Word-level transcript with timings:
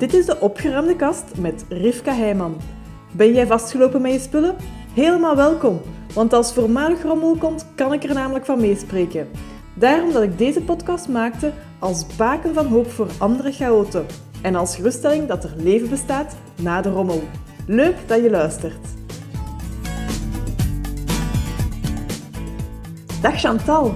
Dit 0.00 0.14
is 0.14 0.26
de 0.26 0.40
opgeruimde 0.40 0.96
kast 0.96 1.24
met 1.38 1.64
Rivka 1.68 2.12
Heijman. 2.14 2.56
Ben 3.12 3.32
jij 3.32 3.46
vastgelopen 3.46 4.02
met 4.02 4.12
je 4.12 4.18
spullen? 4.18 4.56
Helemaal 4.94 5.36
welkom, 5.36 5.80
want 6.14 6.32
als 6.32 6.52
voormalig 6.52 7.02
rommel 7.02 7.36
komt, 7.36 7.66
kan 7.74 7.92
ik 7.92 8.04
er 8.04 8.14
namelijk 8.14 8.44
van 8.44 8.60
meespreken. 8.60 9.28
Daarom 9.74 10.12
dat 10.12 10.22
ik 10.22 10.38
deze 10.38 10.62
podcast 10.62 11.08
maakte 11.08 11.52
als 11.78 12.16
baken 12.16 12.54
van 12.54 12.66
hoop 12.66 12.90
voor 12.90 13.08
andere 13.18 13.52
chaoten 13.52 14.06
en 14.42 14.54
als 14.54 14.76
geruststelling 14.76 15.26
dat 15.28 15.44
er 15.44 15.54
leven 15.56 15.88
bestaat 15.90 16.36
na 16.62 16.80
de 16.80 16.90
rommel. 16.90 17.22
Leuk 17.66 17.96
dat 18.06 18.22
je 18.22 18.30
luistert. 18.30 18.86
Dag 23.22 23.40
Chantal, 23.40 23.94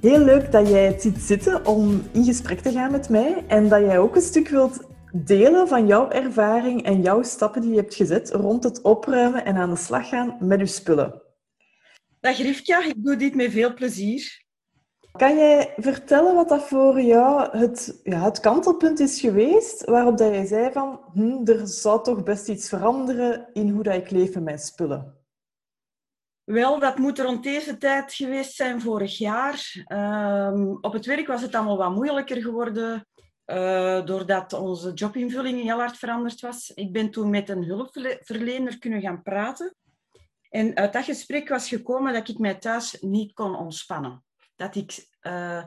heel 0.00 0.18
leuk 0.18 0.52
dat 0.52 0.68
jij 0.68 0.84
het 0.86 1.02
ziet 1.02 1.18
zitten 1.18 1.66
om 1.66 2.02
in 2.12 2.24
gesprek 2.24 2.60
te 2.60 2.72
gaan 2.72 2.90
met 2.90 3.08
mij 3.08 3.44
en 3.46 3.68
dat 3.68 3.80
jij 3.80 3.98
ook 3.98 4.16
een 4.16 4.22
stuk 4.22 4.48
wilt 4.48 4.94
delen 5.24 5.68
van 5.68 5.86
jouw 5.86 6.10
ervaring 6.10 6.82
en 6.82 7.02
jouw 7.02 7.22
stappen 7.22 7.60
die 7.60 7.70
je 7.70 7.76
hebt 7.76 7.94
gezet 7.94 8.30
rond 8.30 8.64
het 8.64 8.82
opruimen 8.82 9.44
en 9.44 9.56
aan 9.56 9.70
de 9.70 9.76
slag 9.76 10.08
gaan 10.08 10.36
met 10.40 10.60
je 10.60 10.66
spullen. 10.66 11.22
Dag 12.20 12.36
Rivka, 12.36 12.84
ik 12.84 13.04
doe 13.04 13.16
dit 13.16 13.34
met 13.34 13.50
veel 13.50 13.74
plezier. 13.74 14.44
Kan 15.12 15.36
jij 15.36 15.74
vertellen 15.76 16.34
wat 16.34 16.48
dat 16.48 16.62
voor 16.62 17.00
jou 17.00 17.58
het, 17.58 18.00
ja, 18.02 18.20
het 18.22 18.40
kantelpunt 18.40 19.00
is 19.00 19.20
geweest 19.20 19.84
waarop 19.84 20.18
dat 20.18 20.34
jij 20.34 20.46
zei 20.46 20.72
van 20.72 21.00
hm, 21.12 21.50
er 21.50 21.66
zou 21.66 22.02
toch 22.02 22.22
best 22.22 22.48
iets 22.48 22.68
veranderen 22.68 23.48
in 23.52 23.68
hoe 23.68 23.82
dat 23.82 23.94
ik 23.94 24.10
leef 24.10 24.34
met 24.34 24.44
mijn 24.44 24.58
spullen? 24.58 25.14
Wel, 26.44 26.78
dat 26.78 26.98
moet 26.98 27.18
rond 27.18 27.42
deze 27.42 27.78
tijd 27.78 28.12
geweest 28.14 28.54
zijn 28.54 28.80
vorig 28.80 29.18
jaar. 29.18 29.84
Ehm, 29.84 30.68
op 30.80 30.92
het 30.92 31.06
werk 31.06 31.26
was 31.26 31.42
het 31.42 31.54
allemaal 31.54 31.76
wat 31.76 31.94
moeilijker 31.94 32.42
geworden. 32.42 33.06
Uh, 33.46 34.04
doordat 34.04 34.52
onze 34.52 34.92
jobinvulling 34.92 35.62
heel 35.62 35.78
hard 35.78 35.96
veranderd 35.96 36.40
was. 36.40 36.70
Ik 36.70 36.92
ben 36.92 37.10
toen 37.10 37.30
met 37.30 37.48
een 37.48 37.64
hulpverlener 37.64 38.78
kunnen 38.78 39.00
gaan 39.00 39.22
praten. 39.22 39.76
En 40.50 40.76
uit 40.76 40.92
dat 40.92 41.04
gesprek 41.04 41.48
was 41.48 41.68
gekomen 41.68 42.12
dat 42.12 42.28
ik 42.28 42.38
mij 42.38 42.54
thuis 42.54 43.00
niet 43.00 43.32
kon 43.32 43.56
ontspannen. 43.56 44.24
Dat 44.56 44.74
ik 44.74 45.06
uh, 45.22 45.64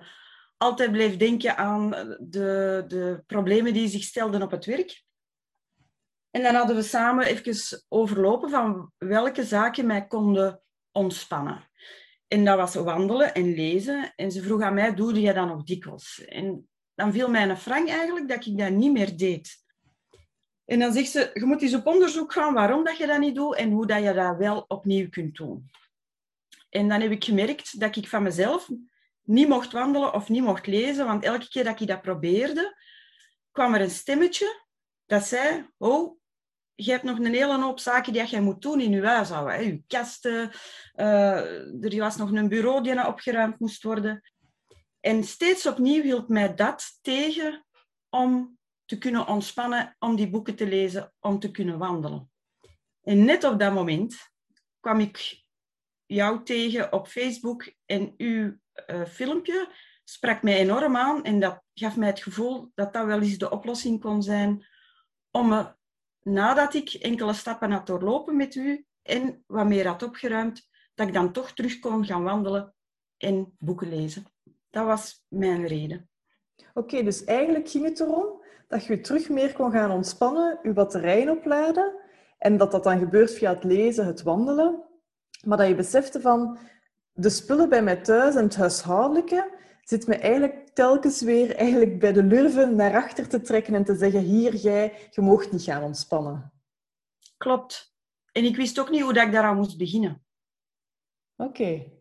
altijd 0.58 0.92
bleef 0.92 1.18
denken 1.18 1.58
aan 1.58 1.90
de, 2.20 2.84
de 2.88 3.24
problemen 3.28 3.74
die 3.74 3.88
zich 3.88 4.04
stelden 4.04 4.42
op 4.42 4.52
het 4.52 4.66
werk. 4.66 5.04
En 6.32 6.44
dan 6.44 6.56
hadden 6.56 6.76
we 6.76 6.84
samen 6.84 7.26
even 7.26 7.84
overlopen 7.88 8.50
van 8.50 8.92
welke 8.98 9.44
zaken 9.44 9.86
mij 9.86 10.08
konden 10.08 10.62
ontspannen. 10.92 11.70
En 12.28 12.46
dat 12.46 12.58
was 12.58 12.76
wandelen 12.76 13.34
en 13.34 13.54
lezen. 13.54 14.14
En 14.16 14.32
ze 14.32 14.42
vroeg 14.42 14.62
aan 14.62 14.74
mij, 14.74 14.96
doe 14.96 15.22
je 15.22 15.34
dat 15.34 15.48
nog 15.48 15.64
dikwijls? 15.64 16.26
En 16.26 16.69
dan 17.00 17.12
viel 17.14 17.36
een 17.36 17.58
frank 17.58 17.90
eigenlijk 17.90 18.28
dat 18.28 18.46
ik 18.46 18.58
dat 18.58 18.72
niet 18.72 18.92
meer 18.92 19.18
deed. 19.18 19.58
En 20.66 20.80
dan 20.80 20.94
zegt 20.94 21.12
ze, 21.12 21.30
je 21.34 21.46
moet 21.46 21.62
eens 21.62 21.74
op 21.74 21.88
onderzoek 21.88 22.34
gaan 22.34 22.54
waarom 22.54 22.84
dat 22.84 22.98
je 22.98 23.08
dat 23.08 23.20
niet 23.20 23.36
doet 23.36 23.56
en 23.56 23.72
hoe 23.72 23.86
dat 23.86 24.04
je 24.04 24.14
dat 24.14 24.38
wel 24.38 24.66
opnieuw 24.68 25.10
kunt 25.10 25.36
doen. 25.36 25.70
En 26.70 26.88
dan 26.88 27.02
heb 27.02 27.12
ik 27.12 27.24
gemerkt 27.24 27.80
dat 27.80 27.96
ik 27.96 28.08
van 28.08 28.24
mezelf 28.24 28.70
niet 29.24 29.48
mocht 29.48 29.72
wandelen 29.72 30.14
of 30.14 30.30
niet 30.30 30.44
mocht 30.44 30.68
lezen, 30.68 31.06
want 31.06 31.24
elke 31.24 31.50
keer 31.50 31.64
dat 31.64 31.82
ik 31.82 31.88
dat 31.88 32.02
probeerde, 32.02 32.78
kwam 33.52 33.74
er 33.74 33.82
een 33.82 33.90
stemmetje 33.90 34.64
dat 35.06 35.24
zei, 35.24 35.70
oh, 35.78 36.20
je 36.76 36.92
hebt 36.92 37.04
nog 37.04 37.18
een 37.18 37.34
hele 37.34 37.62
hoop 37.62 37.80
zaken 37.80 38.14
die 38.14 38.30
je 38.30 38.42
moet 38.42 38.62
doen 38.62 38.82
in 38.82 38.92
je 38.92 39.06
huishouden. 39.06 39.66
Je 39.66 39.84
kasten, 39.88 40.52
uh, 40.96 41.84
er 41.84 41.98
was 41.98 42.18
nog 42.18 42.32
een 42.32 42.48
bureau 42.48 42.84
die 42.84 43.08
opgeruimd 43.08 43.60
moest 43.60 43.84
worden. 43.84 44.22
En 45.00 45.24
steeds 45.24 45.66
opnieuw 45.66 46.02
hield 46.02 46.28
mij 46.28 46.56
dat 46.56 47.00
tegen 47.02 47.66
om 48.10 48.58
te 48.86 48.98
kunnen 48.98 49.28
ontspannen, 49.28 49.96
om 50.00 50.16
die 50.16 50.30
boeken 50.30 50.56
te 50.56 50.68
lezen, 50.68 51.14
om 51.20 51.40
te 51.40 51.52
kunnen 51.52 51.78
wandelen. 51.78 52.32
En 53.02 53.26
net 53.26 53.44
op 53.44 53.60
dat 53.60 53.74
moment 53.74 54.16
kwam 54.80 55.00
ik 55.00 55.44
jou 56.06 56.44
tegen 56.44 56.94
op 56.94 57.08
Facebook 57.08 57.74
en 57.86 58.14
uw 58.18 58.58
uh, 58.88 59.06
filmpje 59.06 59.72
sprak 60.04 60.44
mij 60.44 60.58
enorm 60.58 60.96
aan 60.96 61.24
en 61.24 61.40
dat 61.40 61.64
gaf 61.74 61.98
mij 61.98 62.08
het 62.08 62.22
gevoel 62.22 62.72
dat 62.76 62.94
dat 62.94 63.06
wel 63.06 63.22
eens 63.22 63.38
de 63.38 63.52
oplossing 63.52 64.02
kon 64.02 64.24
zijn 64.24 64.68
om 65.32 65.48
me, 65.48 65.76
nadat 66.22 66.74
ik 66.74 66.94
enkele 66.94 67.34
stappen 67.34 67.72
had 67.72 67.88
doorlopen 67.88 68.36
met 68.36 68.56
u 68.56 68.86
en 69.02 69.44
wat 69.48 69.68
meer 69.68 69.88
had 69.88 70.04
opgeruimd, 70.04 70.70
dat 70.94 71.08
ik 71.08 71.14
dan 71.14 71.32
toch 71.32 71.52
terug 71.52 71.80
kon 71.80 72.06
gaan 72.06 72.24
wandelen 72.24 72.76
en 73.18 73.56
boeken 73.60 73.90
lezen. 73.90 74.26
Dat 74.70 74.86
was 74.86 75.26
mijn 75.28 75.68
reden. 75.68 76.10
Oké, 76.74 77.04
dus 77.04 77.24
eigenlijk 77.24 77.70
ging 77.70 77.86
het 77.86 78.00
erom 78.00 78.44
dat 78.68 78.86
je 78.86 79.02
terug 79.02 79.30
meer 79.30 79.54
kon 79.54 79.72
gaan 79.72 79.92
ontspannen, 79.92 80.60
je 80.64 80.74
batterijen 80.74 81.30
opladen 81.30 81.96
en 82.38 82.58
dat 82.58 82.72
dat 82.72 82.84
dan 82.84 83.00
gebeurt 83.00 83.32
via 83.32 83.54
het 83.54 83.64
lezen, 83.64 84.06
het 84.06 84.22
wandelen. 84.22 84.84
Maar 85.46 85.58
dat 85.58 85.68
je 85.68 85.76
besefte 85.76 86.22
van 86.22 86.58
de 87.14 87.30
spullen 87.30 87.70
bij 87.70 87.84
mij 87.84 88.02
thuis 88.02 88.36
en 88.36 88.44
het 88.44 88.56
huishoudelijke 88.56 89.58
zit 89.84 90.08
me 90.08 90.16
eigenlijk 90.16 90.70
telkens 90.74 91.22
weer 91.22 91.56
eigenlijk 91.56 92.00
bij 92.00 92.14
de 92.14 92.24
lurven 92.24 92.76
naar 92.76 92.96
achter 92.96 93.28
te 93.28 93.42
trekken 93.42 93.74
en 93.74 93.84
te 93.84 93.96
zeggen, 93.96 94.22
hier, 94.22 94.56
jij, 94.56 95.10
je 95.10 95.22
moogt 95.22 95.52
niet 95.52 95.64
gaan 95.64 95.84
ontspannen. 95.84 96.54
Klopt. 97.38 97.96
En 98.32 98.44
ik 98.44 98.56
wist 98.56 98.80
ook 98.80 98.90
niet 98.90 99.02
hoe 99.02 99.14
dat 99.14 99.26
ik 99.26 99.32
daaraan 99.32 99.56
moest 99.56 99.78
beginnen. 99.78 100.26
Oké. 101.36 101.99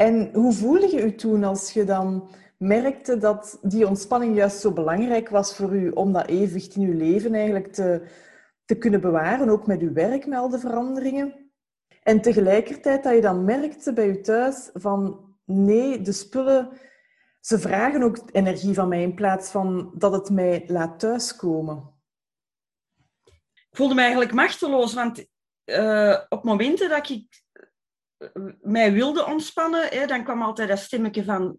En 0.00 0.30
hoe 0.32 0.52
voelde 0.52 0.90
je 0.90 1.02
je 1.02 1.14
toen 1.14 1.44
als 1.44 1.72
je 1.72 1.84
dan 1.84 2.28
merkte 2.56 3.16
dat 3.16 3.58
die 3.62 3.86
ontspanning 3.86 4.36
juist 4.36 4.60
zo 4.60 4.72
belangrijk 4.72 5.28
was 5.28 5.56
voor 5.56 5.74
u 5.74 5.90
om 5.90 6.12
dat 6.12 6.26
evenwicht 6.26 6.74
in 6.76 6.82
uw 6.82 6.96
leven 6.96 7.34
eigenlijk 7.34 7.72
te, 7.72 8.06
te 8.64 8.74
kunnen 8.78 9.00
bewaren, 9.00 9.48
ook 9.48 9.66
met 9.66 9.80
uw 9.80 9.92
werk, 9.92 10.26
met 10.26 10.38
al 10.38 10.48
de 10.48 10.58
veranderingen? 10.58 11.50
En 12.02 12.20
tegelijkertijd 12.20 13.02
dat 13.02 13.14
je 13.14 13.20
dan 13.20 13.44
merkte 13.44 13.92
bij 13.92 14.06
je 14.06 14.20
thuis 14.20 14.70
van 14.72 15.28
nee, 15.44 16.00
de 16.00 16.12
spullen, 16.12 16.68
ze 17.40 17.58
vragen 17.58 18.02
ook 18.02 18.18
energie 18.32 18.74
van 18.74 18.88
mij 18.88 19.02
in 19.02 19.14
plaats 19.14 19.50
van 19.50 19.92
dat 19.94 20.12
het 20.12 20.30
mij 20.30 20.64
laat 20.66 20.98
thuiskomen. 20.98 21.94
Ik 23.54 23.76
voelde 23.76 23.94
me 23.94 24.00
eigenlijk 24.00 24.32
machteloos, 24.32 24.94
want 24.94 25.26
uh, 25.64 26.18
op 26.28 26.44
momenten 26.44 26.88
dat 26.88 27.10
ik 27.10 27.42
mij 28.60 28.92
wilde 28.92 29.26
ontspannen, 29.26 29.86
hè, 29.88 30.06
dan 30.06 30.24
kwam 30.24 30.42
altijd 30.42 30.68
dat 30.68 30.78
stemmetje 30.78 31.24
van 31.24 31.58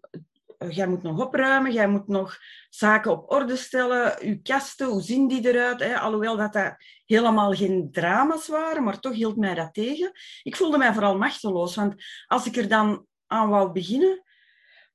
jij 0.70 0.88
moet 0.88 1.04
nog 1.04 1.20
opruimen, 1.20 1.72
jij 1.72 1.88
moet 1.88 2.08
nog 2.08 2.38
zaken 2.70 3.12
op 3.12 3.32
orde 3.32 3.56
stellen, 3.56 4.28
je 4.28 4.42
kasten, 4.42 4.88
hoe 4.88 5.02
zien 5.02 5.28
die 5.28 5.48
eruit? 5.48 5.80
Hè? 5.80 6.00
Alhoewel 6.00 6.38
dat 6.38 6.54
dat 6.54 6.76
helemaal 7.06 7.54
geen 7.54 7.92
drama's 7.92 8.48
waren, 8.48 8.84
maar 8.84 9.00
toch 9.00 9.14
hield 9.14 9.38
mij 9.38 9.56
dat 9.56 9.74
tegen. 9.74 10.12
Ik 10.44 10.56
voelde 10.56 10.78
mij 10.78 10.94
vooral 10.94 11.18
machteloos, 11.18 11.76
want 11.76 11.96
als 12.28 12.46
ik 12.46 12.56
er 12.56 12.68
dan 12.68 13.06
aan 13.28 13.50
wou 13.50 13.72
beginnen, 13.72 14.24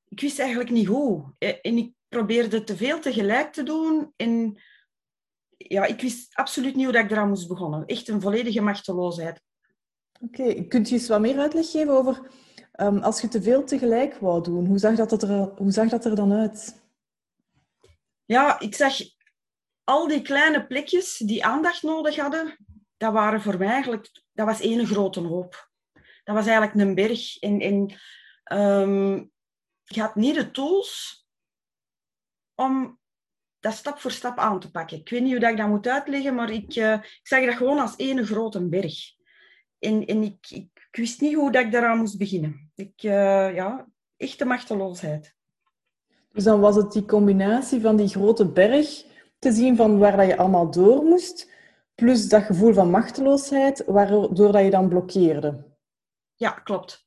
ik 0.07 0.19
wist 0.19 0.39
eigenlijk 0.39 0.69
niet 0.69 0.87
hoe. 0.87 1.33
En 1.37 1.77
ik 1.77 1.91
probeerde 2.07 2.63
te 2.63 2.77
veel 2.77 2.99
tegelijk 2.99 3.53
te 3.53 3.63
doen 3.63 4.13
en 4.15 4.61
ja, 5.57 5.85
ik 5.85 6.01
wist 6.01 6.35
absoluut 6.35 6.75
niet 6.75 6.83
hoe 6.83 6.93
dat 6.93 7.03
ik 7.03 7.11
eraan 7.11 7.29
moest 7.29 7.47
beginnen. 7.47 7.85
Echt 7.85 8.07
een 8.07 8.21
volledige 8.21 8.61
machteloosheid. 8.61 9.41
Oké, 10.19 10.63
kunt 10.63 10.89
je 10.89 10.95
eens 10.95 11.07
wat 11.07 11.19
meer 11.19 11.39
uitleg 11.39 11.71
geven 11.71 11.93
over 11.93 12.31
um, 12.79 12.97
als 12.97 13.21
je 13.21 13.27
te 13.27 13.41
veel 13.41 13.63
tegelijk 13.63 14.17
wou 14.17 14.43
doen? 14.43 14.65
Hoe 14.65 14.77
zag 14.77 14.95
dat, 14.95 15.23
er, 15.23 15.53
hoe 15.55 15.71
zag 15.71 15.89
dat 15.89 16.05
er 16.05 16.15
dan 16.15 16.33
uit? 16.33 16.85
Ja, 18.25 18.59
ik 18.59 18.75
zag 18.75 18.97
al 19.83 20.07
die 20.07 20.21
kleine 20.21 20.67
plekjes 20.67 21.17
die 21.17 21.45
aandacht 21.45 21.83
nodig 21.83 22.15
hadden, 22.15 22.57
dat 22.97 23.13
waren 23.13 23.41
voor 23.41 23.57
mij 23.57 23.67
eigenlijk, 23.67 24.09
dat 24.33 24.45
was 24.45 24.61
één 24.61 24.85
grote 24.85 25.19
hoop. 25.19 25.69
Dat 26.23 26.35
was 26.35 26.45
eigenlijk 26.45 26.75
een 26.75 26.95
berg. 26.95 27.39
En, 27.39 27.61
um, 28.51 29.31
je 29.83 30.01
had 30.01 30.15
niet 30.15 30.35
de 30.35 30.51
tools 30.51 31.25
om 32.55 32.99
dat 33.59 33.73
stap 33.73 33.99
voor 33.99 34.11
stap 34.11 34.37
aan 34.37 34.59
te 34.59 34.71
pakken. 34.71 34.97
Ik 34.97 35.09
weet 35.09 35.21
niet 35.21 35.31
hoe 35.31 35.39
dat 35.39 35.51
ik 35.51 35.57
dat 35.57 35.67
moet 35.67 35.87
uitleggen, 35.87 36.35
maar 36.35 36.49
ik, 36.49 36.75
uh, 36.75 36.93
ik 36.93 37.19
zag 37.23 37.45
dat 37.45 37.55
gewoon 37.55 37.79
als 37.79 37.95
één 37.95 38.25
grote 38.25 38.67
berg. 38.67 39.15
En, 39.79 40.05
en 40.05 40.23
ik, 40.23 40.49
ik, 40.49 40.87
wist 40.91 41.21
niet 41.21 41.35
hoe 41.35 41.51
dat 41.51 41.63
ik 41.63 41.71
daaraan 41.71 41.97
moest 41.97 42.17
beginnen. 42.17 42.71
Ik, 42.75 43.03
uh, 43.03 43.55
ja, 43.55 43.87
echte 44.17 44.45
machteloosheid. 44.45 45.35
Dus 46.33 46.43
dan 46.43 46.59
was 46.59 46.75
het 46.75 46.91
die 46.91 47.05
combinatie 47.05 47.81
van 47.81 47.95
die 47.95 48.07
grote 48.07 48.51
berg 48.51 49.05
te 49.39 49.51
zien 49.51 49.75
van 49.75 49.97
waar 49.97 50.17
dat 50.17 50.27
je 50.27 50.37
allemaal 50.37 50.71
door 50.71 51.03
moest, 51.03 51.51
plus 51.95 52.29
dat 52.29 52.43
gevoel 52.43 52.73
van 52.73 52.89
machteloosheid, 52.89 53.83
waardoor 53.85 54.51
dat 54.51 54.63
je 54.63 54.69
dan 54.69 54.89
blokkeerde. 54.89 55.65
Ja, 56.35 56.49
klopt. 56.49 57.05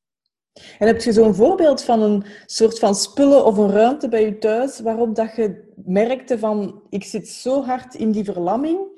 En 0.78 0.86
heb 0.86 1.00
je 1.00 1.12
zo'n 1.12 1.34
voorbeeld 1.34 1.82
van 1.82 2.02
een 2.02 2.24
soort 2.46 2.78
van 2.78 2.94
spullen 2.94 3.44
of 3.44 3.56
een 3.56 3.70
ruimte 3.70 4.08
bij 4.08 4.24
je 4.24 4.38
thuis 4.38 4.80
waarop 4.80 5.14
dat 5.14 5.36
je 5.36 5.72
merkte 5.84 6.38
van 6.38 6.82
ik 6.88 7.04
zit 7.04 7.28
zo 7.28 7.62
hard 7.62 7.94
in 7.94 8.10
die 8.10 8.24
verlamming 8.24 8.89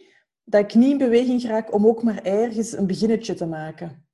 dat 0.45 0.61
ik 0.61 0.75
niet 0.75 0.91
in 0.91 0.99
beweging 0.99 1.45
raak 1.45 1.75
om 1.75 1.87
ook 1.87 2.03
maar 2.03 2.23
ergens 2.23 2.73
een 2.73 2.87
beginnetje 2.87 3.35
te 3.35 3.47
maken? 3.47 4.07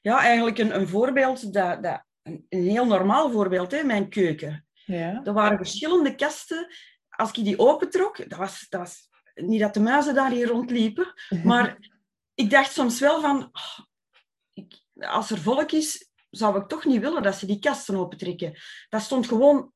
Ja, 0.00 0.18
eigenlijk 0.18 0.58
een, 0.58 0.74
een 0.74 0.88
voorbeeld, 0.88 1.52
dat, 1.52 1.82
dat, 1.82 2.04
een 2.22 2.46
heel 2.48 2.86
normaal 2.86 3.30
voorbeeld, 3.30 3.70
hè, 3.70 3.82
mijn 3.82 4.08
keuken. 4.08 4.66
Ja. 4.72 5.24
Er 5.24 5.32
waren 5.32 5.56
verschillende 5.56 6.14
kasten. 6.14 6.66
als 7.08 7.32
ik 7.32 7.44
die 7.44 7.58
opentrok, 7.58 8.28
dat 8.28 8.38
was, 8.38 8.66
dat 8.68 8.80
was 8.80 9.08
niet 9.34 9.60
dat 9.60 9.74
de 9.74 9.80
muizen 9.80 10.14
daar 10.14 10.30
hier 10.30 10.46
rondliepen, 10.46 11.14
maar 11.44 11.78
ik 12.34 12.50
dacht 12.50 12.72
soms 12.72 13.00
wel 13.00 13.20
van, 13.20 13.42
oh, 13.52 13.78
ik, 14.52 14.80
als 14.94 15.30
er 15.30 15.38
volk 15.38 15.72
is, 15.72 16.10
zou 16.30 16.60
ik 16.60 16.68
toch 16.68 16.84
niet 16.84 17.00
willen 17.00 17.22
dat 17.22 17.34
ze 17.34 17.46
die 17.46 17.58
kasten 17.58 17.96
opentrekken. 17.96 18.58
Dat 18.88 19.02
stond 19.02 19.26
gewoon 19.26 19.72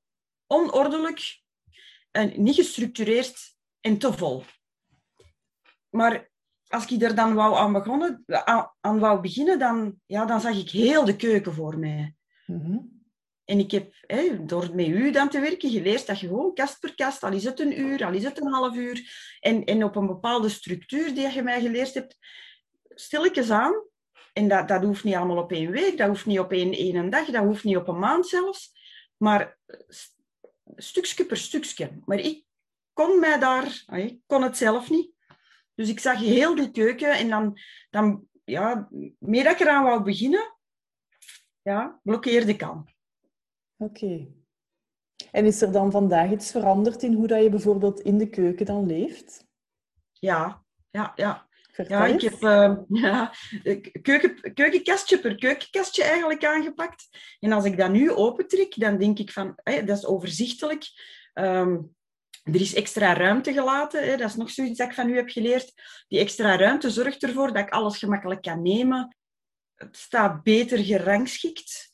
onordelijk 0.47 1.41
en 2.11 2.43
niet 2.43 2.55
gestructureerd 2.55 3.55
en 3.81 3.99
te 3.99 4.13
vol. 4.13 4.45
Maar 5.93 6.31
als 6.67 6.87
ik 6.87 7.03
er 7.03 7.15
dan 7.15 7.35
wou 7.35 7.57
aan, 7.57 7.73
begonnen, 7.73 8.25
aan, 8.27 8.73
aan 8.81 8.99
wou 8.99 9.21
beginnen, 9.21 9.59
dan, 9.59 10.01
ja, 10.07 10.25
dan 10.25 10.41
zag 10.41 10.57
ik 10.57 10.71
heel 10.71 11.05
de 11.05 11.17
keuken 11.17 11.55
voor 11.55 11.79
mij. 11.79 12.15
Mhm. 12.47 12.79
En 13.45 13.59
ik 13.59 13.71
heb 13.71 13.95
hè, 14.07 14.45
door 14.45 14.75
met 14.75 14.87
u 14.87 15.11
dan 15.11 15.29
te 15.29 15.41
werken 15.41 15.71
geleerd 15.71 16.07
dat 16.07 16.21
je 16.21 16.27
gewoon 16.27 16.55
kast 16.55 16.81
per 16.81 16.95
kast, 16.95 17.23
al 17.23 17.33
is 17.33 17.45
het 17.45 17.61
een 17.61 17.81
uur, 17.81 18.05
al 18.05 18.13
is 18.13 18.25
het 18.25 18.41
een 18.41 18.53
half 18.53 18.75
uur, 18.75 19.11
en, 19.41 19.65
en 19.65 19.85
op 19.85 19.97
een 19.97 20.07
bepaalde 20.07 20.49
structuur 20.49 21.15
die 21.15 21.31
je 21.31 21.43
mij 21.43 21.61
geleerd 21.61 21.95
hebt, 21.95 22.17
stilletjes 22.89 23.51
aan. 23.51 23.75
En 24.33 24.49
dat, 24.49 24.69
dat 24.69 24.83
hoeft 24.83 25.05
niet 25.05 25.15
allemaal 25.15 25.43
op 25.43 25.53
één 25.53 25.71
week, 25.71 25.99
dat 25.99 26.09
hoeft 26.09 26.27
niet 26.27 26.39
op 26.39 26.53
één, 26.53 26.73
één 26.73 27.11
dag, 27.11 27.27
dat 27.27 27.45
hoeft 27.45 27.65
niet 27.65 27.77
op 27.77 27.89
een 27.89 27.99
maand 27.99 28.27
zelfs. 28.27 28.73
Maar 29.17 29.59
stukje 30.77 31.25
per 31.25 31.37
stukje. 31.37 31.91
Maar 32.05 32.19
ik 32.19 32.45
kon 32.93 33.21
mij 33.21 33.39
daar, 33.39 33.85
ik 33.93 34.19
kon 34.27 34.43
het 34.43 34.57
zelf 34.57 34.91
niet. 34.91 35.12
Dus 35.83 35.91
ik 35.91 36.01
zag 36.01 36.19
heel 36.19 36.55
de 36.55 36.71
keuken 36.71 37.11
en 37.11 37.29
dan, 37.29 37.59
dan 37.91 38.27
ja, 38.45 38.89
meer 39.19 39.45
dat 39.45 39.53
ik 39.53 39.61
eraan 39.61 39.85
wou 39.85 40.03
beginnen, 40.03 40.57
ja, 41.63 42.01
blokkeerde 42.03 42.53
ik 42.53 42.63
aan. 42.63 42.85
Oké. 43.77 44.29
En 45.31 45.45
is 45.45 45.63
er 45.63 45.73
dan 45.73 45.91
vandaag 45.91 46.31
iets 46.31 46.51
veranderd 46.51 47.03
in 47.03 47.13
hoe 47.13 47.27
dat 47.27 47.43
je 47.43 47.51
bijvoorbeeld 47.51 48.01
in 48.01 48.19
de 48.19 48.29
keuken 48.29 48.67
dan 48.67 48.87
leeft? 48.87 49.47
Ja, 50.13 50.65
ja, 50.91 51.13
ja. 51.15 51.49
ja, 51.89 52.07
ik 52.07 52.21
heb 52.21 52.43
uh, 52.43 52.77
ja, 53.03 53.33
keuken, 54.03 54.55
keukenkastje 54.55 55.21
per 55.21 55.35
keukenkastje 55.35 56.05
eigenlijk 56.05 56.45
aangepakt. 56.45 57.09
En 57.41 57.53
als 57.53 57.65
ik 57.65 57.77
dat 57.77 57.91
nu 57.91 58.11
opentrek, 58.11 58.75
dan 58.77 58.99
denk 58.99 59.19
ik 59.19 59.31
van, 59.31 59.59
dat 59.65 59.99
is 59.99 60.07
overzichtelijk. 60.07 60.85
Ehm, 61.33 61.79
er 62.43 62.61
is 62.61 62.75
extra 62.75 63.15
ruimte 63.15 63.53
gelaten. 63.53 64.05
Hè. 64.05 64.17
Dat 64.17 64.29
is 64.29 64.37
nog 64.37 64.51
zoiets 64.51 64.79
dat 64.79 64.89
ik 64.89 64.95
van 64.95 65.09
u 65.09 65.17
heb 65.17 65.29
geleerd. 65.29 65.73
Die 66.09 66.19
extra 66.19 66.57
ruimte 66.57 66.91
zorgt 66.91 67.23
ervoor 67.23 67.53
dat 67.53 67.67
ik 67.67 67.73
alles 67.73 67.99
gemakkelijk 67.99 68.43
kan 68.43 68.63
nemen. 68.63 69.17
Het 69.75 69.97
staat 69.97 70.43
beter 70.43 70.79
gerangschikt. 70.79 71.91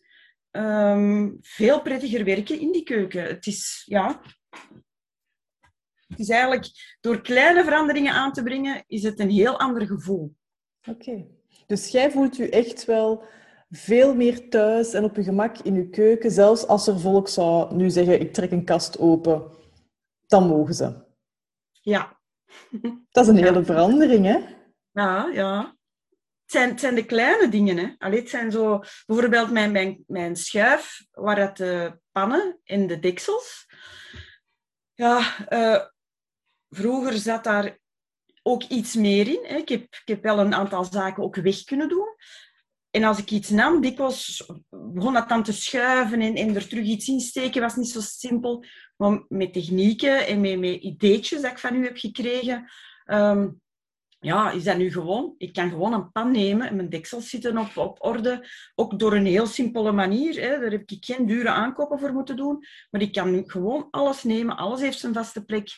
Um, 0.51 1.39
veel 1.41 1.83
prettiger 1.83 2.25
werken 2.25 2.61
in 2.61 2.73
die 2.73 2.83
keuken. 2.83 3.23
Het 3.23 3.47
is, 3.47 3.83
ja... 3.87 4.21
Het 6.09 6.19
is 6.19 6.29
eigenlijk, 6.29 6.67
door 7.01 7.21
kleine 7.21 7.65
veranderingen 7.65 8.13
aan 8.13 8.33
te 8.33 8.43
brengen, 8.43 8.85
is 8.87 9.03
het 9.03 9.21
een 9.21 9.31
heel 9.31 9.59
ander 9.59 9.87
gevoel. 9.87 10.35
Oké. 10.89 11.27
Dus 11.67 11.89
jij 11.89 12.11
voelt 12.11 12.39
u 12.39 12.49
echt 12.49 12.85
wel 12.85 13.25
veel 13.71 14.15
meer 14.15 14.49
thuis 14.49 14.93
en 14.93 15.05
op 15.05 15.17
je 15.17 15.23
gemak 15.23 15.59
in 15.59 15.75
je 15.75 15.89
keuken, 15.89 16.31
zelfs 16.31 16.67
als 16.67 16.87
er 16.87 17.01
volk 17.01 17.29
zou 17.29 17.75
nu 17.75 17.91
zeggen, 17.91 18.21
ik 18.21 18.33
trek 18.33 18.51
een 18.51 18.65
kast 18.65 18.99
open 18.99 19.43
dan 20.29 20.47
mogen 20.47 20.75
ze. 20.75 21.07
Ja. 21.73 22.21
Dat 23.11 23.25
is 23.25 23.29
een 23.29 23.45
hele 23.45 23.65
verandering, 23.65 24.25
hè? 24.25 24.39
Ja, 24.93 25.31
ja. 25.33 25.77
Het 26.43 26.57
zijn, 26.57 26.69
het 26.69 26.81
zijn 26.81 26.95
de 26.95 27.05
kleine 27.05 27.49
dingen, 27.49 27.77
hè. 27.77 27.95
Allee, 27.99 28.19
het 28.19 28.31
zijn 28.31 28.53
zo... 28.53 28.83
Bijvoorbeeld 29.07 29.51
mijn, 29.51 29.73
mijn, 29.73 30.05
mijn 30.07 30.37
schuif, 30.37 31.07
waar 31.11 31.39
het 31.39 31.57
de 31.57 32.01
pannen 32.13 32.61
en 32.65 32.87
de 32.87 32.99
deksels... 32.99 33.67
Ja, 34.95 35.47
uh, 35.49 35.85
vroeger 36.69 37.13
zat 37.13 37.45
daar 37.45 37.79
ook 38.43 38.63
iets 38.63 38.95
meer 38.95 39.29
in. 39.29 39.41
Hè. 39.43 39.57
Ik, 39.57 39.69
heb, 39.69 39.83
ik 39.83 40.03
heb 40.05 40.23
wel 40.23 40.39
een 40.39 40.55
aantal 40.55 40.85
zaken 40.85 41.23
ook 41.23 41.37
weg 41.37 41.65
kunnen 41.65 41.89
doen. 41.89 42.17
En 42.91 43.05
als 43.05 43.19
ik 43.19 43.31
iets 43.31 43.51
nam, 43.51 43.81
dikwijls 43.81 44.51
begon 44.71 45.13
dat 45.13 45.29
dan 45.29 45.43
te 45.43 45.53
schuiven 45.53 46.21
en, 46.21 46.35
en 46.35 46.55
er 46.55 46.69
terug 46.69 46.85
iets 46.85 47.09
insteken. 47.09 47.61
was 47.61 47.77
niet 47.77 47.91
zo 47.91 48.01
simpel. 48.01 48.65
Maar 48.99 49.25
met 49.29 49.53
technieken 49.53 50.27
en 50.27 50.41
met, 50.41 50.81
ideetjes 50.81 51.43
dat 51.43 51.51
ik 51.51 51.59
van 51.59 51.75
u 51.75 51.85
heb 51.85 51.97
gekregen, 51.97 52.71
ehm, 53.05 53.49
ja, 54.21 54.51
is 54.51 54.65
dat 54.65 54.77
nu 54.77 54.93
gewoon. 54.93 55.35
Ik 55.39 55.53
kan 55.53 55.71
gewoon 55.71 55.93
een 55.93 56.13
pan 56.13 56.31
nemen 56.31 56.69
en 56.69 56.77
mijn 56.77 56.89
deksels 56.89 57.31
zitten 57.31 57.59
op, 57.59 57.77
op 57.77 57.97
orde. 58.01 58.49
Ook 58.75 58.99
door 58.99 59.13
een 59.15 59.27
heel 59.27 59.47
simpele 59.47 59.93
manier. 59.93 60.41
Hè. 60.41 60.61
Daar 60.61 60.71
heb 60.71 60.91
ik 60.91 61.05
geen 61.05 61.27
dure 61.27 61.49
aankopen 61.49 61.99
voor 61.99 62.13
moeten 62.13 62.37
doen. 62.37 62.65
Maar 62.91 63.01
ik 63.01 63.13
kan 63.13 63.31
nu 63.31 63.43
gewoon 63.47 63.89
alles 63.91 64.23
nemen. 64.23 64.57
Alles 64.57 64.81
heeft 64.81 64.99
zijn 64.99 65.15
vaste 65.15 65.45
plek. 65.45 65.71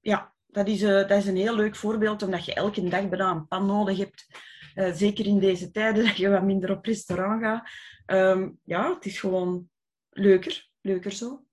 Ja, 0.00 0.34
dat 0.46 0.68
is, 0.68 0.82
uh, 0.82 0.88
dat 0.88 1.10
is 1.10 1.26
een 1.26 1.36
heel 1.36 1.54
leuk 1.54 1.76
voorbeeld, 1.76 2.22
omdat 2.22 2.44
je 2.44 2.54
elke 2.54 2.88
dag 2.88 3.08
bijna 3.08 3.30
een 3.30 3.48
pan 3.48 3.66
nodig 3.66 3.98
hebt. 3.98 4.26
Uh, 4.74 4.92
zeker 4.92 5.26
in 5.26 5.38
deze 5.38 5.70
tijden 5.70 6.04
dat 6.04 6.16
je 6.16 6.28
wat 6.28 6.42
minder 6.42 6.70
op 6.70 6.84
restaurant 6.84 7.42
gaat. 7.42 7.68
Um, 8.06 8.58
ja, 8.64 8.94
het 8.94 9.06
is 9.06 9.20
gewoon 9.20 9.68
leuker. 10.10 10.68
Leuker 10.80 11.12
zo. 11.12 11.47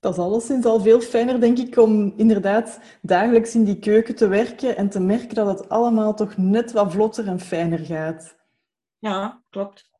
Dat 0.00 0.12
is 0.12 0.18
alleszins 0.18 0.64
al 0.64 0.80
veel 0.80 1.00
fijner, 1.00 1.40
denk 1.40 1.58
ik, 1.58 1.76
om 1.76 2.12
inderdaad 2.16 2.80
dagelijks 3.02 3.54
in 3.54 3.64
die 3.64 3.78
keuken 3.78 4.14
te 4.14 4.28
werken 4.28 4.76
en 4.76 4.88
te 4.88 5.00
merken 5.00 5.34
dat 5.34 5.58
het 5.58 5.68
allemaal 5.68 6.14
toch 6.14 6.36
net 6.36 6.72
wat 6.72 6.92
vlotter 6.92 7.26
en 7.26 7.40
fijner 7.40 7.78
gaat. 7.78 8.36
Ja, 8.98 9.42
klopt. 9.50 9.90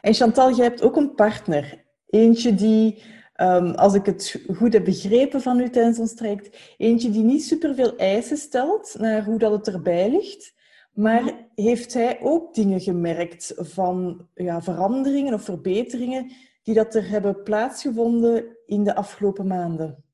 En 0.00 0.14
Chantal, 0.14 0.54
jij 0.54 0.64
hebt 0.64 0.82
ook 0.82 0.96
een 0.96 1.14
partner. 1.14 1.84
Eentje 2.06 2.54
die, 2.54 3.02
ehm, 3.34 3.70
als 3.70 3.94
ik 3.94 4.06
het 4.06 4.44
goed 4.56 4.72
heb 4.72 4.84
begrepen 4.84 5.40
van 5.40 5.60
u 5.60 5.70
tijdens 5.70 5.98
ons 5.98 6.14
traject, 6.14 6.74
eentje 6.76 7.10
die 7.10 7.22
niet 7.22 7.44
superveel 7.44 7.96
eisen 7.96 8.36
stelt 8.36 8.94
naar 8.98 9.24
hoe 9.24 9.38
dat 9.38 9.52
het 9.52 9.68
erbij 9.68 10.10
ligt. 10.10 10.54
Maar 10.92 11.48
heeft 11.54 11.94
hij 11.94 12.18
ook 12.22 12.54
dingen 12.54 12.80
gemerkt 12.80 13.52
van 13.56 14.28
ja, 14.34 14.62
veranderingen 14.62 15.34
of 15.34 15.42
verbeteringen 15.42 16.32
die 16.62 16.74
dat 16.74 16.94
er 16.94 17.08
hebben 17.08 17.42
plaatsgevonden 17.42 18.53
in 18.66 18.84
de 18.84 18.94
afgelopen 18.94 19.46
maanden. 19.46 20.04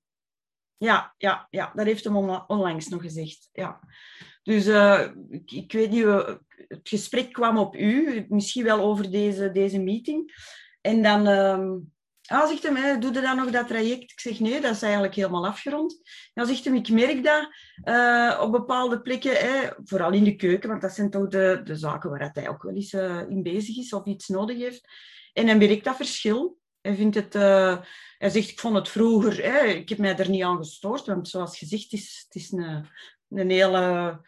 Ja, 0.77 1.15
ja, 1.19 1.47
ja, 1.51 1.73
dat 1.75 1.87
heeft 1.87 2.05
hem 2.05 2.17
onlangs 2.47 2.89
nog 2.89 3.03
gezegd. 3.03 3.49
Ja. 3.53 3.81
Dus 4.43 4.67
uh, 4.67 5.09
ik, 5.29 5.51
ik, 5.53 5.73
weet 5.73 5.91
niet, 5.91 6.05
uh, 6.05 6.35
het 6.69 6.89
gesprek 6.89 7.33
kwam 7.33 7.59
op 7.59 7.77
u, 7.77 8.27
misschien 8.29 8.65
wel 8.65 8.81
over 8.81 9.11
deze, 9.11 9.51
deze 9.51 9.79
meeting. 9.79 10.33
En 10.81 11.03
dan 11.03 11.29
uh, 11.29 12.39
ah, 12.39 12.49
zegt 12.49 12.63
hij, 12.63 12.99
doe 12.99 13.13
je 13.13 13.21
dan 13.21 13.37
nog 13.37 13.51
dat 13.51 13.67
traject? 13.67 14.11
Ik 14.13 14.21
zeg, 14.21 14.41
nee, 14.41 14.61
dat 14.61 14.75
is 14.75 14.83
eigenlijk 14.83 15.15
helemaal 15.15 15.47
afgerond. 15.47 16.01
Dan 16.35 16.47
zegt 16.47 16.65
hij, 16.65 16.77
ik 16.77 16.89
merk 16.89 17.25
dat 17.25 17.49
uh, 17.85 18.41
op 18.43 18.53
bepaalde 18.53 19.01
plekken, 19.01 19.33
hè, 19.33 19.69
vooral 19.85 20.13
in 20.13 20.25
de 20.25 20.37
keuken, 20.37 20.69
want 20.69 20.81
dat 20.81 20.93
zijn 20.93 21.11
toch 21.11 21.29
de, 21.29 21.61
de 21.65 21.77
zaken 21.77 22.11
waar 22.11 22.31
hij 22.33 22.49
ook 22.49 22.63
wel 22.63 22.75
eens 22.75 22.93
in 23.29 23.43
bezig 23.43 23.77
is 23.77 23.93
of 23.93 24.05
iets 24.05 24.29
nodig 24.29 24.59
heeft. 24.59 24.89
En 25.33 25.47
hij 25.47 25.57
merkt 25.57 25.85
dat 25.85 25.97
verschil. 25.97 26.59
Hij, 26.81 26.95
vindt 26.95 27.15
het, 27.15 27.35
hij 28.21 28.31
zegt, 28.31 28.51
ik 28.51 28.61
vond 28.61 28.75
het 28.75 28.89
vroeger, 28.89 29.43
hè, 29.43 29.65
ik 29.65 29.89
heb 29.89 29.99
mij 29.99 30.17
er 30.17 30.31
niet 30.31 30.43
aan 30.43 30.57
gestoord, 30.57 31.07
want 31.07 31.29
zoals 31.29 31.59
gezegd, 31.59 31.83
het 31.83 31.93
is, 31.93 32.25
het 32.25 32.35
is 32.43 32.53
een, 32.53 32.87
een 33.29 33.51
hele 33.51 34.21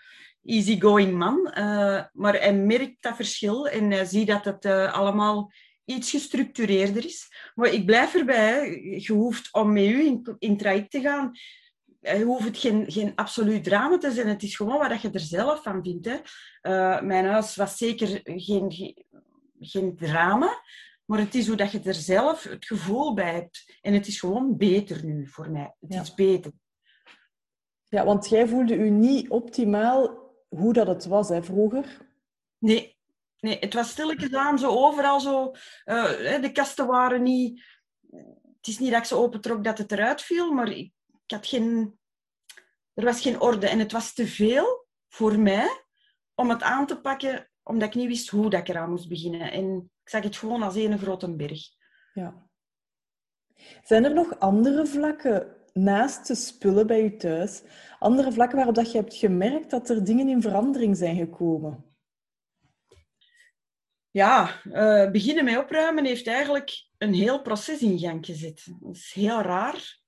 easygoing 0.45 1.13
man. 1.13 1.53
Uh, 1.59 2.05
maar 2.13 2.35
hij 2.41 2.55
merkt 2.55 2.97
dat 3.03 3.17
verschil 3.17 3.69
en 3.69 3.91
hij 3.91 4.05
ziet 4.05 4.27
dat 4.27 4.45
het 4.45 4.65
uh, 4.65 4.93
allemaal 4.93 5.53
iets 5.85 6.11
gestructureerder 6.11 7.05
is. 7.05 7.29
Maar 7.55 7.69
ik 7.69 7.87
blijf 7.87 8.15
erbij, 8.15 8.81
je 8.99 9.13
hoeft 9.13 9.53
om 9.53 9.73
met 9.73 9.85
u 9.85 10.07
in, 10.07 10.37
in 10.39 10.57
traject 10.57 10.91
te 10.91 11.01
gaan, 11.01 11.33
je 12.01 12.25
hoeft 12.25 12.59
geen, 12.59 12.85
geen 12.89 13.13
absoluut 13.15 13.65
drama 13.65 13.99
te 13.99 14.11
zijn. 14.11 14.29
Het 14.29 14.43
is 14.43 14.57
gewoon 14.57 14.89
wat 14.89 15.03
je 15.03 15.11
er 15.11 15.21
zelf 15.21 15.63
van 15.63 15.83
vindt. 15.83 16.07
Hè. 16.07 16.17
Uh, 16.17 17.03
mijn 17.03 17.27
huis 17.27 17.57
was 17.57 17.77
zeker 17.77 18.21
geen, 18.25 18.95
geen 19.61 19.97
drama. 19.97 20.63
Maar 21.05 21.19
het 21.19 21.35
is 21.35 21.47
hoe 21.47 21.57
dat 21.57 21.73
je 21.73 21.81
er 21.81 21.95
zelf 21.95 22.43
het 22.43 22.67
gevoel 22.67 23.15
bij 23.15 23.33
hebt. 23.33 23.79
En 23.81 23.95
het 23.95 24.07
is 24.07 24.21
gewoon 24.21 24.57
beter 24.57 25.05
nu 25.05 25.27
voor 25.29 25.51
mij. 25.51 25.75
Het 25.81 25.95
is 26.03 26.15
beter. 26.15 26.53
Ja, 27.89 28.05
want 28.05 28.29
jij 28.29 28.49
voelde 28.49 28.75
u 28.75 28.91
niet 28.91 29.29
optimaal 29.29 30.23
hoe 30.49 30.73
dat 30.73 30.87
het 30.87 31.05
was 31.05 31.29
hè, 31.29 31.43
vroeger? 31.43 32.11
Nee. 32.59 32.99
nee, 33.41 33.59
het 33.59 33.75
was 33.75 33.91
stilletjes 33.91 34.35
aan, 34.35 34.59
zo 34.59 34.69
overal 34.69 35.21
zo. 35.21 35.51
Uh, 35.85 36.41
de 36.41 36.51
kasten 36.53 36.87
waren 36.87 37.23
niet... 37.23 37.65
Het 38.57 38.67
is 38.67 38.79
niet 38.79 38.91
dat 38.91 39.01
ik 39.01 39.07
ze 39.07 39.15
opentrok 39.15 39.65
dat 39.65 39.79
het 39.79 39.93
eruit 39.93 40.23
viel, 40.23 40.53
maar 40.53 40.69
ik, 40.69 40.93
ik 41.07 41.31
had 41.31 41.47
geen... 41.47 41.99
Er 42.95 43.05
was 43.05 43.21
geen 43.21 43.41
orde 43.41 43.69
en 43.69 43.79
het 43.79 43.93
was 43.93 44.15
te 44.15 44.27
veel 44.27 44.87
voor 45.09 45.39
mij 45.39 45.85
om 46.35 46.51
het 46.51 46.63
aan 46.63 46.87
te 46.87 47.01
pakken, 47.01 47.51
omdat 47.63 47.89
ik 47.89 47.95
niet 47.95 48.09
wist 48.09 48.29
hoe 48.29 48.51
dat 48.51 48.61
ik 48.61 48.69
eraan 48.69 48.91
moest 48.91 49.09
beginnen. 49.09 49.53
En 49.53 49.91
ik 50.03 50.09
zag 50.09 50.23
het 50.23 50.37
gewoon 50.37 50.63
als 50.63 50.77
één 50.77 50.99
grote 50.99 51.37
berg. 51.37 51.61
Ja. 52.15 52.47
Zijn 53.83 54.05
er 54.05 54.15
nog 54.15 54.39
andere 54.39 54.87
vlakken 54.87 55.57
naast 55.73 56.27
de 56.27 56.35
spullen 56.35 56.87
bij 56.87 57.03
je 57.03 57.17
thuis? 57.17 57.63
Andere 57.99 58.33
vlakken 58.33 58.57
waarop 58.57 58.75
dat 58.75 58.93
je 58.93 58.99
hebt 58.99 59.15
gemerkt 59.15 59.71
dat 59.71 59.89
er 59.89 60.05
dingen 60.05 60.29
in 60.29 60.43
verandering 60.43 60.97
zijn 60.97 61.17
gekomen? 61.17 61.85
Ja, 64.11 64.63
uh, 64.65 65.11
beginnen 65.11 65.45
met 65.45 65.59
opruimen 65.59 66.05
heeft 66.05 66.27
eigenlijk 66.27 66.89
een 66.99 67.15
heel 67.15 67.43
proces 67.43 67.81
in 67.81 67.99
gang 67.99 68.27
gezet. 68.27 68.67
Dat 68.81 68.97
is 68.97 69.13
heel 69.13 69.41
raar. 69.41 70.01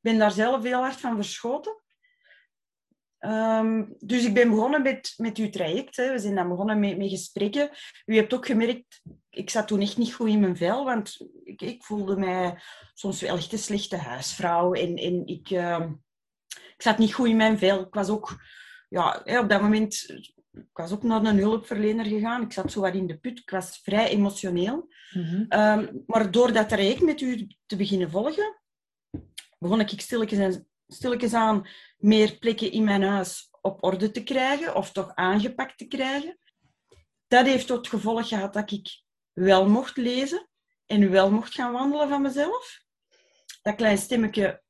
ben 0.00 0.18
daar 0.18 0.30
zelf 0.30 0.62
heel 0.62 0.80
hard 0.80 1.00
van 1.00 1.16
verschoten. 1.16 1.81
Ehm, 3.22 3.84
dus 3.98 4.24
ik 4.24 4.34
ben 4.34 4.50
begonnen 4.50 4.82
met, 4.82 5.14
met 5.16 5.38
uw 5.38 5.50
traject. 5.50 5.96
Hè. 5.96 6.12
We 6.12 6.18
zijn 6.18 6.34
dan 6.34 6.48
begonnen 6.48 6.80
met, 6.80 6.98
met 6.98 7.10
gesprekken. 7.10 7.70
U 8.06 8.16
hebt 8.16 8.34
ook 8.34 8.46
gemerkt, 8.46 9.02
ik 9.30 9.50
zat 9.50 9.66
toen 9.66 9.80
echt 9.80 9.96
niet 9.96 10.14
goed 10.14 10.28
in 10.28 10.40
mijn 10.40 10.56
vel, 10.56 10.84
want 10.84 11.28
ik, 11.44 11.62
ik 11.62 11.84
voelde 11.84 12.16
mij 12.16 12.62
soms 12.94 13.20
wel 13.20 13.36
echt 13.36 13.52
een 13.52 13.58
slechte 13.58 13.96
huisvrouw. 13.96 14.72
En, 14.72 14.96
en 14.96 15.26
ik, 15.26 15.50
uh, 15.50 15.86
ik 16.48 16.82
zat 16.82 16.98
niet 16.98 17.14
goed 17.14 17.28
in 17.28 17.36
mijn 17.36 17.58
vel. 17.58 17.80
Ik 17.80 17.94
was 17.94 18.08
ook, 18.08 18.36
ja, 18.88 19.22
op 19.24 19.48
dat 19.48 19.60
moment, 19.60 20.10
ik 20.52 20.68
was 20.72 20.92
ook 20.92 21.02
naar 21.02 21.24
een 21.24 21.38
hulpverlener 21.38 22.04
gegaan. 22.04 22.42
Ik 22.42 22.52
zat 22.52 22.72
zo 22.72 22.80
wat 22.80 22.94
in 22.94 23.06
de 23.06 23.18
put. 23.18 23.38
Ik 23.38 23.50
was 23.50 23.80
vrij 23.82 24.08
emotioneel. 24.08 24.88
Mm 25.12 25.46
maar 26.06 26.30
door 26.30 26.52
dat 26.52 26.68
traject 26.68 27.02
met 27.02 27.20
u 27.20 27.46
te 27.66 27.76
beginnen 27.76 28.10
volgen, 28.10 28.60
begon 29.58 29.80
ik 29.80 30.00
stilletjes, 30.00 30.58
stilletjes 30.86 31.34
aan 31.34 31.68
meer 31.96 32.38
plekken 32.38 32.72
in 32.72 32.84
mijn 32.84 33.02
huis 33.02 33.48
op 33.60 33.84
orde 33.84 34.10
te 34.10 34.22
krijgen, 34.22 34.74
of 34.74 34.92
toch 34.92 35.14
aangepakt 35.14 35.78
te 35.78 35.86
krijgen. 35.86 36.38
Dat 37.28 37.46
heeft 37.46 37.66
tot 37.66 37.88
gevolg 37.88 38.28
gehad 38.28 38.52
dat 38.52 38.70
ik 38.70 39.02
wel 39.32 39.68
mocht 39.68 39.96
lezen 39.96 40.48
en 40.86 41.10
wel 41.10 41.30
mocht 41.30 41.54
gaan 41.54 41.72
wandelen 41.72 42.08
van 42.08 42.22
mezelf. 42.22 42.80
Dat 43.62 43.74
klein 43.74 43.98
stemmetje 43.98 44.62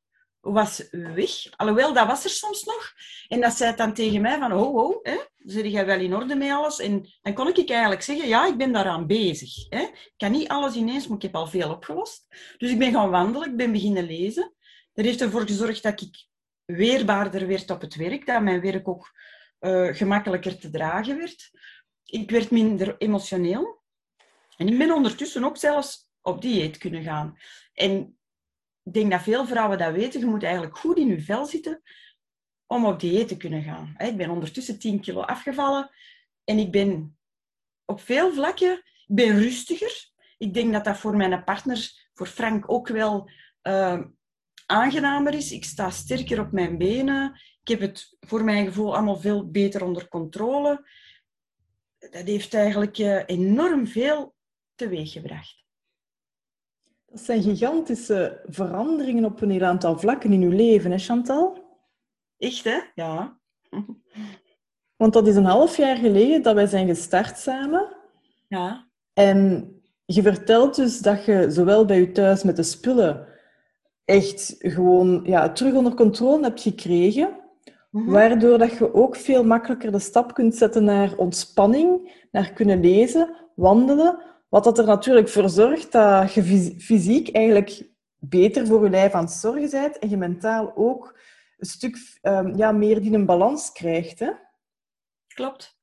was 0.42 0.88
weg. 0.90 1.30
Alhoewel, 1.56 1.92
dat 1.92 2.06
was 2.06 2.24
er 2.24 2.30
soms 2.30 2.64
nog. 2.64 2.92
En 3.28 3.40
dat 3.40 3.52
zei 3.52 3.76
dan 3.76 3.94
tegen 3.94 4.20
mij 4.20 4.38
van, 4.38 4.52
oh, 4.52 4.74
oh, 4.74 4.98
hè, 5.02 5.16
zit 5.38 5.72
jij 5.72 5.86
wel 5.86 5.98
in 5.98 6.14
orde 6.14 6.34
met 6.34 6.50
alles? 6.50 6.78
En 6.78 7.08
dan 7.22 7.34
kon 7.34 7.48
ik 7.48 7.70
eigenlijk 7.70 8.02
zeggen, 8.02 8.28
ja, 8.28 8.46
ik 8.46 8.56
ben 8.56 8.72
daaraan 8.72 9.06
bezig. 9.06 9.68
Hè. 9.68 9.80
Ik 9.80 10.12
kan 10.16 10.32
niet 10.32 10.48
alles 10.48 10.74
ineens, 10.74 11.06
maar 11.06 11.16
ik 11.16 11.22
heb 11.22 11.34
al 11.34 11.46
veel 11.46 11.70
opgelost. 11.70 12.26
Dus 12.58 12.70
ik 12.70 12.78
ben 12.78 12.92
gaan 12.92 13.10
wandelen, 13.10 13.50
ik 13.50 13.56
ben 13.56 13.72
beginnen 13.72 14.04
lezen. 14.04 14.54
Dat 14.92 15.04
heeft 15.04 15.20
ervoor 15.20 15.46
gezorgd 15.46 15.82
dat 15.82 16.00
ik 16.00 16.26
weerbaarder 16.64 17.46
werd 17.46 17.70
op 17.70 17.80
het 17.80 17.94
werk, 17.94 18.26
dat 18.26 18.42
mijn 18.42 18.60
werk 18.60 18.88
ook 18.88 19.12
uh, 19.60 19.94
gemakkelijker 19.94 20.58
te 20.58 20.70
dragen 20.70 21.16
werd. 21.16 21.50
Ik 22.04 22.30
werd 22.30 22.50
minder 22.50 22.98
emotioneel. 22.98 23.82
En 24.56 24.68
ik 24.68 24.78
ben 24.78 24.92
ondertussen 24.92 25.44
ook 25.44 25.56
zelfs 25.56 26.08
op 26.20 26.42
dieet 26.42 26.78
kunnen 26.78 27.02
gaan. 27.02 27.38
En 27.72 28.18
ik 28.82 28.92
denk 28.92 29.10
dat 29.10 29.22
veel 29.22 29.46
vrouwen 29.46 29.78
dat 29.78 29.92
weten. 29.92 30.20
Je 30.20 30.26
moet 30.26 30.42
eigenlijk 30.42 30.78
goed 30.78 30.98
in 30.98 31.06
je 31.06 31.20
vel 31.20 31.46
zitten 31.46 31.82
om 32.66 32.86
op 32.86 33.00
dieet 33.00 33.28
te 33.28 33.36
kunnen 33.36 33.62
gaan. 33.62 33.94
Ik 33.98 34.16
ben 34.16 34.30
ondertussen 34.30 34.78
10 34.78 35.00
kilo 35.00 35.20
afgevallen 35.20 35.90
en 36.44 36.58
ik 36.58 36.70
ben 36.70 37.18
op 37.84 38.00
veel 38.00 38.32
vlakken 38.32 38.82
ben 39.06 39.38
rustiger. 39.38 40.10
Ik 40.38 40.54
denk 40.54 40.72
dat 40.72 40.84
dat 40.84 40.98
voor 40.98 41.16
mijn 41.16 41.44
partner, 41.44 41.90
voor 42.14 42.26
Frank, 42.26 42.70
ook 42.70 42.88
wel 42.88 43.30
uh, 43.62 44.00
aangenamer 44.66 45.34
is. 45.34 45.52
Ik 45.52 45.64
sta 45.64 45.90
sterker 45.90 46.40
op 46.40 46.52
mijn 46.52 46.78
benen. 46.78 47.40
Ik 47.62 47.68
heb 47.68 47.80
het 47.80 48.16
voor 48.20 48.44
mijn 48.44 48.66
gevoel 48.66 48.94
allemaal 48.94 49.20
veel 49.20 49.50
beter 49.50 49.84
onder 49.84 50.08
controle. 50.08 50.88
Dat 51.98 52.26
heeft 52.26 52.54
eigenlijk 52.54 52.98
uh, 52.98 53.22
enorm 53.26 53.86
veel 53.86 54.34
teweeggebracht. 54.74 55.64
Dat 57.06 57.20
zijn 57.20 57.42
gigantische 57.42 58.44
veranderingen 58.46 59.24
op 59.24 59.40
een 59.40 59.50
heel 59.50 59.64
aantal 59.64 59.98
vlakken 59.98 60.32
in 60.32 60.42
uw 60.42 60.50
leven, 60.50 60.90
hè 60.90 60.98
Chantal? 60.98 61.70
Echt, 62.38 62.64
hè? 62.64 62.80
Ja. 62.94 63.38
Want 64.96 65.12
dat 65.12 65.26
is 65.26 65.36
een 65.36 65.44
half 65.44 65.76
jaar 65.76 65.96
geleden 65.96 66.42
dat 66.42 66.54
wij 66.54 66.66
zijn 66.66 66.86
gestart 66.86 67.38
samen. 67.38 67.96
Ja. 68.48 68.88
En 69.12 69.70
je 70.04 70.22
vertelt 70.22 70.74
dus 70.74 70.98
dat 70.98 71.24
je 71.24 71.50
zowel 71.50 71.84
bij 71.84 72.00
je 72.00 72.12
thuis 72.12 72.42
met 72.42 72.56
de 72.56 72.62
spullen 72.62 73.31
echt 74.12 74.54
gewoon 74.58 75.20
ja, 75.24 75.52
terug 75.52 75.74
onder 75.74 75.94
controle 75.94 76.42
hebt 76.42 76.60
gekregen. 76.60 77.40
Mhm. 77.90 78.10
Waardoor 78.10 78.58
dat 78.58 78.72
je 78.72 78.94
ook 78.94 79.16
veel 79.16 79.44
makkelijker 79.44 79.92
de 79.92 79.98
stap 79.98 80.34
kunt 80.34 80.54
zetten 80.54 80.84
naar 80.84 81.16
ontspanning, 81.16 82.12
naar 82.30 82.52
kunnen 82.52 82.80
lezen, 82.80 83.36
wandelen. 83.54 84.18
Wat 84.48 84.64
dat 84.64 84.78
er 84.78 84.86
natuurlijk 84.86 85.28
voor 85.28 85.48
zorgt 85.48 85.92
dat 85.92 86.32
je 86.32 86.42
fysiek 86.78 87.28
eigenlijk 87.28 87.90
beter 88.18 88.66
voor 88.66 88.84
je 88.84 88.90
lijf 88.90 89.12
aan 89.12 89.24
het 89.24 89.32
zorgen 89.32 89.70
bent 89.70 89.98
en 89.98 90.08
je 90.08 90.16
mentaal 90.16 90.72
ook 90.74 91.18
een 91.58 91.66
stuk 91.66 92.18
um, 92.22 92.56
ja, 92.56 92.72
meer 92.72 93.00
die 93.00 93.12
een 93.12 93.26
balans 93.26 93.72
krijgt. 93.72 94.18
Hè? 94.18 94.30
Klopt. 95.34 95.78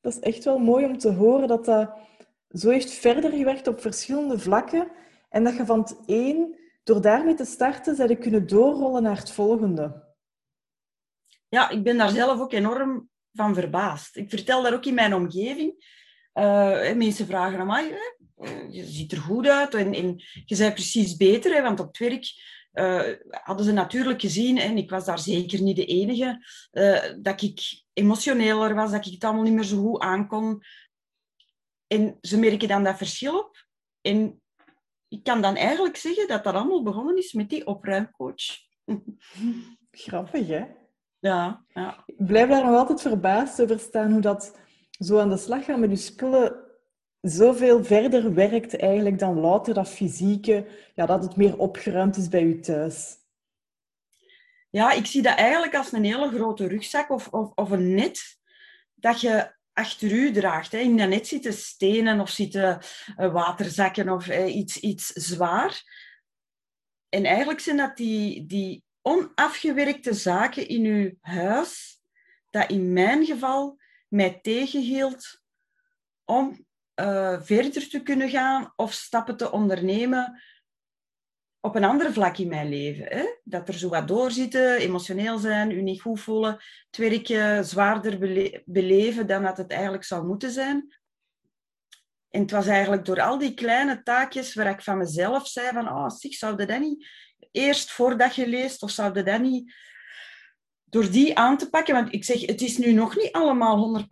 Dat 0.00 0.12
is 0.12 0.20
echt 0.20 0.44
wel 0.44 0.58
mooi 0.58 0.84
om 0.84 0.98
te 0.98 1.12
horen 1.12 1.48
dat 1.48 1.64
dat 1.64 1.90
zo 2.48 2.70
heeft 2.70 2.90
verder 2.90 3.30
gewerkt 3.30 3.68
op 3.68 3.80
verschillende 3.80 4.38
vlakken 4.38 4.88
en 5.28 5.44
dat 5.44 5.56
je 5.56 5.66
van 5.66 5.78
het 5.78 5.96
een 6.06 6.62
door 6.84 7.00
daarmee 7.00 7.34
te 7.34 7.44
starten, 7.44 7.96
zou 7.96 8.08
je 8.08 8.18
kunnen 8.18 8.46
doorrollen 8.46 9.02
naar 9.02 9.16
het 9.16 9.30
volgende. 9.30 10.14
Ja, 11.48 11.68
ik 11.68 11.82
ben 11.82 11.96
daar 11.96 12.10
zelf 12.10 12.40
ook 12.40 12.52
enorm 12.52 13.08
van 13.32 13.54
verbaasd. 13.54 14.16
Ik 14.16 14.30
vertel 14.30 14.62
dat 14.62 14.72
ook 14.72 14.84
in 14.84 14.94
mijn 14.94 15.14
omgeving. 15.14 15.92
Uh, 16.34 16.94
mensen 16.94 17.26
vragen 17.26 17.58
aan 17.58 17.66
mij, 17.66 17.98
je 18.70 18.84
ziet 18.84 19.12
er 19.12 19.18
goed 19.18 19.48
uit 19.48 19.74
en, 19.74 19.94
en 19.94 20.22
je 20.44 20.56
bent 20.56 20.74
precies 20.74 21.16
beter. 21.16 21.54
Hè, 21.54 21.62
want 21.62 21.80
op 21.80 21.86
het 21.86 21.98
werk 21.98 22.26
uh, 22.72 23.16
hadden 23.30 23.66
ze 23.66 23.72
natuurlijk 23.72 24.20
gezien, 24.20 24.58
en 24.58 24.76
ik 24.76 24.90
was 24.90 25.04
daar 25.04 25.18
zeker 25.18 25.62
niet 25.62 25.76
de 25.76 25.84
enige, 25.84 26.46
dat 27.20 27.42
ik 27.42 27.82
emotioneler 27.92 28.74
was, 28.74 28.90
dat 28.90 29.06
ik 29.06 29.12
het 29.12 29.24
allemaal 29.24 29.42
niet 29.42 29.52
meer 29.52 29.64
zo 29.64 29.82
goed 29.82 30.00
aankon. 30.00 30.62
En 31.86 32.18
ze 32.20 32.38
merken 32.38 32.68
dan 32.68 32.84
dat 32.84 32.96
verschil 32.96 33.38
op. 33.38 33.66
En 34.00 34.42
ik 35.14 35.22
kan 35.22 35.42
dan 35.42 35.56
eigenlijk 35.56 35.96
zeggen 35.96 36.28
dat 36.28 36.44
dat 36.44 36.54
allemaal 36.54 36.82
begonnen 36.82 37.16
is 37.16 37.32
met 37.32 37.50
die 37.50 37.66
opruimcoach. 37.66 38.44
Grappig, 39.90 40.46
hè? 40.46 40.64
Ja, 41.18 41.64
ja. 41.68 42.04
Ik 42.06 42.26
blijf 42.26 42.48
daar 42.48 42.64
nog 42.64 42.76
altijd 42.76 43.00
verbaasd 43.00 43.60
over 43.62 43.78
staan 43.78 44.12
hoe 44.12 44.20
dat 44.20 44.58
zo 44.90 45.18
aan 45.18 45.28
de 45.28 45.36
slag 45.36 45.64
gaan 45.64 45.80
met 45.80 45.90
je 45.90 45.96
spullen 45.96 46.64
zoveel 47.20 47.84
verder 47.84 48.34
werkt 48.34 48.76
eigenlijk 48.76 49.18
dan 49.18 49.40
louter 49.40 49.74
dat 49.74 49.88
fysieke, 49.88 50.66
ja, 50.94 51.06
dat 51.06 51.22
het 51.22 51.36
meer 51.36 51.58
opgeruimd 51.58 52.16
is 52.16 52.28
bij 52.28 52.46
je 52.46 52.60
thuis. 52.60 53.16
Ja, 54.70 54.92
ik 54.92 55.06
zie 55.06 55.22
dat 55.22 55.36
eigenlijk 55.36 55.74
als 55.74 55.92
een 55.92 56.04
hele 56.04 56.28
grote 56.28 56.66
rugzak 56.66 57.10
of, 57.10 57.28
of, 57.28 57.52
of 57.54 57.70
een 57.70 57.94
net 57.94 58.38
dat 58.94 59.20
je 59.20 59.54
achter 59.74 60.12
u 60.12 60.32
draagt. 60.32 60.72
Hè. 60.72 60.78
In 60.78 60.94
net 60.94 61.26
zitten 61.26 61.52
stenen 61.52 62.20
of 62.20 62.30
zitten 62.30 62.78
uh, 63.16 63.32
waterzakken 63.32 64.08
of 64.08 64.26
uh, 64.26 64.56
iets, 64.56 64.80
iets 64.80 65.06
zwaar. 65.06 65.82
En 67.08 67.24
eigenlijk 67.24 67.60
zijn 67.60 67.76
dat 67.76 67.96
die, 67.96 68.46
die 68.46 68.84
onafgewerkte 69.02 70.14
zaken 70.14 70.68
in 70.68 70.84
uw 70.84 71.10
huis, 71.20 72.00
dat 72.50 72.70
in 72.70 72.92
mijn 72.92 73.24
geval 73.24 73.78
mij 74.08 74.38
tegenhield 74.42 75.42
om 76.24 76.66
uh, 77.00 77.40
verder 77.42 77.88
te 77.88 78.02
kunnen 78.02 78.30
gaan 78.30 78.72
of 78.76 78.92
stappen 78.92 79.36
te 79.36 79.50
ondernemen 79.50 80.42
op 81.64 81.74
een 81.74 81.84
ander 81.84 82.12
vlak 82.12 82.38
in 82.38 82.48
mijn 82.48 82.68
leven. 82.68 83.06
Hè? 83.08 83.24
Dat 83.44 83.68
er 83.68 83.74
zo 83.74 83.88
wat 83.88 84.08
doorzitten, 84.08 84.76
emotioneel 84.76 85.38
zijn, 85.38 85.70
u 85.70 85.82
niet 85.82 86.00
goed 86.00 86.20
voelen, 86.20 86.58
het 86.90 86.96
werk 86.96 87.64
zwaarder 87.64 88.18
beleven 88.64 89.26
dan 89.26 89.42
dat 89.42 89.56
het 89.56 89.70
eigenlijk 89.70 90.04
zou 90.04 90.26
moeten 90.26 90.50
zijn. 90.50 90.96
En 92.30 92.40
het 92.40 92.50
was 92.50 92.66
eigenlijk 92.66 93.04
door 93.04 93.20
al 93.20 93.38
die 93.38 93.54
kleine 93.54 94.02
taakjes 94.02 94.54
waar 94.54 94.66
ik 94.66 94.82
van 94.82 94.98
mezelf 94.98 95.48
zei 95.48 95.72
van, 95.72 95.88
oh, 95.88 96.08
zeg, 96.08 96.34
zou 96.34 96.56
dat 96.56 96.78
niet 96.78 97.06
eerst 97.50 97.92
voordat 97.92 98.34
je 98.34 98.48
leest, 98.48 98.82
of 98.82 98.90
zou 98.90 99.22
dat 99.22 99.40
niet 99.40 99.74
door 100.84 101.10
die 101.10 101.38
aan 101.38 101.58
te 101.58 101.70
pakken, 101.70 101.94
want 101.94 102.12
ik 102.12 102.24
zeg, 102.24 102.40
het 102.40 102.60
is 102.60 102.78
nu 102.78 102.92
nog 102.92 103.16
niet 103.16 103.32
allemaal 103.32 104.02
100% 104.02 104.06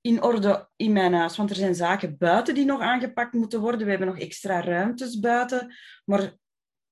in 0.00 0.22
orde 0.22 0.68
in 0.76 0.92
mijn 0.92 1.14
huis, 1.14 1.36
want 1.36 1.50
er 1.50 1.56
zijn 1.56 1.74
zaken 1.74 2.16
buiten 2.18 2.54
die 2.54 2.64
nog 2.64 2.80
aangepakt 2.80 3.32
moeten 3.32 3.60
worden. 3.60 3.84
We 3.84 3.90
hebben 3.90 4.08
nog 4.08 4.18
extra 4.18 4.60
ruimtes 4.60 5.18
buiten, 5.18 5.74
maar 6.04 6.40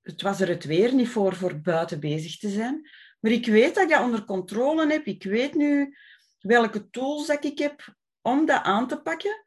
het 0.03 0.23
was 0.23 0.41
er 0.41 0.49
het 0.49 0.65
weer 0.65 0.95
niet 0.95 1.09
voor, 1.09 1.37
voor 1.37 1.61
buiten 1.61 2.01
bezig 2.01 2.39
te 2.39 2.49
zijn. 2.49 2.89
Maar 3.21 3.33
ik 3.33 3.47
weet 3.47 3.75
dat 3.75 3.85
ik 3.85 3.91
dat 3.91 4.03
onder 4.03 4.25
controle 4.25 4.93
heb. 4.93 5.07
Ik 5.07 5.23
weet 5.23 5.55
nu 5.55 5.97
welke 6.39 6.91
tools 6.91 7.27
dat 7.27 7.45
ik 7.45 7.59
heb 7.59 7.95
om 8.23 8.47
dat 8.47 8.63
aan 8.63 8.89
te 8.89 9.01
pakken. 9.01 9.47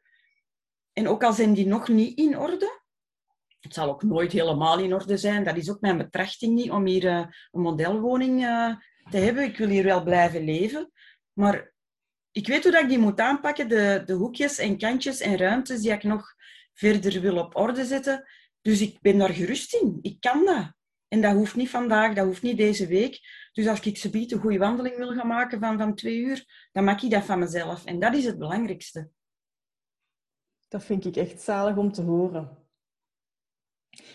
En 0.92 1.08
ook 1.08 1.24
al 1.24 1.32
zijn 1.32 1.54
die 1.54 1.66
nog 1.66 1.88
niet 1.88 2.18
in 2.18 2.38
orde, 2.38 2.82
het 3.64 3.74
zal 3.74 3.88
ook 3.88 4.02
nooit 4.02 4.32
helemaal 4.32 4.78
in 4.78 4.94
orde 4.94 5.16
zijn. 5.16 5.44
Dat 5.44 5.56
is 5.56 5.70
ook 5.70 5.80
mijn 5.80 5.98
betrachting 5.98 6.54
niet 6.54 6.70
om 6.70 6.86
hier 6.86 7.04
uh, 7.04 7.26
een 7.50 7.60
modelwoning 7.60 8.42
uh, 8.42 8.74
te 9.10 9.16
hebben. 9.16 9.44
Ik 9.44 9.56
wil 9.56 9.68
hier 9.68 9.84
wel 9.84 10.02
blijven 10.02 10.44
leven. 10.44 10.92
Maar 11.32 11.72
ik 12.30 12.46
weet 12.46 12.62
hoe 12.62 12.72
dat 12.72 12.82
ik 12.82 12.88
die 12.88 12.98
moet 12.98 13.20
aanpakken. 13.20 13.68
De, 13.68 14.02
de 14.04 14.12
hoekjes 14.12 14.58
en 14.58 14.78
kantjes 14.78 15.20
en 15.20 15.36
ruimtes 15.36 15.80
die 15.80 15.92
ik 15.92 16.02
nog 16.02 16.34
verder 16.72 17.20
wil 17.20 17.36
op 17.36 17.56
orde 17.56 17.84
zetten. 17.84 18.28
Dus 18.64 18.80
ik 18.80 19.00
ben 19.00 19.18
daar 19.18 19.34
gerust 19.34 19.74
in. 19.74 19.98
Ik 20.02 20.20
kan 20.20 20.44
dat. 20.44 20.72
En 21.08 21.20
dat 21.20 21.32
hoeft 21.32 21.56
niet 21.56 21.70
vandaag, 21.70 22.14
dat 22.14 22.26
hoeft 22.26 22.42
niet 22.42 22.56
deze 22.56 22.86
week. 22.86 23.20
Dus 23.52 23.66
als 23.66 23.80
ik 23.80 23.96
ze 23.96 24.08
een 24.12 24.40
goede 24.40 24.58
wandeling 24.58 24.96
wil 24.96 25.12
gaan 25.12 25.26
maken 25.26 25.60
van, 25.60 25.78
van 25.78 25.94
twee 25.94 26.18
uur, 26.18 26.68
dan 26.72 26.84
maak 26.84 27.02
ik 27.02 27.10
dat 27.10 27.24
van 27.24 27.38
mezelf. 27.38 27.84
En 27.84 27.98
dat 27.98 28.14
is 28.14 28.24
het 28.24 28.38
belangrijkste. 28.38 29.10
Dat 30.68 30.84
vind 30.84 31.04
ik 31.04 31.16
echt 31.16 31.42
zalig 31.42 31.76
om 31.76 31.92
te 31.92 32.02
horen. 32.02 32.58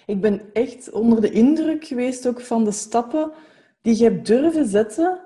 Ik 0.05 0.21
ben 0.21 0.53
echt 0.53 0.91
onder 0.91 1.21
de 1.21 1.31
indruk 1.31 1.85
geweest 1.85 2.27
ook 2.27 2.41
van 2.41 2.63
de 2.63 2.71
stappen 2.71 3.33
die 3.81 3.97
je 3.97 4.03
hebt 4.03 4.25
durven 4.25 4.67
zetten. 4.67 5.21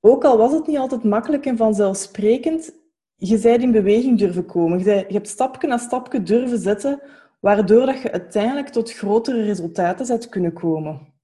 Ook 0.00 0.24
al 0.24 0.36
was 0.36 0.52
het 0.52 0.66
niet 0.66 0.78
altijd 0.78 1.04
makkelijk 1.04 1.46
en 1.46 1.56
vanzelfsprekend, 1.56 2.72
je 3.14 3.38
bent 3.38 3.62
in 3.62 3.72
beweging 3.72 4.18
durven 4.18 4.46
komen. 4.46 4.78
Je, 4.78 5.04
hebt 5.08 5.28
stapje 5.28 5.68
na 5.68 5.78
stapje 5.78 6.22
durven 6.22 6.58
zetten, 6.58 7.00
waardoor 7.38 7.86
dat 7.86 8.02
je 8.02 8.12
uiteindelijk 8.12 8.68
tot 8.68 8.92
grotere 8.92 9.42
resultaten 9.42 10.06
bent 10.06 10.28
kunnen 10.28 10.52
komen. 10.52 11.14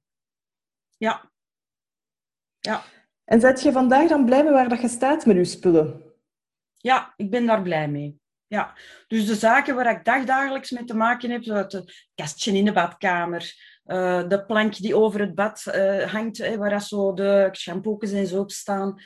Ja. 0.97 1.31
Ja. 2.59 2.83
En 3.25 3.41
zet 3.41 3.63
je 3.63 3.73
vandaag 3.73 4.09
dan 4.09 4.25
blij 4.25 4.43
mee 4.43 4.53
waar 4.53 4.69
dat 4.69 4.81
je 4.81 4.89
staat 4.89 5.27
met 5.27 5.37
je 5.37 5.45
spullen? 5.45 6.03
Ja, 6.75 7.15
ik 7.17 7.31
ben 7.31 7.47
daar 7.47 7.63
blij 7.63 7.89
mee. 7.89 8.23
Ja, 8.47 8.75
dus 9.07 9.27
de 9.27 9.35
zaken 9.35 9.75
waar 9.75 9.91
ik 9.91 10.05
dagdagelijks 10.05 10.71
mee 10.71 10.85
te 10.85 10.97
maken 10.97 11.31
heb, 11.31 11.43
zoals 11.43 11.73
het 11.73 12.09
kastje 12.15 12.53
in 12.53 12.65
de 12.65 12.73
badkamer, 12.73 13.55
uh, 13.87 14.29
de 14.29 14.45
plank 14.45 14.77
die 14.77 14.97
over 14.97 15.21
het 15.21 15.35
bad 15.35 15.65
uh, 15.69 16.13
hangt, 16.13 16.57
waar 16.57 16.83
zo 16.83 17.15
de 17.15 17.49
shampoos 17.53 18.13
en 18.13 18.27
zo 18.27 18.41
op 18.41 18.51
staan. 18.51 19.01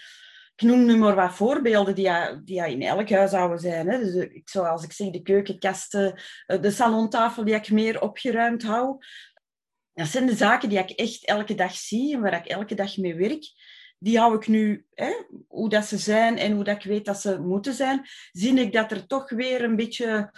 Ik 0.59 0.69
noem 0.69 0.85
nu 0.85 0.97
maar 0.97 1.15
wat 1.15 1.35
voorbeelden 1.35 1.95
die, 1.95 2.11
die 2.45 2.71
in 2.71 2.83
elk 2.83 3.11
huishouden 3.11 3.59
zijn. 3.59 3.88
Hè. 3.88 3.99
Dus, 3.99 4.43
zoals 4.45 4.85
ik 4.85 4.93
zeg, 4.93 5.11
de 5.11 5.23
keukenkasten, 5.23 6.23
eh, 6.47 6.61
de 6.61 6.71
salontafel 6.71 7.45
die 7.45 7.55
ik 7.55 7.71
meer 7.71 8.00
opgeruimd 8.00 8.62
hou. 8.62 8.97
Dat 9.95 10.07
zijn 10.07 10.27
de 10.27 10.37
zaken 10.37 10.69
die 10.69 10.79
ik 10.79 10.91
echt 10.91 11.25
elke 11.25 11.55
dag 11.55 11.73
zie 11.73 12.15
en 12.15 12.21
waar 12.21 12.35
ik 12.35 12.47
elke 12.47 12.75
dag 12.75 12.97
mee 12.97 13.15
werk 13.15 13.53
die 13.99 14.19
hou 14.19 14.37
ik 14.37 14.47
nu, 14.47 14.87
hè, 14.95 15.12
hoe 15.49 15.69
dat 15.69 15.85
ze 15.85 15.99
zijn 15.99 16.38
en 16.38 16.53
hoe 16.53 16.65
dat 16.65 16.77
ik 16.77 16.83
weet 16.83 17.05
dat 17.05 17.21
ze 17.21 17.41
moeten 17.41 17.75
zijn, 17.75 18.07
zie 18.33 18.55
ik 18.55 18.73
dat 18.73 18.91
er 18.91 19.07
toch 19.07 19.31
weer 19.31 19.62
een 19.65 19.77
beetje... 19.77 20.33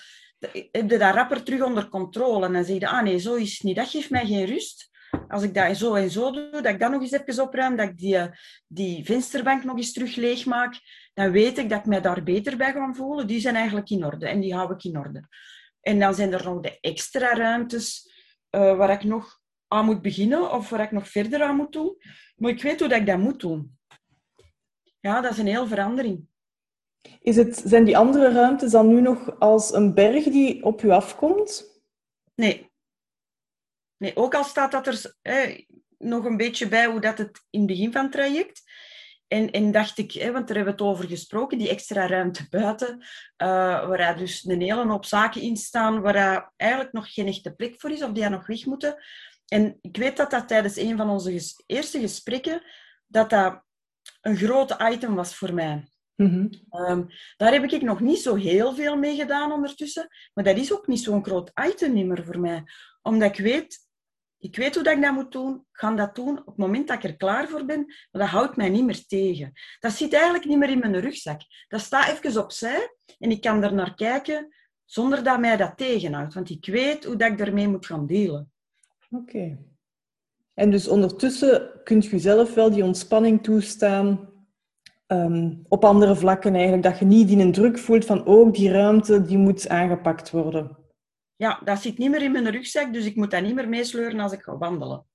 Heb 0.71 0.91
je 0.91 0.99
dat 0.99 1.15
rapper 1.15 1.43
terug 1.43 1.63
onder 1.63 1.89
controle? 1.89 2.47
En 2.47 2.53
dan 2.53 2.65
zeg 2.65 2.79
je, 2.79 2.89
ah 2.89 3.03
nee, 3.03 3.19
zo 3.19 3.35
is 3.35 3.61
niet. 3.61 3.77
Dat 3.77 3.89
geeft 3.89 4.11
mij 4.11 4.27
geen 4.27 4.45
rust. 4.45 4.90
Als 5.29 5.43
ik 5.43 5.55
dat 5.55 5.77
zo 5.77 5.95
en 5.95 6.11
zo 6.11 6.31
doe, 6.31 6.51
dat 6.51 6.67
ik 6.67 6.81
dat 6.81 6.91
nog 6.91 7.01
eens 7.01 7.13
even 7.13 7.43
opruim, 7.43 7.77
dat 7.77 7.89
ik 7.89 7.99
die, 7.99 8.19
die 8.67 9.05
vensterbank 9.05 9.65
nog 9.65 9.77
eens 9.77 9.93
terug 9.93 10.17
leeg 10.17 10.47
maak, 10.47 10.81
dan 11.15 11.31
weet 11.31 11.59
ik 11.59 11.69
dat 11.69 11.79
ik 11.79 11.87
mij 11.87 12.01
daar 12.01 12.23
beter 12.23 12.57
bij 12.57 12.73
ga 12.73 12.93
voelen. 12.93 13.27
Die 13.27 13.41
zijn 13.41 13.55
eigenlijk 13.55 13.91
in 13.91 14.05
orde 14.05 14.29
en 14.29 14.41
die 14.41 14.55
hou 14.55 14.73
ik 14.73 14.85
in 14.85 14.99
orde. 14.99 15.29
En 15.81 15.99
dan 15.99 16.15
zijn 16.15 16.33
er 16.33 16.45
nog 16.45 16.61
de 16.61 16.79
extra 16.81 17.35
ruimtes 17.35 18.13
uh, 18.51 18.77
waar 18.77 18.91
ik 18.91 19.05
nog 19.05 19.41
aan 19.69 19.85
moet 19.85 20.03
beginnen 20.03 20.53
of 20.53 20.71
waar 20.71 20.81
ik 20.81 20.91
nog 20.91 21.09
verder 21.09 21.43
aan 21.43 21.57
moet 21.57 21.73
doen. 21.73 21.97
Maar 22.37 22.51
ik 22.51 22.63
weet 22.63 22.81
hoe 22.81 22.89
dat 22.89 22.99
ik 22.99 23.07
dat 23.07 23.19
moet 23.19 23.41
doen. 23.41 23.79
Ja, 25.01 25.21
dat 25.21 25.33
is 25.33 25.39
een 25.39 25.47
heel 25.47 25.67
verandering. 25.67 26.29
Is 27.21 27.37
het, 27.37 27.63
zijn 27.65 27.85
die 27.85 27.97
andere 27.97 28.33
ruimtes 28.33 28.71
dan 28.71 28.89
nu 28.89 29.01
nog 29.01 29.39
als 29.39 29.73
een 29.73 29.95
berg 29.95 30.25
die 30.25 30.65
op 30.65 30.83
u 30.83 30.91
afkomt? 30.91 31.83
Nee. 32.35 32.70
Nee, 34.01 34.17
ook 34.17 34.35
al 34.35 34.45
staat 34.45 34.73
dat 34.73 34.87
er 34.87 35.15
nog 35.99 36.25
een 36.25 36.37
beetje 36.37 36.69
bij 36.69 36.87
hoe 36.87 37.01
dat 37.01 37.19
het 37.19 37.45
in 37.51 37.61
het 37.61 37.69
begin 37.69 37.93
van 37.93 38.03
het 38.03 38.13
traject. 38.13 38.63
En, 39.29 39.51
en 39.51 39.73
dacht 39.73 39.99
ik, 39.99 40.13
hè, 40.13 40.33
want 40.33 40.47
daar 40.47 40.57
hebben 40.57 40.77
we 40.77 40.83
het 40.83 40.91
over 40.91 41.09
gesproken, 41.09 41.59
die 41.59 41.69
extra 41.69 42.07
ruimte 42.07 42.47
buiten, 42.51 42.99
uh, 42.99 43.07
waar 43.89 44.17
dus 44.17 44.45
een 44.45 44.61
hele 44.61 44.87
hoop 44.87 45.05
zaken 45.05 45.41
in 45.41 45.57
staan, 45.57 46.01
waar 46.01 46.53
eigenlijk 46.57 46.93
nog 46.93 47.13
geen 47.13 47.27
echte 47.27 47.55
plek 47.55 47.81
voor 47.81 47.91
is, 47.91 48.03
of 48.03 48.13
die 48.13 48.29
nog 48.29 48.47
weg 48.47 48.67
moeten. 48.67 48.97
En 49.47 49.79
ik 49.81 49.97
weet 49.97 50.17
dat 50.17 50.31
dat 50.31 50.49
tijdens 50.49 50.77
een 50.77 50.97
van 50.97 51.11
onze 51.11 51.55
eerste 51.67 52.01
gesprekken, 52.01 52.63
dat 53.07 53.31
dat 53.31 53.63
een 54.21 54.37
groot 54.37 54.77
item 54.93 55.15
was 55.15 55.37
voor 55.37 55.55
mij. 55.55 55.89
Mm 56.17 56.51
daar 57.37 57.53
heb 57.53 57.65
ik 57.65 57.83
nog 57.83 58.01
niet 58.01 58.19
zo 58.19 58.35
heel 58.35 58.75
veel 58.75 58.97
mee 58.97 59.17
gedaan 59.17 59.53
ondertussen, 59.53 60.09
maar 60.35 60.45
dat 60.45 60.57
is 60.57 60.73
ook 60.73 60.87
niet 60.87 61.01
zo'n 61.01 61.25
groot 61.25 61.53
item 61.69 62.07
meer 62.07 62.25
voor 62.25 62.41
mij. 62.41 62.63
Omdat 63.03 63.39
ik 63.39 63.45
weet, 63.45 63.89
ik 64.41 64.57
weet 64.57 64.75
hoe 64.75 64.85
dat 64.85 64.97
ik 64.97 65.03
dat 65.03 65.15
moet 65.15 65.33
doen, 65.33 65.55
ik 65.55 65.79
ga 65.79 65.95
dat 65.95 66.15
doen 66.15 66.39
op 66.39 66.47
het 66.47 66.57
moment 66.57 66.89
dat 66.89 66.97
ik 66.97 67.05
er 67.05 67.17
klaar 67.17 67.49
voor 67.49 67.65
ben, 67.65 67.85
maar 67.85 68.23
dat 68.23 68.31
houdt 68.31 68.57
mij 68.57 68.69
niet 68.69 68.85
meer 68.85 69.07
tegen. 69.07 69.53
Dat 69.81 69.93
zit 69.93 70.13
eigenlijk 70.13 70.45
niet 70.45 70.59
meer 70.59 70.71
in 70.71 70.79
mijn 70.79 71.01
rugzak. 71.01 71.41
Dat 71.69 71.81
staat 71.81 72.09
even 72.09 72.43
opzij 72.43 72.97
en 73.19 73.31
ik 73.31 73.41
kan 73.41 73.63
er 73.63 73.75
naar 73.75 73.95
kijken 73.95 74.55
zonder 74.85 75.25
dat 75.25 75.41
mij 75.41 75.57
dat 75.57 75.77
tegenhoudt, 75.77 76.35
want 76.35 76.51
ik 76.51 76.67
weet 76.67 77.05
hoe 77.05 77.17
dat 77.17 77.33
ik 77.33 77.41
ermee 77.41 77.69
moet 77.69 77.87
gaan 77.87 78.07
delen. 78.07 78.53
Oké. 79.11 79.59
En 80.55 80.71
dus 80.71 80.89
ondertussen 80.89 81.71
kunt 81.85 82.05
je 82.07 82.19
zelf 82.19 82.55
wel 82.55 82.71
die 82.71 82.85
ontspanning 82.85 83.43
toestaan 83.43 84.31
ehm, 85.07 85.55
op 85.69 85.85
andere 85.85 86.17
vlakken 86.17 86.55
eigenlijk. 86.55 86.83
Dat 86.83 86.99
je 86.99 87.05
niet 87.05 87.31
in 87.31 87.41
een 87.41 87.53
druk 87.53 87.79
voelt 87.79 88.05
van 88.05 88.27
ook 88.27 88.47
oh, 88.47 88.53
die 88.53 88.71
ruimte 88.71 89.23
die 89.23 89.39
moet 89.39 89.69
aangepakt 89.69 90.31
worden. 90.31 90.80
Ja, 91.41 91.61
dat 91.65 91.81
zit 91.81 91.99
niet 91.99 92.11
meer 92.11 92.23
in 92.23 92.33
mijn 92.33 92.51
rugzak, 92.51 92.93
dus 92.93 93.05
ik 93.05 93.17
moet 93.17 93.31
dat 93.31 93.43
niet 93.43 93.55
meer 93.55 93.69
meesleuren 93.69 94.21
als 94.21 94.33
ik 94.33 94.43
ga 94.43 94.59
wandelen. 94.59 95.07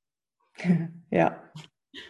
ja. 1.09 1.51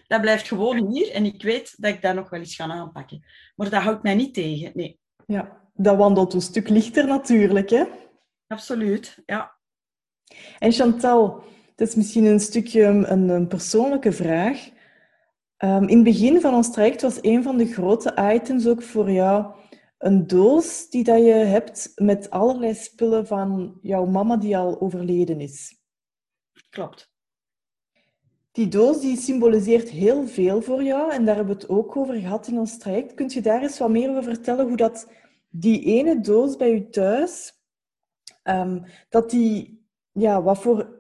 Dat 0.08 0.22
blijft 0.22 0.48
gewoon 0.48 0.92
hier 0.92 1.12
en 1.12 1.26
ik 1.26 1.44
weet 1.44 1.74
dat 1.78 1.94
ik 1.94 2.02
dat 2.02 2.16
nog 2.16 2.30
wel 2.30 2.40
eens 2.40 2.56
ga 2.56 2.68
aanpakken. 2.68 3.26
Maar 3.56 3.70
dat 3.70 3.82
houdt 3.82 4.04
mij 4.04 4.16
niet 4.16 4.34
tegen, 4.34 4.72
nee. 4.74 5.00
Ja, 5.26 5.70
dat 5.74 5.98
wandelt 5.98 6.34
een 6.34 6.42
stuk 6.42 6.70
lichter 6.70 7.08
natuurlijk, 7.08 7.70
hè? 7.70 7.84
Absoluut, 8.48 9.22
ja. 9.26 9.56
En 10.60 10.72
Chantal, 10.72 11.44
het 11.76 11.88
is 11.88 11.96
misschien 11.96 12.26
een 12.26 12.40
stukje 12.40 12.84
een, 12.84 13.30
een 13.30 13.48
persoonlijke 13.48 14.12
vraag. 14.12 14.70
Um, 15.58 15.88
in 15.88 15.96
het 15.96 16.04
begin 16.04 16.42
van 16.42 16.54
ons 16.54 16.72
traject 16.72 17.02
was 17.02 17.18
een 17.22 17.44
van 17.44 17.58
de 17.58 17.66
grote 17.66 18.34
items 18.34 18.68
ook 18.68 18.82
voor 18.82 19.12
jou 19.12 19.54
een 20.06 20.28
doos 20.28 20.90
die 20.90 21.04
dat 21.04 21.18
je 21.18 21.34
hebt 21.34 21.92
met 21.96 22.30
allerlei 22.30 22.74
spullen 22.74 23.28
van 23.28 23.80
jouw 23.82 24.06
mama 24.06 24.38
die 24.38 24.58
al 24.58 24.82
overleden 24.82 25.42
is. 25.42 25.82
Klopt. 26.70 27.14
Die 28.52 28.68
doos 28.68 29.02
die 29.02 29.18
symboliseert 29.18 29.90
heel 29.90 30.28
veel 30.28 30.62
voor 30.62 30.84
jou 30.84 31.12
en 31.12 31.26
daar 31.26 31.36
hebben 31.36 31.56
we 31.56 31.62
het 31.62 31.70
ook 31.70 31.96
over 31.96 32.16
gehad 32.16 32.48
in 32.48 32.60
ons 32.60 32.78
traject. 32.78 33.14
Kunt 33.14 33.34
je 33.34 33.42
daar 33.42 33.62
eens 33.62 33.78
wat 33.78 33.90
meer 33.90 34.10
over 34.10 34.24
vertellen 34.24 34.68
hoe 34.68 34.78
dat 34.78 35.12
die 35.50 35.84
ene 35.84 36.20
doos 36.20 36.56
bij 36.56 36.74
je 36.74 36.90
thuis, 36.90 37.54
um, 38.44 38.84
dat 39.10 39.30
die, 39.30 39.86
ja, 40.12 40.42
wat 40.42 40.60
voor 40.60 40.95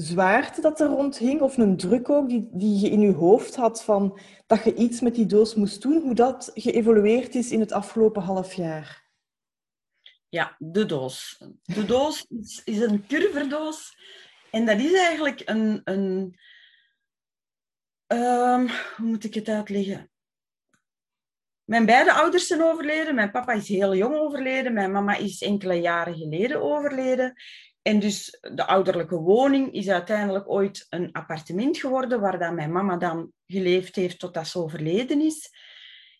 zwaarte 0.00 0.60
dat 0.60 0.80
er 0.80 0.86
rond 0.86 1.18
hing, 1.18 1.40
of 1.40 1.56
een 1.56 1.76
druk 1.76 2.10
ook 2.10 2.28
die, 2.28 2.48
die 2.52 2.80
je 2.80 2.90
in 2.90 3.00
je 3.00 3.12
hoofd 3.12 3.56
had 3.56 3.84
van 3.84 4.18
dat 4.46 4.64
je 4.64 4.74
iets 4.74 5.00
met 5.00 5.14
die 5.14 5.26
doos 5.26 5.54
moest 5.54 5.82
doen, 5.82 6.02
hoe 6.02 6.14
dat 6.14 6.50
geëvolueerd 6.54 7.34
is 7.34 7.50
in 7.50 7.60
het 7.60 7.72
afgelopen 7.72 8.22
half 8.22 8.54
jaar? 8.54 9.06
Ja, 10.28 10.56
de 10.58 10.86
doos. 10.86 11.42
De 11.62 11.84
doos 11.84 12.26
is, 12.28 12.62
is 12.64 12.80
een 12.80 13.06
curverdoos 13.06 13.96
en 14.50 14.66
dat 14.66 14.78
is 14.78 14.92
eigenlijk 14.92 15.42
een... 15.44 15.80
een 15.84 16.36
um, 18.06 18.68
hoe 18.96 19.06
moet 19.06 19.24
ik 19.24 19.34
het 19.34 19.48
uitleggen? 19.48 20.10
Mijn 21.64 21.86
beide 21.86 22.12
ouders 22.12 22.46
zijn 22.46 22.62
overleden. 22.62 23.14
Mijn 23.14 23.30
papa 23.30 23.52
is 23.52 23.68
heel 23.68 23.94
jong 23.94 24.16
overleden. 24.16 24.72
Mijn 24.72 24.92
mama 24.92 25.16
is 25.16 25.42
enkele 25.42 25.74
jaren 25.74 26.14
geleden 26.14 26.62
overleden. 26.62 27.34
En 27.88 27.98
dus 27.98 28.38
de 28.40 28.66
ouderlijke 28.66 29.16
woning 29.16 29.72
is 29.72 29.88
uiteindelijk 29.88 30.50
ooit 30.50 30.86
een 30.88 31.12
appartement 31.12 31.78
geworden 31.78 32.20
waar 32.20 32.38
dan 32.38 32.54
mijn 32.54 32.72
mama 32.72 32.96
dan 32.96 33.32
geleefd 33.46 33.96
heeft 33.96 34.18
totdat 34.18 34.48
ze 34.48 34.58
overleden 34.58 35.20
is. 35.20 35.50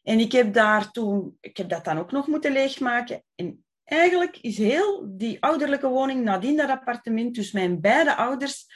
En 0.02 0.18
ik 0.18 0.33
heb 0.33 0.52
daar 0.52 0.90
toen, 0.90 1.37
ik 1.40 1.57
heb 1.57 1.68
dat 1.68 1.85
dan 1.85 1.98
ook 1.98 2.12
nog 2.12 2.26
moeten 2.26 2.52
leegmaken. 2.52 3.24
En 3.35 3.64
eigenlijk 3.85 4.38
is 4.40 4.59
heel 4.59 5.07
die 5.09 5.42
ouderlijke 5.42 5.88
woning 5.88 6.24
nadien 6.24 6.57
dat 6.57 6.68
appartement, 6.68 7.35
dus 7.35 7.52
mijn 7.52 7.81
beide 7.81 8.16
ouders, 8.16 8.66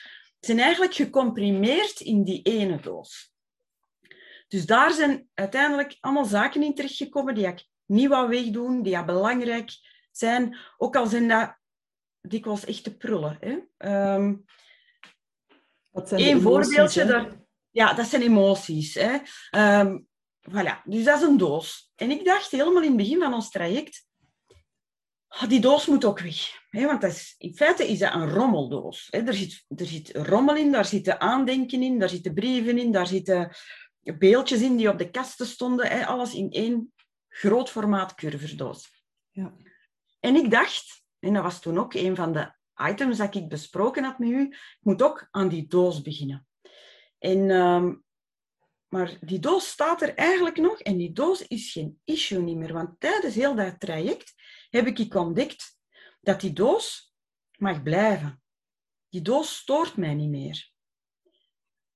zijn 0.40 0.59
eigenlijk 0.59 0.94
gecomprimeerd 0.94 2.00
in 2.00 2.24
die 2.24 2.42
ene 2.42 2.81
doos. 2.81 3.33
Dus 4.48 4.66
daar 4.66 4.92
zijn 4.92 5.28
uiteindelijk 5.35 5.96
allemaal 6.00 6.24
zaken 6.24 6.62
in 6.62 6.74
terechtgekomen 6.74 7.35
die 7.35 7.46
ik 7.46 7.66
niet 7.87 8.09
wou 8.09 8.28
wegdoen, 8.28 8.83
die 8.83 9.05
belangrijk 9.05 9.70
zijn. 10.11 10.57
Ook 10.76 10.96
al 10.96 11.07
zijn 11.07 11.28
dat 11.28 11.61
dikwijls 12.22 12.64
echt 12.64 12.85
te 12.85 12.96
prullen. 12.96 13.38
Hè. 13.40 13.58
Um, 14.14 14.44
Wat 15.90 16.08
zijn 16.08 16.20
Eén 16.20 16.40
voorbeeldje, 16.40 17.04
daar, 17.04 17.40
ja, 17.70 17.92
dat 17.92 18.06
zijn 18.06 18.22
emoties. 18.22 18.94
Hè. 18.94 19.18
Um, 19.80 20.06
voilà, 20.50 20.82
dus 20.85 21.04
dat 21.04 21.20
is 21.20 21.28
een 21.28 21.37
doos. 21.37 21.92
En 21.94 22.11
ik 22.11 22.24
dacht 22.24 22.50
helemaal 22.50 22.82
in 22.82 22.88
het 22.88 22.96
begin 22.96 23.20
van 23.20 23.35
ons 23.35 23.50
traject, 23.50 24.06
oh, 25.28 25.48
die 25.48 25.61
doos 25.61 25.87
moet 25.87 26.04
ook 26.04 26.20
weg. 26.20 26.61
Hè, 26.70 26.87
want 26.87 27.00
dat 27.00 27.11
is, 27.11 27.35
in 27.38 27.54
feite 27.54 27.88
is 27.88 27.98
dat 27.98 28.14
een 28.14 28.28
rommeldoos. 28.28 29.06
Hè. 29.11 29.18
Er, 29.18 29.35
zit, 29.35 29.64
er 29.68 29.87
zit 29.87 30.11
rommel 30.16 30.56
in, 30.56 30.72
daar 30.72 30.85
zitten 30.85 31.20
aandenken 31.20 31.82
in, 31.82 31.98
daar 31.98 32.08
zitten 32.08 32.35
brieven 32.35 32.78
in, 32.78 32.92
daar 32.92 33.06
zitten 33.06 33.56
beeldjes 34.18 34.61
in 34.61 34.76
die 34.76 34.88
op 34.88 34.98
de 34.98 35.11
kasten 35.11 35.46
stonden. 35.46 35.87
Hè. 35.87 36.06
Alles 36.06 36.35
in 36.35 36.50
één 36.50 36.92
groot 37.28 37.70
formaat 37.70 38.14
curverdoos. 38.14 39.04
Ja. 39.30 39.54
En 40.20 40.37
ik 40.37 40.50
dacht, 40.50 41.01
en 41.22 41.32
dat 41.32 41.42
was 41.42 41.61
toen 41.61 41.78
ook 41.78 41.94
een 41.94 42.16
van 42.16 42.32
de 42.32 42.52
items 42.90 43.16
dat 43.16 43.35
ik 43.35 43.48
besproken 43.48 44.04
had 44.04 44.18
met 44.18 44.28
u. 44.28 44.42
Ik 44.46 44.78
moet 44.80 45.02
ook 45.02 45.28
aan 45.30 45.48
die 45.48 45.66
doos 45.66 46.02
beginnen. 46.02 46.46
En, 47.18 47.50
ehm, 47.50 47.94
maar 48.88 49.18
die 49.20 49.38
doos 49.38 49.68
staat 49.68 50.02
er 50.02 50.14
eigenlijk 50.14 50.56
nog 50.56 50.80
en 50.80 50.96
die 50.96 51.12
doos 51.12 51.46
is 51.46 51.72
geen 51.72 52.00
issue 52.04 52.42
niet 52.42 52.56
meer. 52.56 52.72
Want 52.72 53.00
tijdens 53.00 53.35
heel 53.35 53.54
dat 53.54 53.80
traject 53.80 54.35
heb 54.70 54.87
ik 54.87 55.14
ontdekt 55.14 55.78
dat 56.20 56.40
die 56.40 56.52
doos 56.52 57.14
mag 57.58 57.82
blijven. 57.82 58.37
die 59.08 59.22
doos 59.22 59.56
stoort 59.56 59.96
mij 59.96 60.14
niet 60.14 60.30
meer. 60.30 60.70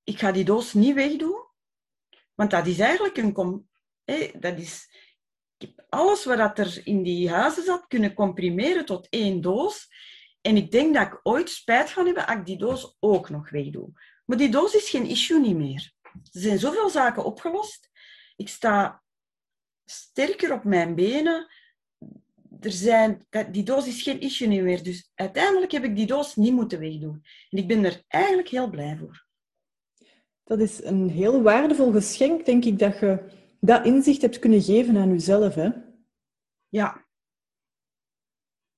Ik 0.03 0.19
ga 0.19 0.33
die 0.33 0.45
doos 0.45 0.73
niet 0.73 0.95
wegdoen, 0.95 1.47
want 2.35 2.51
dat 2.51 2.67
is 2.67 2.79
eigenlijk 2.79 3.17
een... 3.17 3.33
Com 3.33 3.69
dat 4.39 4.59
is, 4.59 4.89
ik 5.59 5.69
heb 5.69 5.87
alles 5.89 6.25
wat 6.25 6.59
er 6.59 6.81
in 6.85 7.03
die 7.03 7.31
huizen 7.31 7.65
zat 7.65 7.87
kunnen 7.87 8.15
comprimeren 8.15 8.85
tot 8.85 9.07
één 9.11 9.41
doos. 9.41 9.89
En 10.41 10.57
ik 10.57 10.71
denk 10.71 10.95
dat 10.95 11.07
ik 11.07 11.21
ooit 11.23 11.51
spijt 11.51 11.91
ga 11.91 12.05
hebben 12.05 12.27
als 12.27 12.37
ik 12.37 12.47
die 12.47 12.59
doos 12.59 12.97
ook 13.01 13.31
nog 13.31 13.51
wegdoe. 13.51 13.91
Maar 14.25 14.37
die 14.37 14.49
doos 14.49 14.75
is 14.75 14.91
geen 14.91 15.07
issue 15.07 15.41
niet 15.41 15.57
meer. 15.57 15.93
Er 16.03 16.41
zijn 16.41 16.59
zoveel 16.59 16.91
zaken 16.91 17.25
opgelost. 17.25 17.91
Ik 18.37 18.49
sta 18.49 19.03
sterker 19.85 20.53
op 20.53 20.65
mijn 20.65 20.95
benen. 20.95 21.49
Er 22.61 22.71
zijn, 22.73 23.27
die 23.51 23.63
doos 23.63 23.87
is 23.87 24.03
geen 24.03 24.21
issue 24.21 24.49
niet 24.49 24.63
meer. 24.63 24.83
Dus 24.83 25.11
uiteindelijk 25.15 25.73
heb 25.73 25.85
ik 25.85 25.97
die 25.97 26.07
doos 26.07 26.37
niet 26.37 26.53
moeten 26.53 26.79
wegdoen. 26.79 27.25
En 27.51 27.59
ik 27.59 27.69
ben 27.69 27.85
er 27.85 28.03
eigenlijk 28.09 28.49
heel 28.49 28.71
blij 28.71 28.97
voor. 28.97 29.25
Dat 30.45 30.61
is 30.61 30.85
een 30.85 31.11
heel 31.11 31.43
waardevol 31.43 31.93
geschenk, 31.93 32.45
denk 32.45 32.65
ik, 32.65 32.79
dat 32.79 32.99
je 32.99 33.25
dat 33.61 33.87
inzicht 33.87 34.23
hebt 34.23 34.39
kunnen 34.39 34.63
geven 34.63 34.97
aan 34.97 35.11
jezelf. 35.11 35.55
Hè? 35.55 35.71
Ja. 36.69 37.05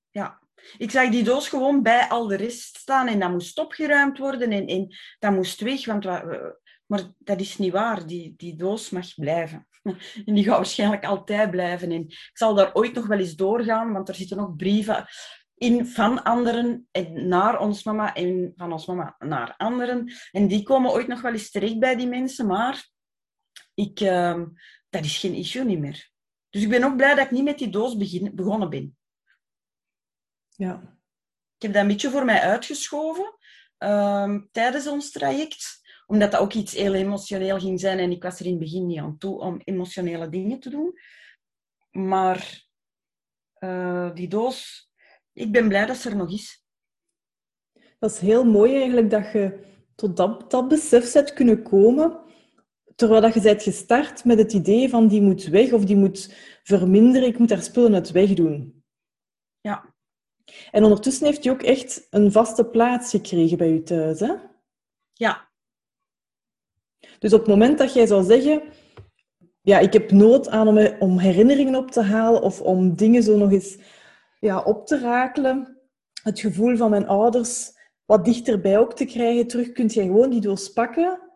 Ja. 0.09 0.39
Ik 0.77 0.91
zag 0.91 1.09
die 1.09 1.23
doos 1.23 1.49
gewoon 1.49 1.83
bij 1.83 2.07
al 2.07 2.27
de 2.27 2.35
rest 2.35 2.77
staan 2.77 3.07
en 3.07 3.19
dat 3.19 3.31
moest 3.31 3.59
opgeruimd 3.59 4.17
worden 4.17 4.51
en, 4.51 4.67
en 4.67 4.95
dat 5.19 5.33
moest 5.33 5.61
weg. 5.61 5.85
Want, 5.85 6.05
maar 6.85 7.03
dat 7.17 7.39
is 7.39 7.57
niet 7.57 7.71
waar. 7.71 8.07
Die, 8.07 8.33
die 8.37 8.55
doos 8.55 8.89
mag 8.89 9.15
blijven. 9.15 9.67
En 10.25 10.33
die 10.33 10.43
gaat 10.43 10.55
waarschijnlijk 10.55 11.05
altijd 11.05 11.51
blijven. 11.51 11.91
En 11.91 12.01
ik 12.01 12.29
zal 12.33 12.55
daar 12.55 12.73
ooit 12.73 12.93
nog 12.93 13.07
wel 13.07 13.19
eens 13.19 13.35
doorgaan, 13.35 13.93
want 13.93 14.09
er 14.09 14.15
zitten 14.15 14.37
nog 14.37 14.55
brieven 14.55 15.07
in 15.59 15.85
van 15.85 16.23
anderen 16.23 16.87
en 16.91 17.27
naar 17.27 17.59
ons 17.59 17.83
mama 17.83 18.13
en 18.13 18.53
van 18.55 18.71
ons 18.71 18.85
mama 18.85 19.15
naar 19.19 19.53
anderen. 19.57 20.13
En 20.31 20.47
die 20.47 20.63
komen 20.63 20.91
ooit 20.91 21.07
nog 21.07 21.21
wel 21.21 21.31
eens 21.31 21.51
terecht 21.51 21.79
bij 21.79 21.95
die 21.95 22.07
mensen, 22.07 22.47
maar 22.47 22.89
ik, 23.79 23.99
uh, 23.99 24.43
dat 24.89 25.05
is 25.05 25.17
geen 25.17 25.33
issue 25.33 25.63
niet 25.63 25.79
meer. 25.79 26.11
Dus 26.49 26.61
ik 26.61 26.69
ben 26.69 26.83
ook 26.83 26.95
blij 26.95 27.15
dat 27.15 27.25
ik 27.25 27.31
niet 27.31 27.43
met 27.43 27.57
die 27.57 27.69
doos 27.69 27.97
begin, 27.97 28.35
begonnen 28.35 28.69
ben. 28.69 28.97
Ja. 30.49 30.97
Ik 31.55 31.61
heb 31.65 31.73
dat 31.73 31.81
een 31.81 31.87
beetje 31.87 32.09
voor 32.09 32.25
mij 32.25 32.39
uitgeschoven 32.41 33.35
uh, 33.79 34.35
tijdens 34.51 34.87
ons 34.87 35.11
traject, 35.11 35.81
omdat 36.05 36.31
dat 36.31 36.41
ook 36.41 36.53
iets 36.53 36.73
heel 36.73 36.93
emotioneel 36.93 37.59
ging 37.59 37.79
zijn 37.79 37.99
en 37.99 38.11
ik 38.11 38.23
was 38.23 38.39
er 38.39 38.45
in 38.45 38.51
het 38.51 38.61
begin 38.61 38.85
niet 38.85 38.99
aan 38.99 39.17
toe 39.17 39.39
om 39.39 39.61
emotionele 39.63 40.29
dingen 40.29 40.59
te 40.59 40.69
doen. 40.69 40.99
Maar 41.91 42.67
uh, 43.59 44.13
die 44.13 44.27
doos 44.27 44.89
ik 45.39 45.51
ben 45.51 45.67
blij 45.67 45.85
dat 45.85 45.97
ze 45.97 46.09
er 46.09 46.15
nog 46.15 46.31
is. 46.31 46.65
Dat 47.99 48.11
is 48.11 48.19
heel 48.19 48.45
mooi 48.45 48.75
eigenlijk 48.75 49.09
dat 49.09 49.31
je 49.31 49.67
tot 49.95 50.17
dat, 50.17 50.51
dat 50.51 50.67
besef 50.67 51.13
bent 51.13 51.33
kunnen 51.33 51.63
komen, 51.63 52.19
terwijl 52.99 53.21
dat 53.21 53.33
je 53.33 53.41
bent 53.41 53.63
gestart 53.63 54.25
met 54.25 54.37
het 54.37 54.53
idee 54.53 54.89
van 54.89 55.07
die 55.07 55.21
moet 55.21 55.43
weg 55.43 55.71
of 55.71 55.85
die 55.85 55.95
moet 55.95 56.33
verminderen, 56.63 57.27
ik 57.27 57.39
moet 57.39 57.49
haar 57.49 57.61
spullen 57.61 57.93
uit 57.93 58.11
weg 58.11 58.33
doen. 58.33 58.83
Ja. 59.61 59.95
En 60.71 60.83
ondertussen 60.83 61.25
heeft 61.25 61.43
hij 61.43 61.53
ook 61.53 61.61
echt 61.61 62.07
een 62.09 62.31
vaste 62.31 62.65
plaats 62.65 63.09
gekregen 63.09 63.57
bij 63.57 63.69
je 63.73 63.83
thuis, 63.83 64.19
hè? 64.19 64.33
Ja. 65.13 65.49
Dus 67.19 67.33
op 67.33 67.39
het 67.39 67.49
moment 67.49 67.77
dat 67.77 67.93
jij 67.93 68.05
zou 68.05 68.23
zeggen, 68.23 68.61
ja, 69.61 69.79
ik 69.79 69.93
heb 69.93 70.11
nood 70.11 70.49
aan 70.49 70.67
om, 70.67 70.77
om 70.99 71.17
herinneringen 71.17 71.75
op 71.75 71.91
te 71.91 72.01
halen 72.01 72.41
of 72.41 72.61
om 72.61 72.95
dingen 72.95 73.23
zo 73.23 73.37
nog 73.37 73.51
eens 73.51 73.77
ja, 74.39 74.61
op 74.61 74.87
te 74.87 74.99
rakelen. 74.99 75.77
Het 76.23 76.39
gevoel 76.39 76.77
van 76.77 76.89
mijn 76.89 77.07
ouders 77.07 77.71
wat 78.05 78.25
dichterbij 78.25 78.79
ook 78.79 78.95
te 78.95 79.05
krijgen. 79.05 79.47
Terug 79.47 79.71
kunt 79.71 79.93
je 79.93 80.01
gewoon 80.01 80.29
die 80.29 80.41
doos 80.41 80.73
pakken 80.73 81.28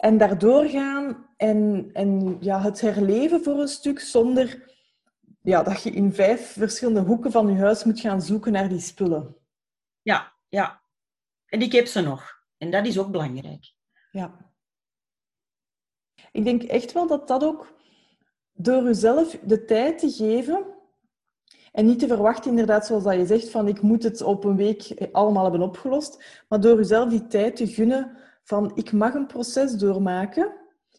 en 0.00 0.18
daardoor 0.18 0.64
gaan 0.64 1.26
en, 1.36 1.90
en 1.92 2.36
ja, 2.40 2.60
het 2.60 2.80
herleven 2.80 3.42
voor 3.42 3.60
een 3.60 3.68
stuk 3.68 4.00
zonder 4.00 4.68
ja, 5.42 5.62
dat 5.62 5.82
je 5.82 5.90
in 5.90 6.12
vijf 6.12 6.52
verschillende 6.52 7.00
hoeken 7.00 7.30
van 7.30 7.48
je 7.48 7.58
huis 7.58 7.84
moet 7.84 8.00
gaan 8.00 8.22
zoeken 8.22 8.52
naar 8.52 8.68
die 8.68 8.80
spullen. 8.80 9.36
Ja, 10.02 10.32
ja. 10.48 10.82
En 11.46 11.62
ik 11.62 11.72
heb 11.72 11.86
ze 11.86 12.00
nog. 12.00 12.42
En 12.58 12.70
dat 12.70 12.86
is 12.86 12.98
ook 12.98 13.10
belangrijk. 13.10 13.72
Ja. 14.10 14.52
Ik 16.32 16.44
denk 16.44 16.62
echt 16.62 16.92
wel 16.92 17.06
dat 17.06 17.28
dat 17.28 17.44
ook 17.44 17.74
door 18.52 18.82
jezelf 18.82 19.38
de 19.42 19.64
tijd 19.64 19.98
te 19.98 20.10
geven 20.10 20.64
en 21.72 21.86
niet 21.86 21.98
te 21.98 22.06
verwachten, 22.06 22.50
inderdaad, 22.50 22.86
zoals 22.86 23.04
dat 23.04 23.14
je 23.14 23.26
zegt, 23.26 23.50
van 23.50 23.68
ik 23.68 23.82
moet 23.82 24.02
het 24.02 24.22
op 24.22 24.44
een 24.44 24.56
week 24.56 25.08
allemaal 25.12 25.42
hebben 25.42 25.62
opgelost. 25.62 26.42
Maar 26.48 26.60
door 26.60 26.76
jezelf 26.76 27.08
die 27.08 27.26
tijd 27.26 27.56
te 27.56 27.66
gunnen 27.66 28.16
van 28.50 28.70
ik 28.74 28.92
mag 28.92 29.14
een 29.14 29.26
proces 29.26 29.72
doormaken. 29.72 30.52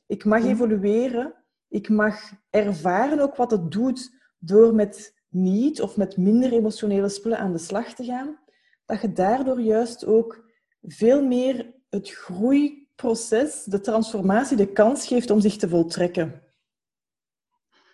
Ik 0.08 0.26
mag 0.26 0.44
evolueren. 0.44 1.34
Ik 1.68 1.90
mag 1.90 2.32
ervaren 2.50 3.20
ook 3.20 3.36
wat 3.36 3.52
het 3.52 3.72
doet 3.72 4.16
door 4.40 4.76
met 4.76 5.16
niet 5.30 5.82
of 5.82 5.98
met 5.98 6.18
minder 6.18 6.54
emotionele 6.54 7.10
spullen 7.10 7.38
aan 7.38 7.52
de 7.52 7.60
slag 7.60 7.94
te 7.94 8.04
gaan. 8.04 8.40
Dat 8.86 9.02
je 9.02 9.14
daardoor 9.14 9.60
juist 9.60 10.06
ook 10.06 10.50
veel 10.82 11.24
meer 11.26 11.74
het 11.90 12.10
groeiproces, 12.10 13.64
de 13.64 13.80
transformatie, 13.80 14.58
de 14.58 14.72
kans 14.72 15.08
geeft 15.08 15.30
om 15.30 15.40
zich 15.40 15.58
te 15.58 15.70
voltrekken. 15.70 16.44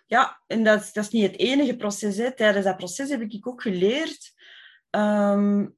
Ja, 0.06 0.42
en 0.46 0.64
dat, 0.64 0.80
is, 0.80 0.92
dat 0.92 1.04
is 1.04 1.10
niet 1.10 1.30
het 1.30 1.38
enige 1.40 1.76
proces. 1.76 2.16
Hè. 2.16 2.34
Tijdens 2.34 2.64
dat 2.64 2.76
proces 2.76 3.10
heb 3.10 3.20
ik 3.20 3.46
ook 3.46 3.62
geleerd. 3.62 4.34
Um, 4.90 5.76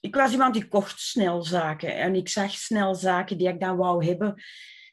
ik 0.00 0.14
was 0.14 0.32
iemand 0.32 0.54
die 0.54 0.68
kocht 0.68 1.00
snel 1.00 1.42
zaken. 1.42 1.96
En 1.96 2.14
ik 2.14 2.28
zag 2.28 2.50
snel 2.50 2.94
zaken 2.94 3.38
die 3.38 3.48
ik 3.48 3.60
dan 3.60 3.76
wou 3.76 4.04
hebben. 4.04 4.42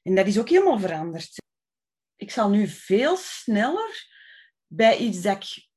En 0.04 0.15
dat 0.15 0.28
is 0.28 0.39
ook 0.39 0.50
helemaal 0.50 0.80
veranderd. 0.80 1.44
Ik 2.15 2.32
zal 2.32 2.50
nu 2.50 2.68
veel 2.68 3.15
sneller 3.18 4.08
bij 4.68 4.98
iets 4.98 5.22
dat 5.22 5.36
ik 5.36 5.68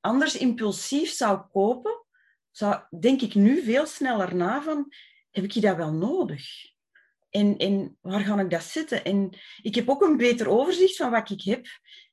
anders 0.00 0.36
impulsief 0.36 1.10
zou 1.10 1.40
kopen, 1.52 2.04
zou, 2.50 2.82
denk 3.00 3.20
ik 3.20 3.34
nu 3.34 3.62
veel 3.62 3.86
sneller 3.86 4.34
na 4.34 4.62
van, 4.62 4.92
heb 5.30 5.44
ik 5.44 5.62
dat 5.62 5.76
wel 5.76 5.92
nodig? 5.92 6.46
En, 7.30 7.56
en 7.56 7.98
waar 8.00 8.20
ga 8.20 8.40
ik 8.40 8.50
dat 8.50 8.62
zetten? 8.62 9.04
En 9.04 9.38
ik 9.62 9.74
heb 9.74 9.88
ook 9.88 10.02
een 10.02 10.16
beter 10.16 10.48
overzicht 10.48 10.96
van 10.96 11.10
wat 11.10 11.30
ik 11.30 11.42
heb. 11.42 11.66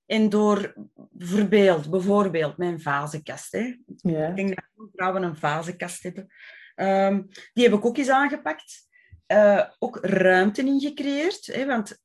En 0.06 0.30
door 0.30 0.74
bijvoorbeeld, 1.12 1.90
bijvoorbeeld 1.90 2.58
mijn 2.58 2.82
vazenkast. 2.82 3.52
Hè. 3.52 3.78
Ja. 3.96 4.28
Ik 4.28 4.36
denk 4.36 4.48
dat 4.48 4.66
veel 4.76 4.90
vrouwen 4.94 5.24
een 5.24 5.38
vazenkast 5.38 6.04
hebben. 6.04 6.28
Um, 6.76 7.28
die 7.54 7.64
heb 7.64 7.74
ik 7.74 7.86
ook 7.86 7.98
eens 7.98 8.10
aangepakt. 8.10 8.88
Uh, 9.28 9.64
ook 9.80 9.98
ruimte 10.02 10.62
in 10.62 10.80
gecreëerd. 10.80 11.46
Hè, 11.46 11.66
want 11.66 12.04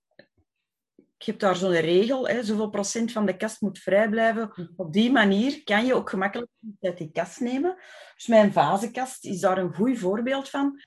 ik 1.18 1.26
heb 1.26 1.38
daar 1.38 1.56
zo'n 1.56 1.80
regel, 1.80 2.28
hè, 2.28 2.44
zoveel 2.44 2.70
procent 2.70 3.12
van 3.12 3.26
de 3.26 3.36
kast 3.36 3.60
moet 3.60 3.78
vrij 3.78 4.08
blijven. 4.08 4.72
Op 4.76 4.92
die 4.92 5.12
manier 5.12 5.64
kan 5.64 5.86
je 5.86 5.94
ook 5.94 6.10
gemakkelijk 6.10 6.50
uit 6.80 6.98
die 6.98 7.10
kast 7.12 7.40
nemen. 7.40 7.76
Dus 8.14 8.26
mijn 8.26 8.52
vazenkast 8.52 9.24
is 9.24 9.40
daar 9.40 9.58
een 9.58 9.74
goed 9.74 9.98
voorbeeld 9.98 10.48
van. 10.48 10.82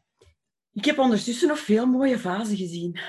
Ik 0.73 0.85
heb 0.85 0.99
ondertussen 0.99 1.47
nog 1.47 1.59
veel 1.59 1.85
mooie 1.85 2.19
vazen 2.19 2.57
gezien. 2.57 2.99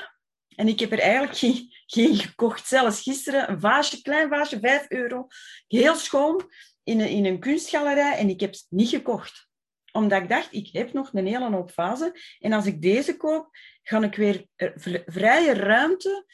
En 0.48 0.68
ik 0.68 0.80
heb 0.80 0.92
er 0.92 0.98
eigenlijk 0.98 1.36
geen, 1.36 1.73
geen 1.86 2.16
gekocht. 2.16 2.66
Zelfs 2.66 3.02
gisteren 3.02 3.50
een 3.50 3.60
vaasje, 3.60 4.02
klein 4.02 4.28
vaasje, 4.28 4.58
5 4.58 4.86
euro. 4.88 5.26
Heel 5.66 5.94
schoon, 5.94 6.50
in 6.82 7.00
een, 7.00 7.08
in 7.08 7.24
een 7.24 7.40
kunstgalerij. 7.40 8.16
En 8.16 8.28
ik 8.28 8.40
heb 8.40 8.50
het 8.50 8.66
niet 8.68 8.88
gekocht. 8.88 9.48
Omdat 9.92 10.22
ik 10.22 10.28
dacht, 10.28 10.48
ik 10.50 10.68
heb 10.72 10.92
nog 10.92 11.10
een 11.12 11.26
hele 11.26 11.50
hoop 11.50 11.70
vazen. 11.70 12.12
En 12.38 12.52
als 12.52 12.66
ik 12.66 12.82
deze 12.82 13.16
koop, 13.16 13.48
ga 13.82 14.02
ik 14.02 14.14
weer 14.14 14.46
eh, 14.56 14.70
vrije 15.06 15.54
ruimte 15.54 16.24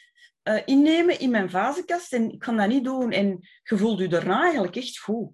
uh, 0.44 0.60
innemen 0.64 1.20
in 1.20 1.30
mijn 1.30 1.50
vazenkast. 1.50 2.12
En 2.12 2.32
ik 2.32 2.38
kan 2.38 2.56
dat 2.56 2.68
niet 2.68 2.84
doen. 2.84 3.12
En 3.12 3.48
je 3.62 3.76
voelt 3.76 3.98
je 3.98 4.08
daarna 4.08 4.42
eigenlijk 4.42 4.76
echt 4.76 4.98
goed. 4.98 5.30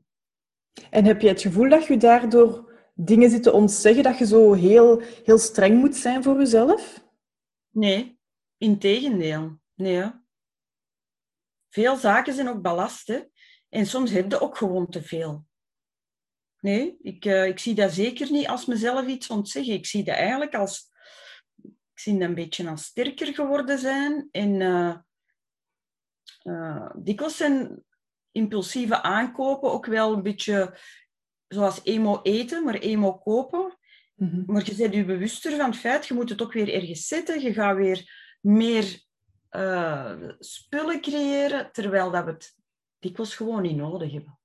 En 0.90 1.04
heb 1.04 1.20
je 1.20 1.28
het 1.28 1.40
gevoel 1.40 1.68
dat 1.68 1.86
je 1.86 1.96
daardoor 1.96 2.74
dingen 2.94 3.30
zit 3.30 3.42
te 3.42 3.52
ontzeggen, 3.52 4.02
dat 4.02 4.18
je 4.18 4.26
zo 4.26 4.52
heel, 4.52 5.02
heel 5.24 5.38
streng 5.38 5.78
moet 5.78 5.96
zijn 5.96 6.22
voor 6.22 6.38
jezelf? 6.38 7.04
Nee, 7.70 8.16
Integendeel, 8.58 9.58
nee. 9.76 10.10
Veel 11.68 11.96
zaken 11.96 12.34
zijn 12.34 12.48
ook 12.48 12.62
ballast, 12.62 13.06
hè? 13.06 13.20
En 13.68 13.86
soms 13.86 14.10
heb 14.10 14.30
je 14.30 14.40
ook 14.40 14.56
gewoon 14.56 14.88
te 14.88 15.02
veel. 15.02 15.46
Nee, 16.60 16.96
ik, 17.02 17.24
uh, 17.24 17.46
ik 17.46 17.58
zie 17.58 17.74
dat 17.74 17.92
zeker 17.92 18.30
niet 18.30 18.46
als 18.46 18.66
mezelf 18.66 19.06
iets 19.06 19.28
ontzeggen. 19.28 19.74
Ik 19.74 19.86
zie 19.86 20.04
dat 20.04 20.14
eigenlijk 20.14 20.54
als... 20.54 20.90
Ik 21.62 22.02
zie 22.02 22.18
dat 22.18 22.28
een 22.28 22.34
beetje 22.34 22.68
als 22.68 22.84
sterker 22.84 23.34
geworden 23.34 23.78
zijn. 23.78 24.28
En 24.30 24.60
uh, 24.60 24.96
uh, 26.42 26.90
dikwijls 26.96 27.36
zijn 27.36 27.84
impulsieve 28.32 29.02
aankopen 29.02 29.72
ook 29.72 29.86
wel 29.86 30.12
een 30.12 30.22
beetje 30.22 30.78
zoals 31.48 31.80
emo 31.84 32.20
eten, 32.22 32.64
maar 32.64 32.74
emo 32.74 33.18
kopen. 33.18 33.78
Mm 34.14 34.42
Maar 34.46 34.64
je 34.64 34.74
bent 34.74 34.94
je 34.94 35.04
bewuster 35.04 35.56
van 35.56 35.70
het 35.70 35.78
feit, 35.78 36.06
je 36.06 36.14
moet 36.14 36.28
het 36.28 36.42
ook 36.42 36.52
weer 36.52 36.74
ergens 36.74 37.06
zetten. 37.06 37.40
Je 37.40 37.52
gaat 37.52 37.76
weer 37.76 38.10
meer 38.40 39.05
uh, 39.56 40.30
spullen 40.38 41.00
creëren, 41.00 41.72
terwijl 41.72 42.10
dat 42.10 42.24
we 42.24 42.30
het 42.30 42.56
dikwijls 42.98 43.34
gewoon 43.34 43.62
niet 43.62 43.76
nodig 43.76 44.12
hebben. 44.12 44.38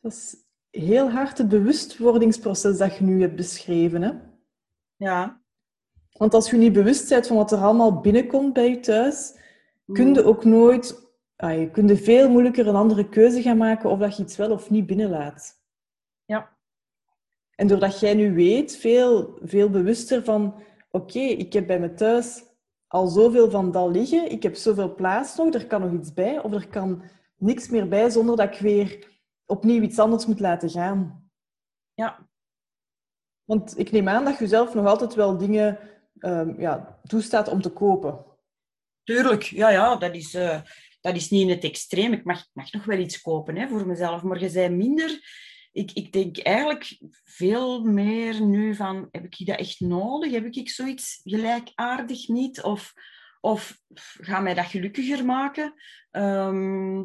Dat 0.00 0.12
is 0.12 0.36
heel 0.70 1.10
hard 1.10 1.38
het 1.38 1.48
bewustwordingsproces 1.48 2.78
dat 2.78 2.96
je 2.96 3.04
nu 3.04 3.20
hebt 3.20 3.36
beschreven. 3.36 4.02
Hè? 4.02 4.12
Ja. 4.96 5.42
Want 6.12 6.34
als 6.34 6.50
je 6.50 6.56
niet 6.56 6.72
bewust 6.72 7.08
bent 7.08 7.26
van 7.26 7.36
wat 7.36 7.52
er 7.52 7.58
allemaal 7.58 8.00
binnenkomt 8.00 8.52
bij 8.52 8.68
je 8.68 8.80
thuis, 8.80 9.36
Mm. 9.88 9.94
kun 9.94 10.14
je 10.14 10.24
ook 10.24 10.44
nooit... 10.44 11.06
Ah, 11.36 11.58
je 11.58 11.70
kunt 11.70 12.00
veel 12.00 12.30
moeilijker 12.30 12.66
een 12.66 12.74
andere 12.74 13.08
keuze 13.08 13.42
gaan 13.42 13.56
maken 13.56 13.90
of 13.90 13.98
dat 13.98 14.16
je 14.16 14.22
iets 14.22 14.36
wel 14.36 14.50
of 14.50 14.70
niet 14.70 14.86
binnenlaat. 14.86 15.62
Ja. 16.24 16.56
En 17.54 17.66
doordat 17.66 18.00
jij 18.00 18.14
nu 18.14 18.34
weet, 18.34 18.76
veel, 18.76 19.38
veel 19.42 19.70
bewuster 19.70 20.24
van... 20.24 20.62
Oké, 20.90 21.18
ik 21.18 21.52
heb 21.52 21.66
bij 21.66 21.80
me 21.80 21.94
thuis 21.94 22.44
al 22.88 23.06
zoveel 23.06 23.50
van 23.50 23.72
dat 23.72 23.90
liggen. 23.90 24.30
Ik 24.30 24.42
heb 24.42 24.54
zoveel 24.54 24.94
plaats 24.94 25.36
nog. 25.36 25.54
Er 25.54 25.66
kan 25.66 25.80
nog 25.80 25.92
iets 25.92 26.12
bij. 26.12 26.42
Of 26.42 26.52
er 26.52 26.68
kan 26.68 27.02
niks 27.36 27.68
meer 27.68 27.88
bij 27.88 28.10
zonder 28.10 28.36
dat 28.36 28.54
ik 28.54 28.60
weer 28.60 29.08
opnieuw 29.46 29.82
iets 29.82 29.98
anders 29.98 30.26
moet 30.26 30.40
laten 30.40 30.70
gaan. 30.70 31.30
Ja. 31.94 32.26
Want 33.44 33.78
ik 33.78 33.90
neem 33.90 34.08
aan 34.08 34.24
dat 34.24 34.38
je 34.38 34.46
zelf 34.46 34.74
nog 34.74 34.86
altijd 34.86 35.14
wel 35.14 35.38
dingen 35.38 35.78
ehm, 36.18 36.60
ja, 36.60 37.00
toestaat 37.02 37.48
om 37.48 37.62
te 37.62 37.70
kopen. 37.70 38.24
Tuurlijk, 39.02 39.42
ja, 39.42 39.70
ja 39.70 39.96
dat, 39.96 40.14
is, 40.14 40.34
eh, 40.34 40.60
dat 41.00 41.16
is 41.16 41.30
niet 41.30 41.42
in 41.42 41.48
het 41.48 41.64
extreem. 41.64 42.12
Ik 42.12 42.24
mag, 42.24 42.40
ik 42.40 42.50
mag 42.52 42.72
nog 42.72 42.84
wel 42.84 42.98
iets 42.98 43.20
kopen 43.20 43.56
hè, 43.56 43.68
voor 43.68 43.86
mezelf, 43.86 44.22
maar 44.22 44.40
je 44.40 44.48
zei 44.48 44.68
minder. 44.68 45.20
Ik, 45.78 45.92
ik 45.92 46.12
denk 46.12 46.38
eigenlijk 46.38 46.98
veel 47.24 47.82
meer 47.84 48.42
nu 48.42 48.74
van, 48.74 49.08
heb 49.10 49.24
ik 49.24 49.46
dat 49.46 49.58
echt 49.58 49.80
nodig? 49.80 50.32
Heb 50.32 50.44
ik 50.44 50.68
zoiets 50.68 51.20
gelijkaardig 51.24 52.28
niet? 52.28 52.62
Of, 52.62 52.92
of 53.40 53.80
gaat 54.20 54.42
mij 54.42 54.54
dat 54.54 54.66
gelukkiger 54.66 55.24
maken? 55.24 55.74
Ehm, 56.10 57.04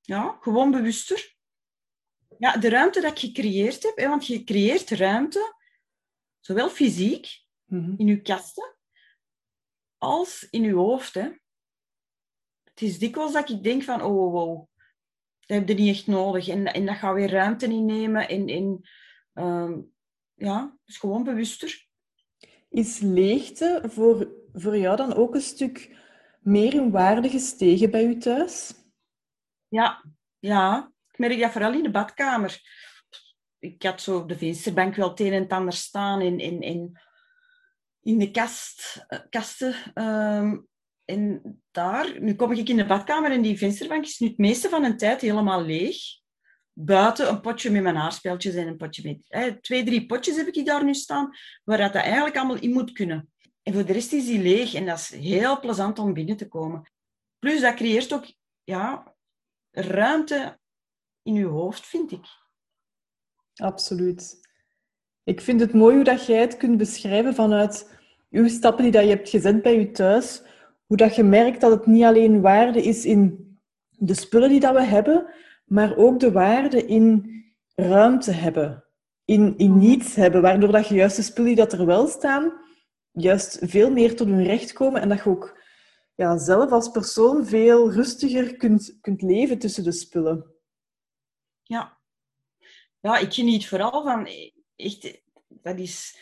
ja, 0.00 0.36
gewoon 0.40 0.70
bewuster. 0.70 1.34
Ja, 2.38 2.56
de 2.56 2.68
ruimte 2.68 3.00
dat 3.00 3.12
ik 3.12 3.18
gecreëerd 3.18 3.82
heb, 3.82 3.96
hè, 3.96 4.08
want 4.08 4.26
je 4.26 4.44
creëert 4.44 4.90
ruimte, 4.90 5.54
zowel 6.40 6.70
fysiek, 6.70 7.40
Mhm. 7.64 7.94
in 7.96 8.08
uw 8.08 8.22
kasten, 8.22 8.76
als 9.98 10.46
in 10.50 10.64
uw 10.64 10.76
hoofd. 10.76 11.14
Hè. 11.14 11.28
Het 12.64 12.82
is 12.82 12.98
dikwijls 12.98 13.32
dat 13.32 13.50
ik 13.50 13.62
denk 13.62 13.82
van, 13.82 14.02
oh, 14.02 14.34
oh, 14.34 14.34
oh, 14.34 14.68
dat 15.52 15.68
heb 15.68 15.78
je 15.78 15.84
niet 15.84 15.96
echt 15.96 16.06
nodig. 16.06 16.48
En, 16.48 16.66
en 16.66 16.86
dat 16.86 16.96
gaat 16.96 17.14
weer 17.14 17.30
ruimte 17.30 17.66
innemen. 17.66 18.28
En, 18.28 18.48
en, 18.48 18.80
ehm, 19.32 19.80
ja, 20.34 20.76
dus 20.84 20.96
gewoon 20.96 21.24
bewuster. 21.24 21.86
Is 22.68 22.98
leegte 22.98 23.82
voor, 23.84 24.32
voor 24.52 24.76
jou 24.76 24.96
dan 24.96 25.14
ook 25.14 25.34
een 25.34 25.40
stuk 25.40 25.96
meer 26.40 26.74
in 26.74 26.90
waarde 26.90 27.28
gestegen 27.28 27.90
bij 27.90 28.04
u 28.04 28.18
thuis? 28.18 28.74
Ja, 29.68 30.04
ja, 30.38 30.92
ik 31.10 31.18
merk 31.18 31.40
dat 31.40 31.52
vooral 31.52 31.72
in 31.72 31.82
de 31.82 31.90
badkamer. 31.90 32.60
Ik 33.58 33.82
had 33.82 34.00
zo 34.00 34.18
op 34.18 34.28
de 34.28 34.38
vensterbank 34.38 34.94
wel 34.94 35.08
het 35.10 35.20
een 35.20 35.32
en 35.32 35.42
het 35.42 35.52
ander 35.52 35.72
staan 35.72 36.20
in, 36.20 36.38
in, 36.38 36.60
in, 36.60 36.98
in 38.02 38.18
de 38.18 38.30
kast, 38.30 39.04
eh, 39.08 39.18
kasten. 39.30 39.74
ehm, 39.94 40.58
en 41.12 41.60
daar, 41.70 42.20
nu 42.20 42.34
kom 42.34 42.52
ik 42.52 42.68
in 42.68 42.76
de 42.76 42.86
badkamer 42.86 43.30
en 43.30 43.42
die 43.42 43.58
vensterbank 43.58 44.04
is 44.04 44.18
nu 44.18 44.28
het 44.28 44.38
meeste 44.38 44.68
van 44.68 44.82
de 44.82 44.94
tijd 44.94 45.20
helemaal 45.20 45.62
leeg. 45.62 45.96
Buiten 46.72 47.28
een 47.28 47.40
potje 47.40 47.70
met 47.70 47.82
mijn 47.82 47.96
haarspeeltjes 47.96 48.54
en 48.54 48.66
een 48.66 48.76
potje 48.76 49.02
met... 49.08 49.18
eh, 49.28 49.52
twee, 49.52 49.84
drie 49.84 50.06
potjes 50.06 50.36
heb 50.36 50.46
ik 50.46 50.66
daar 50.66 50.84
nu 50.84 50.94
staan, 50.94 51.30
waar 51.64 51.78
dat 51.78 51.94
eigenlijk 51.94 52.36
allemaal 52.36 52.60
in 52.60 52.72
moet 52.72 52.92
kunnen. 52.92 53.32
En 53.62 53.74
voor 53.74 53.84
de 53.84 53.92
rest 53.92 54.12
is 54.12 54.26
die 54.26 54.42
leeg 54.42 54.74
en 54.74 54.86
dat 54.86 54.98
is 54.98 55.08
heel 55.08 55.60
plezant 55.60 55.98
om 55.98 56.12
binnen 56.14 56.36
te 56.36 56.48
komen. 56.48 56.90
Plus, 57.38 57.60
dat 57.60 57.74
creëert 57.74 58.12
ook 58.12 58.32
ja, 58.64 59.14
ruimte 59.70 60.58
in 61.22 61.34
je 61.34 61.44
hoofd, 61.44 61.86
vind 61.86 62.12
ik. 62.12 62.26
Absoluut. 63.54 64.40
Ik 65.24 65.40
vind 65.40 65.60
het 65.60 65.72
mooi 65.72 65.94
hoe 65.94 66.04
dat 66.04 66.26
jij 66.26 66.40
het 66.40 66.56
kunt 66.56 66.76
beschrijven 66.76 67.34
vanuit 67.34 68.00
uw 68.30 68.48
stappen 68.48 68.82
die 68.82 68.92
dat 68.92 69.02
je 69.02 69.08
hebt 69.08 69.28
gezet 69.28 69.62
bij 69.62 69.78
je 69.78 69.90
thuis. 69.90 70.42
Hoe 70.92 71.00
dat 71.00 71.14
je 71.14 71.22
merkt 71.22 71.60
dat 71.60 71.70
het 71.70 71.86
niet 71.86 72.04
alleen 72.04 72.40
waarde 72.40 72.82
is 72.82 73.04
in 73.04 73.50
de 73.88 74.14
spullen 74.14 74.48
die 74.48 74.60
dat 74.60 74.74
we 74.74 74.82
hebben, 74.82 75.26
maar 75.64 75.96
ook 75.96 76.20
de 76.20 76.32
waarde 76.32 76.86
in 76.86 77.44
ruimte 77.74 78.30
hebben. 78.30 78.84
In, 79.24 79.54
in 79.56 79.78
niets 79.78 80.14
hebben, 80.14 80.42
waardoor 80.42 80.72
dat 80.72 80.88
je 80.88 80.94
juist 80.94 81.16
de 81.16 81.22
spullen 81.22 81.54
die 81.54 81.64
dat 81.64 81.72
er 81.72 81.86
wel 81.86 82.06
staan, 82.06 82.52
juist 83.12 83.58
veel 83.62 83.90
meer 83.90 84.16
tot 84.16 84.28
hun 84.28 84.44
recht 84.44 84.72
komen 84.72 85.00
en 85.00 85.08
dat 85.08 85.18
je 85.18 85.30
ook 85.30 85.58
ja, 86.14 86.38
zelf 86.38 86.70
als 86.70 86.88
persoon 86.88 87.46
veel 87.46 87.92
rustiger 87.92 88.56
kunt, 88.56 88.98
kunt 89.00 89.22
leven 89.22 89.58
tussen 89.58 89.84
de 89.84 89.92
spullen. 89.92 90.54
Ja. 91.62 91.98
Ja, 93.00 93.18
ik 93.18 93.32
geniet 93.32 93.68
vooral 93.68 94.02
van... 94.02 94.28
Echt, 94.76 95.22
dat 95.48 95.78
is... 95.78 96.16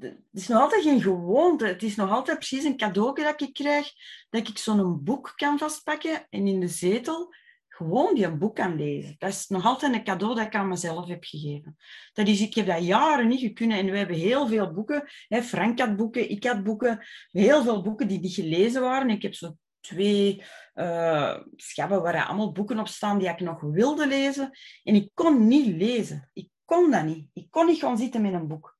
Het 0.00 0.18
is 0.32 0.48
nog 0.48 0.60
altijd 0.60 0.82
geen 0.82 1.00
gewoonte. 1.00 1.66
Het 1.66 1.82
is 1.82 1.96
nog 1.96 2.10
altijd 2.10 2.38
precies 2.38 2.64
een 2.64 2.76
cadeau 2.76 3.22
dat 3.22 3.40
ik 3.40 3.52
krijg. 3.52 3.92
Dat 4.30 4.48
ik 4.48 4.58
zo'n 4.58 5.04
boek 5.04 5.32
kan 5.36 5.58
vastpakken 5.58 6.26
en 6.30 6.46
in 6.46 6.60
de 6.60 6.68
zetel 6.68 7.34
gewoon 7.68 8.14
die 8.14 8.24
een 8.24 8.38
boek 8.38 8.54
kan 8.54 8.76
lezen. 8.76 9.14
Dat 9.18 9.30
is 9.30 9.48
nog 9.48 9.64
altijd 9.64 9.94
een 9.94 10.04
cadeau 10.04 10.34
dat 10.34 10.46
ik 10.46 10.54
aan 10.54 10.68
mezelf 10.68 11.06
heb 11.06 11.24
gegeven. 11.24 11.76
Dat 12.12 12.28
is, 12.28 12.40
ik 12.40 12.54
heb 12.54 12.66
dat 12.66 12.84
jaren 12.84 13.28
niet 13.28 13.54
kunnen 13.54 13.78
en 13.78 13.90
we 13.90 13.98
hebben 13.98 14.16
heel 14.16 14.46
veel 14.46 14.72
boeken. 14.72 15.08
Hè, 15.28 15.42
Frank 15.42 15.78
had 15.78 15.96
boeken, 15.96 16.30
ik 16.30 16.44
had 16.44 16.64
boeken. 16.64 17.06
Heel 17.30 17.62
veel 17.62 17.82
boeken 17.82 18.08
die 18.08 18.20
niet 18.20 18.34
gelezen 18.34 18.82
waren. 18.82 19.10
Ik 19.10 19.22
heb 19.22 19.34
zo 19.34 19.56
twee 19.80 20.42
uh, 20.74 21.36
schappen 21.56 22.02
waar 22.02 22.26
allemaal 22.26 22.52
boeken 22.52 22.78
op 22.78 22.88
staan 22.88 23.18
die 23.18 23.28
ik 23.28 23.40
nog 23.40 23.60
wilde 23.60 24.06
lezen. 24.06 24.50
En 24.82 24.94
ik 24.94 25.10
kon 25.14 25.46
niet 25.46 25.66
lezen. 25.66 26.30
Ik 26.32 26.48
kon 26.64 26.90
dat 26.90 27.04
niet. 27.04 27.28
Ik 27.32 27.46
kon 27.50 27.66
niet 27.66 27.78
gaan 27.78 27.98
zitten 27.98 28.22
met 28.22 28.32
een 28.32 28.48
boek. 28.48 28.75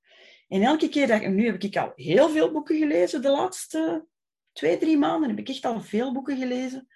En 0.48 0.62
elke 0.62 0.88
keer 0.88 1.06
dat... 1.06 1.22
En 1.22 1.34
nu 1.34 1.46
heb 1.46 1.62
ik 1.62 1.76
al 1.76 1.92
heel 1.94 2.28
veel 2.28 2.52
boeken 2.52 2.78
gelezen. 2.78 3.22
De 3.22 3.30
laatste 3.30 4.06
twee, 4.52 4.78
drie 4.78 4.98
maanden 4.98 5.28
heb 5.28 5.38
ik 5.38 5.48
echt 5.48 5.64
al 5.64 5.80
veel 5.80 6.12
boeken 6.12 6.38
gelezen. 6.38 6.88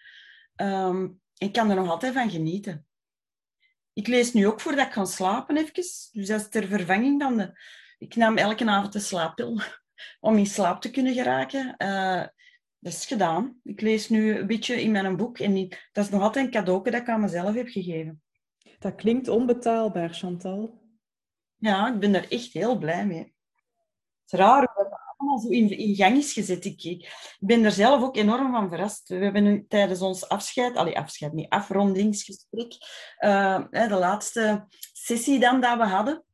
Um, 0.57 1.21
ik 1.37 1.53
kan 1.53 1.71
er 1.71 1.77
nog 1.77 1.89
altijd 1.89 2.13
van 2.13 2.31
genieten. 2.31 2.87
Ik 3.93 4.07
lees 4.07 4.33
nu 4.33 4.47
ook 4.47 4.61
voordat 4.61 4.87
ik 4.87 4.93
ga 4.93 5.05
slapen 5.05 5.57
even. 5.57 5.75
Dus 5.75 6.11
dat 6.13 6.41
is 6.41 6.49
ter 6.49 6.67
vervanging 6.67 7.23
van 7.23 7.37
de... 7.37 7.61
Ik 7.99 8.17
nam 8.17 8.37
elke 8.37 8.67
avond 8.67 8.95
een 8.95 9.01
slaappil 9.01 9.61
om 10.21 10.37
in 10.37 10.47
slaap 10.47 10.81
te 10.81 10.91
kunnen 10.91 11.15
geraken. 11.15 11.75
Uh, 11.79 12.25
dat 12.79 12.93
is 12.93 13.07
gedaan. 13.07 13.61
Ik 13.63 13.81
lees 13.81 14.09
nu 14.09 14.39
een 14.39 14.47
beetje 14.47 14.83
in 14.83 14.91
mijn 14.91 15.17
boek 15.17 15.39
en 15.39 15.69
dat 15.93 16.05
is 16.05 16.11
nog 16.11 16.23
altijd 16.23 16.45
een 16.45 16.51
cadeau 16.51 16.91
dat 16.91 17.01
ik 17.01 17.09
aan 17.09 17.21
mezelf 17.21 17.55
heb 17.55 17.69
gegeven. 17.69 18.23
Dat 18.79 18.95
klinkt 18.95 19.29
onbetaalbaar, 19.29 20.15
Chantal. 20.15 20.81
Ja, 21.57 21.93
ik 21.93 21.99
ben 21.99 22.13
daar 22.13 22.29
echt 22.29 22.53
heel 22.53 22.79
blij 22.79 23.07
mee. 23.07 23.35
Het 24.31 24.41
raar 24.41 24.73
dat 24.75 24.99
allemaal 25.17 25.39
zo 25.39 25.49
in, 25.49 25.95
gang 25.95 26.17
is 26.17 26.33
gezet. 26.33 26.65
Ik, 26.65 26.85
ik 26.85 27.37
ben 27.41 27.65
er 27.65 27.73
zelf 27.73 28.03
ook 28.03 28.17
enorm 28.17 28.53
van 28.53 28.69
verrast. 28.69 29.09
We 29.09 29.15
hebben 29.15 29.43
nu 29.43 29.67
tijdens 29.69 30.01
ons 30.01 30.29
afscheid, 30.29 30.77
allee, 30.77 30.99
afscheid 30.99 31.33
niet, 31.33 31.49
afrondingsgesprek, 31.49 32.75
uh, 33.19 33.63
de 33.71 33.97
laatste 33.99 34.67
sessie 34.93 35.39
dan 35.39 35.61
dat 35.61 35.77
we 35.77 35.85
hadden, 35.85 36.25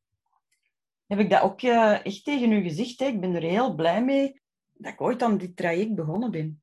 heb 1.06 1.18
ik 1.18 1.30
dat 1.30 1.40
ook 1.40 1.62
uh, 1.62 2.06
echt 2.06 2.24
tegen 2.24 2.52
u 2.52 2.62
gezegd. 2.62 2.98
Hè. 2.98 3.06
Ik 3.06 3.20
ben 3.20 3.34
er 3.34 3.42
heel 3.42 3.74
blij 3.74 4.04
mee 4.04 4.40
dat 4.72 4.92
ik 4.92 5.00
ooit 5.00 5.22
aan 5.22 5.38
dit 5.38 5.56
traject 5.56 5.94
begonnen 5.94 6.30
ben. 6.30 6.62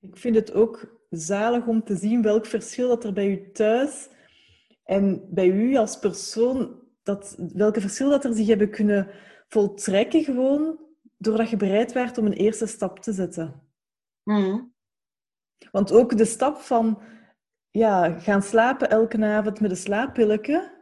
Ik 0.00 0.16
vind 0.16 0.34
het 0.34 0.52
ook 0.52 0.98
zalig 1.10 1.66
om 1.66 1.84
te 1.84 1.96
zien 1.96 2.22
welk 2.22 2.46
verschil 2.46 2.88
dat 2.88 3.04
er 3.04 3.12
bij 3.12 3.28
u 3.28 3.50
thuis 3.52 4.08
en 4.84 5.26
bij 5.30 5.46
u 5.46 5.76
als 5.76 5.98
persoon, 5.98 6.82
dat, 7.02 7.36
welke 7.52 7.80
verschil 7.80 8.10
dat 8.10 8.24
er 8.24 8.34
zich 8.34 8.46
hebben 8.46 8.70
kunnen 8.70 9.10
voltrekken 9.50 10.24
gewoon 10.24 10.78
doordat 11.16 11.50
je 11.50 11.56
bereid 11.56 11.92
werd 11.92 12.18
om 12.18 12.26
een 12.26 12.32
eerste 12.32 12.66
stap 12.66 12.98
te 12.98 13.12
zetten. 13.12 13.62
Mm. 14.22 14.74
Want 15.70 15.92
ook 15.92 16.16
de 16.16 16.24
stap 16.24 16.56
van 16.56 17.02
ja, 17.70 18.18
gaan 18.18 18.42
slapen 18.42 18.90
elke 18.90 19.24
avond 19.24 19.60
met 19.60 19.70
een 19.70 19.76
slaappilletje 19.76 20.78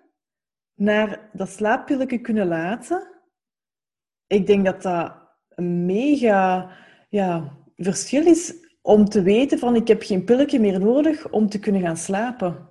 naar 0.74 1.30
dat 1.32 1.48
slaappilletje 1.48 2.20
kunnen 2.20 2.46
laten. 2.46 3.20
Ik 4.26 4.46
denk 4.46 4.64
dat 4.64 4.82
dat 4.82 5.16
een 5.48 5.86
mega 5.86 6.70
ja, 7.08 7.58
verschil 7.76 8.26
is 8.26 8.54
om 8.82 9.04
te 9.04 9.22
weten 9.22 9.58
van 9.58 9.76
ik 9.76 9.88
heb 9.88 10.02
geen 10.02 10.24
pilletje 10.24 10.60
meer 10.60 10.80
nodig 10.80 11.30
om 11.30 11.48
te 11.48 11.58
kunnen 11.58 11.80
gaan 11.82 11.96
slapen. 11.96 12.67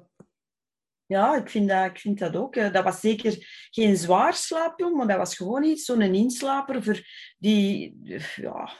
Ja, 1.07 1.35
ik 1.35 1.49
vind 1.49 1.69
dat, 1.69 1.85
ik 1.85 1.99
vind 1.99 2.19
dat 2.19 2.35
ook. 2.35 2.53
Dat 2.53 2.83
was 2.83 2.99
zeker 2.99 3.35
geen 3.71 3.97
zwaar 3.97 4.33
slaappil, 4.33 4.95
maar 4.95 5.07
dat 5.07 5.17
was 5.17 5.35
gewoon 5.35 5.63
iets, 5.63 5.85
zo'n 5.85 6.01
inslaper 6.01 6.83
voor 6.83 7.01
die 7.37 7.97
ja, 8.35 8.71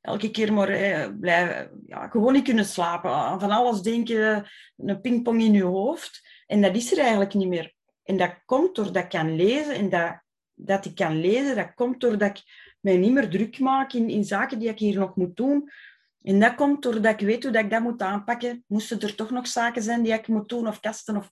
elke 0.00 0.30
keer 0.30 0.52
maar 0.52 0.68
eh, 0.68 1.08
blijven, 1.20 1.82
ja, 1.86 2.08
gewoon 2.08 2.32
niet 2.32 2.44
kunnen 2.44 2.64
slapen. 2.64 3.40
Van 3.40 3.50
alles 3.50 3.80
denken, 3.80 4.46
een 4.76 5.00
pingpong 5.00 5.42
in 5.42 5.52
je 5.52 5.62
hoofd. 5.62 6.28
En 6.46 6.62
dat 6.62 6.76
is 6.76 6.92
er 6.92 6.98
eigenlijk 6.98 7.34
niet 7.34 7.48
meer. 7.48 7.74
En 8.02 8.16
dat 8.16 8.34
komt 8.44 8.74
doordat 8.74 9.02
ik 9.02 9.08
kan 9.08 9.36
lezen. 9.36 9.74
En 9.74 9.88
dat, 9.88 10.22
dat 10.54 10.84
ik 10.84 10.94
kan 10.94 11.20
lezen, 11.20 11.56
dat 11.56 11.74
komt 11.74 12.00
doordat 12.00 12.28
ik 12.28 12.42
mij 12.80 12.96
niet 12.96 13.12
meer 13.12 13.30
druk 13.30 13.58
maak 13.58 13.92
in, 13.92 14.08
in 14.08 14.24
zaken 14.24 14.58
die 14.58 14.68
ik 14.68 14.78
hier 14.78 14.98
nog 14.98 15.16
moet 15.16 15.36
doen. 15.36 15.70
En 16.22 16.40
dat 16.40 16.54
komt 16.54 16.82
doordat 16.82 17.20
ik 17.20 17.26
weet 17.26 17.42
hoe 17.42 17.52
dat 17.52 17.64
ik 17.64 17.70
dat 17.70 17.82
moet 17.82 18.02
aanpakken. 18.02 18.64
Moesten 18.66 19.00
er 19.00 19.14
toch 19.14 19.30
nog 19.30 19.46
zaken 19.46 19.82
zijn 19.82 20.02
die 20.02 20.12
ik 20.12 20.28
moet 20.28 20.48
doen, 20.48 20.66
of 20.66 20.80
kasten, 20.80 21.16
of... 21.16 21.28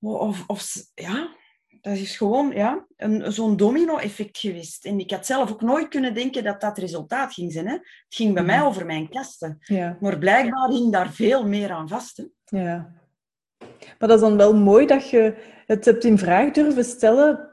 of, 0.00 0.44
of 0.46 0.74
ja, 0.94 1.28
dat 1.80 1.96
is 1.96 2.16
gewoon 2.16 2.50
ja, 2.50 2.86
een, 2.96 3.32
zo'n 3.32 3.56
domino-effect 3.56 4.38
geweest. 4.38 4.84
En 4.84 4.98
ik 4.98 5.10
had 5.10 5.26
zelf 5.26 5.50
ook 5.50 5.60
nooit 5.60 5.88
kunnen 5.88 6.14
denken 6.14 6.44
dat 6.44 6.60
dat 6.60 6.78
resultaat 6.78 7.34
ging 7.34 7.52
zijn. 7.52 7.66
Hè. 7.66 7.72
Het 7.72 8.04
ging 8.08 8.34
bij 8.34 8.44
mij 8.44 8.62
over 8.62 8.86
mijn 8.86 9.08
kasten. 9.08 9.56
Ja. 9.60 9.96
Maar 10.00 10.18
blijkbaar 10.18 10.68
hing 10.68 10.92
daar 10.92 11.12
veel 11.12 11.46
meer 11.46 11.70
aan 11.70 11.88
vast. 11.88 12.16
Hè. 12.16 12.24
Ja. 12.58 12.92
Maar 13.98 14.08
dat 14.08 14.12
is 14.12 14.20
dan 14.20 14.36
wel 14.36 14.56
mooi 14.56 14.86
dat 14.86 15.10
je 15.10 15.34
het 15.66 15.84
hebt 15.84 16.04
in 16.04 16.18
vraag 16.18 16.50
durven 16.50 16.84
stellen 16.84 17.48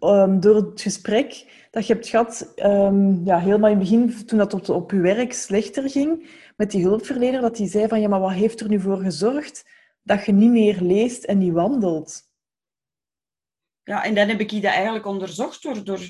um, 0.00 0.40
door 0.40 0.56
het 0.56 0.80
gesprek 0.80 1.52
dat 1.70 1.86
je 1.86 1.92
hebt 1.92 2.08
gehad, 2.08 2.52
um, 2.56 3.24
ja, 3.24 3.38
helemaal 3.38 3.70
in 3.70 3.78
het 3.78 3.88
begin, 3.88 4.26
toen 4.26 4.38
dat 4.38 4.54
op, 4.54 4.68
op 4.68 4.90
je 4.90 5.00
werk 5.00 5.32
slechter 5.32 5.90
ging, 5.90 6.30
met 6.56 6.70
die 6.70 6.82
hulpverlener, 6.82 7.40
dat 7.40 7.56
die 7.56 7.68
zei 7.68 7.88
van, 7.88 8.00
ja, 8.00 8.08
maar 8.08 8.20
wat 8.20 8.32
heeft 8.32 8.60
er 8.60 8.68
nu 8.68 8.80
voor 8.80 8.98
gezorgd 8.98 9.64
dat 10.04 10.24
je 10.24 10.32
niet 10.32 10.50
meer 10.50 10.80
leest 10.80 11.24
en 11.24 11.38
niet 11.38 11.52
wandelt? 11.52 12.22
Ja, 13.82 14.04
en 14.04 14.14
dan 14.14 14.28
heb 14.28 14.40
ik 14.40 14.50
dat 14.50 14.64
eigenlijk 14.64 15.06
onderzocht 15.06 15.62
door, 15.62 15.84
door 15.84 16.00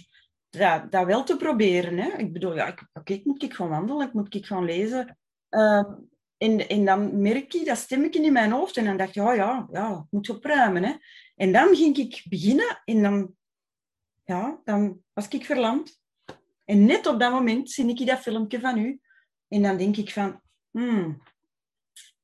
dat, 0.50 0.92
dat 0.92 1.06
wel 1.06 1.24
te 1.24 1.36
proberen. 1.36 1.98
Hè. 1.98 2.18
Ik 2.18 2.32
bedoel, 2.32 2.54
ja, 2.54 2.74
oké, 2.92 3.12
ik 3.12 3.24
moet 3.24 3.42
ik 3.42 3.54
gaan 3.54 3.68
wandelen, 3.68 4.06
ik 4.06 4.12
moet 4.12 4.34
ik 4.34 4.46
gaan 4.46 4.64
lezen. 4.64 5.18
Uh, 5.50 5.84
en, 6.36 6.84
dan 6.84 7.20
merk 7.22 7.54
ik 7.54 7.66
dat 7.66 7.78
stemmetje 7.78 8.22
in 8.22 8.32
mijn 8.32 8.52
hoofd. 8.52 8.76
En 8.76 8.84
dan 8.84 8.96
dacht 8.96 9.08
ik, 9.08 9.14
ja, 9.14 9.32
ja, 9.32 9.68
ja, 9.72 9.90
ik 9.90 10.10
moet 10.10 10.30
opruimen. 10.30 10.82
Hè. 10.82 10.92
En 11.36 11.52
dan 11.52 11.76
ging 11.76 11.96
ik 11.96 12.22
beginnen 12.28 12.82
en 12.84 13.02
dan, 13.02 13.34
ja, 14.24 14.60
dan 14.64 15.02
was 15.12 15.28
ik 15.28 15.44
verlamd. 15.44 16.02
En 16.64 16.84
net 16.84 17.06
op 17.06 17.20
dat 17.20 17.32
moment 17.32 17.70
zie 17.70 17.88
ik 17.88 18.06
dat 18.06 18.18
filmpje 18.18 18.60
van 18.60 18.78
u. 18.78 19.00
En 19.48 19.62
dan 19.62 19.76
denk 19.76 19.96
ik 19.96 20.10
van, 20.10 20.40
hmm, 20.70 21.22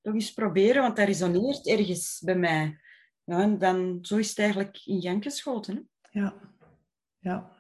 toch 0.02 0.14
eens 0.14 0.32
proberen, 0.32 0.82
want 0.82 0.96
dat 0.96 1.06
resoneert 1.06 1.66
ergens 1.66 2.20
bij 2.24 2.36
mij. 2.36 2.80
Ja, 3.24 3.40
en 3.40 3.58
dan, 3.58 3.98
zo 4.02 4.16
is 4.16 4.28
het 4.28 4.38
eigenlijk 4.38 4.80
in 4.84 5.00
gang 5.00 5.22
geschoten. 5.22 5.88
Hè? 6.00 6.20
Ja, 6.20 6.34
ja. 7.18 7.58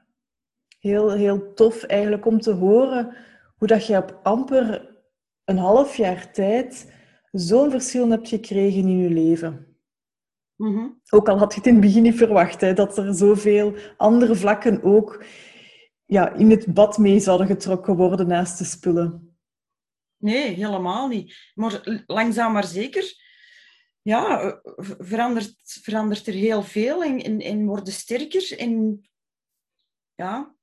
Heel, 0.78 1.12
heel 1.12 1.54
tof 1.54 1.82
eigenlijk 1.82 2.26
om 2.26 2.40
te 2.40 2.52
horen 2.52 3.16
hoe 3.56 3.68
dat 3.68 3.86
je 3.86 3.96
op 3.96 4.20
amper 4.22 4.98
een 5.44 5.58
half 5.58 5.96
jaar 5.96 6.32
tijd 6.32 6.92
zo'n 7.30 7.70
verschil 7.70 8.10
hebt 8.10 8.28
gekregen 8.28 8.80
in 8.80 8.98
je 8.98 9.10
leven. 9.10 9.66
Mm 10.56 11.00
Ook 11.10 11.28
al 11.28 11.38
had 11.38 11.52
je 11.52 11.58
het 11.58 11.68
in 11.68 11.72
het 11.74 11.82
begin 11.82 12.02
niet 12.02 12.16
verwacht, 12.16 12.60
hè, 12.60 12.72
dat 12.74 12.98
er 12.98 13.14
zoveel 13.14 13.74
andere 13.96 14.34
vlakken 14.34 14.82
ook 14.82 15.24
ja, 16.04 16.32
in 16.32 16.50
het 16.50 16.74
bad 16.74 16.98
mee 16.98 17.20
zouden 17.20 17.46
getrokken 17.46 17.96
worden 17.96 18.26
naast 18.26 18.58
de 18.58 18.64
spullen. 18.64 19.29
Nee, 20.20 20.54
helemaal 20.54 21.08
niet. 21.08 21.50
Maar 21.54 22.02
langzaam 22.06 22.52
maar 22.52 22.66
zeker 22.66 23.14
ja, 24.02 24.60
verandert, 24.98 25.54
verandert 25.62 26.26
er 26.26 26.32
heel 26.32 26.62
veel 26.62 27.04
en, 27.04 27.22
en, 27.22 27.40
en 27.40 27.66
worden 27.66 27.92
sterker. 27.92 28.58
En 28.58 29.02
ja, 30.14 30.54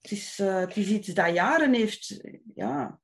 het 0.00 0.10
is, 0.10 0.38
is 0.74 0.88
iets 0.88 1.08
dat 1.08 1.34
jaren 1.34 1.72
heeft... 1.72 2.20
Ja. 2.54 3.00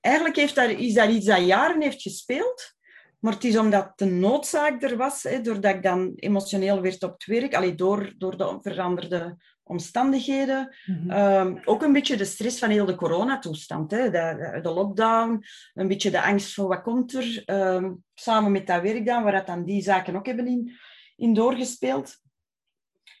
Eigenlijk 0.00 0.36
heeft 0.36 0.56
is 0.56 0.94
dat 0.94 1.10
iets 1.10 1.26
dat 1.26 1.46
jaren 1.46 1.82
heeft 1.82 2.02
gespeeld. 2.02 2.74
Maar 3.18 3.32
het 3.32 3.44
is 3.44 3.56
omdat 3.56 3.98
de 3.98 4.04
noodzaak 4.04 4.82
er 4.82 4.96
was, 4.96 5.22
hè, 5.22 5.40
doordat 5.40 5.74
ik 5.74 5.82
dan 5.82 6.12
emotioneel 6.14 6.80
werd 6.80 7.02
op 7.02 7.12
het 7.12 7.24
werk, 7.24 7.54
allee, 7.54 7.74
door, 7.74 8.14
door 8.18 8.36
de 8.36 8.58
veranderde 8.60 9.36
omstandigheden. 9.62 10.76
Mhm. 10.86 11.10
Ehm, 11.10 11.56
ook 11.64 11.82
een 11.82 11.92
beetje 11.92 12.16
de 12.16 12.24
stress 12.24 12.58
van 12.58 12.70
heel 12.70 12.86
de 12.86 12.94
coronatoestand. 12.94 13.90
Hè. 13.90 14.10
De, 14.10 14.58
de, 14.62 14.70
lockdown, 14.70 15.44
een 15.74 15.88
beetje 15.88 16.10
de 16.10 16.22
angst 16.22 16.54
voor 16.54 16.68
wat 16.68 16.82
komt 16.82 17.14
er. 17.14 17.42
Um, 17.46 18.04
samen 18.14 18.52
met 18.52 18.66
dat 18.66 18.82
werk 18.82 19.06
dan, 19.06 19.22
waar 19.22 19.32
dat 19.32 19.46
dan 19.46 19.64
die 19.64 19.82
zaken 19.82 20.16
ook 20.16 20.26
hebben 20.26 20.46
in, 20.46 20.72
in 21.16 21.34
doorgespeeld. 21.34 22.20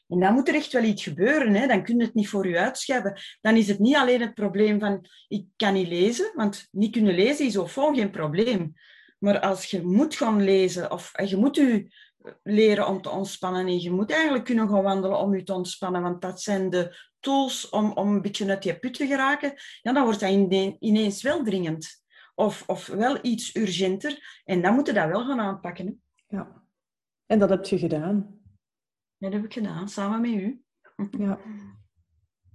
En 0.08 0.20
dan 0.20 0.34
moet 0.34 0.48
er 0.48 0.54
echt 0.54 0.72
wel 0.72 0.82
iets 0.82 1.02
gebeuren. 1.02 1.54
Hè. 1.54 1.66
Dan 1.66 1.82
kun 1.84 1.98
je 1.98 2.04
het 2.04 2.14
niet 2.14 2.28
voor 2.28 2.48
je 2.48 2.58
uitschuiven. 2.58 3.20
Dan 3.40 3.56
is 3.56 3.68
het 3.68 3.78
niet 3.78 3.96
alleen 3.96 4.20
het 4.20 4.34
probleem 4.34 4.80
van 4.80 5.06
ik 5.28 5.46
kan 5.56 5.72
niet 5.72 5.88
lezen, 5.88 6.32
want 6.34 6.68
niet 6.70 6.92
kunnen 6.92 7.14
lezen 7.14 7.46
is 7.46 7.56
of 7.56 7.72
geen 7.72 8.10
probleem. 8.10 8.74
Maar 9.18 9.40
als 9.40 9.64
je 9.64 9.82
moet 9.82 10.14
gaan 10.14 10.42
lezen 10.42 10.90
of 10.90 11.12
je 11.24 11.36
moet 11.36 11.56
je 11.56 11.86
leren 12.42 12.86
om 12.86 13.02
te 13.02 13.10
ontspannen 13.10 13.66
en 13.66 13.80
je 13.80 13.90
moet 13.90 14.10
eigenlijk 14.10 14.44
kunnen 14.44 14.68
gaan 14.68 14.82
wandelen 14.82 15.18
om 15.18 15.34
je 15.34 15.42
te 15.42 15.54
ontspannen, 15.54 16.02
want 16.02 16.22
dat 16.22 16.42
zijn 16.42 16.70
de 16.70 17.10
tools 17.20 17.68
om, 17.68 17.92
om 17.92 18.08
een 18.08 18.22
beetje 18.22 18.48
uit 18.48 18.64
je 18.64 18.78
put 18.78 18.94
te 18.94 19.06
geraken, 19.06 19.52
ja, 19.82 19.92
dan 19.92 20.04
wordt 20.04 20.20
dat 20.20 20.30
ineens 20.78 21.22
wel 21.22 21.42
dringend. 21.44 22.00
Of, 22.34 22.64
of 22.66 22.86
wel 22.86 23.18
iets 23.22 23.56
urgenter. 23.56 24.42
En 24.44 24.62
dan 24.62 24.74
moet 24.74 24.86
je 24.86 24.92
dat 24.92 25.08
wel 25.08 25.24
gaan 25.24 25.40
aanpakken. 25.40 25.86
Hè. 25.86 26.36
Ja. 26.36 26.62
En 27.26 27.38
dat 27.38 27.48
heb 27.48 27.64
je 27.64 27.78
gedaan. 27.78 28.40
Dat 29.18 29.32
heb 29.32 29.44
ik 29.44 29.52
gedaan, 29.52 29.88
samen 29.88 30.20
met 30.20 30.30
u. 30.30 30.62
Ja. 31.18 31.38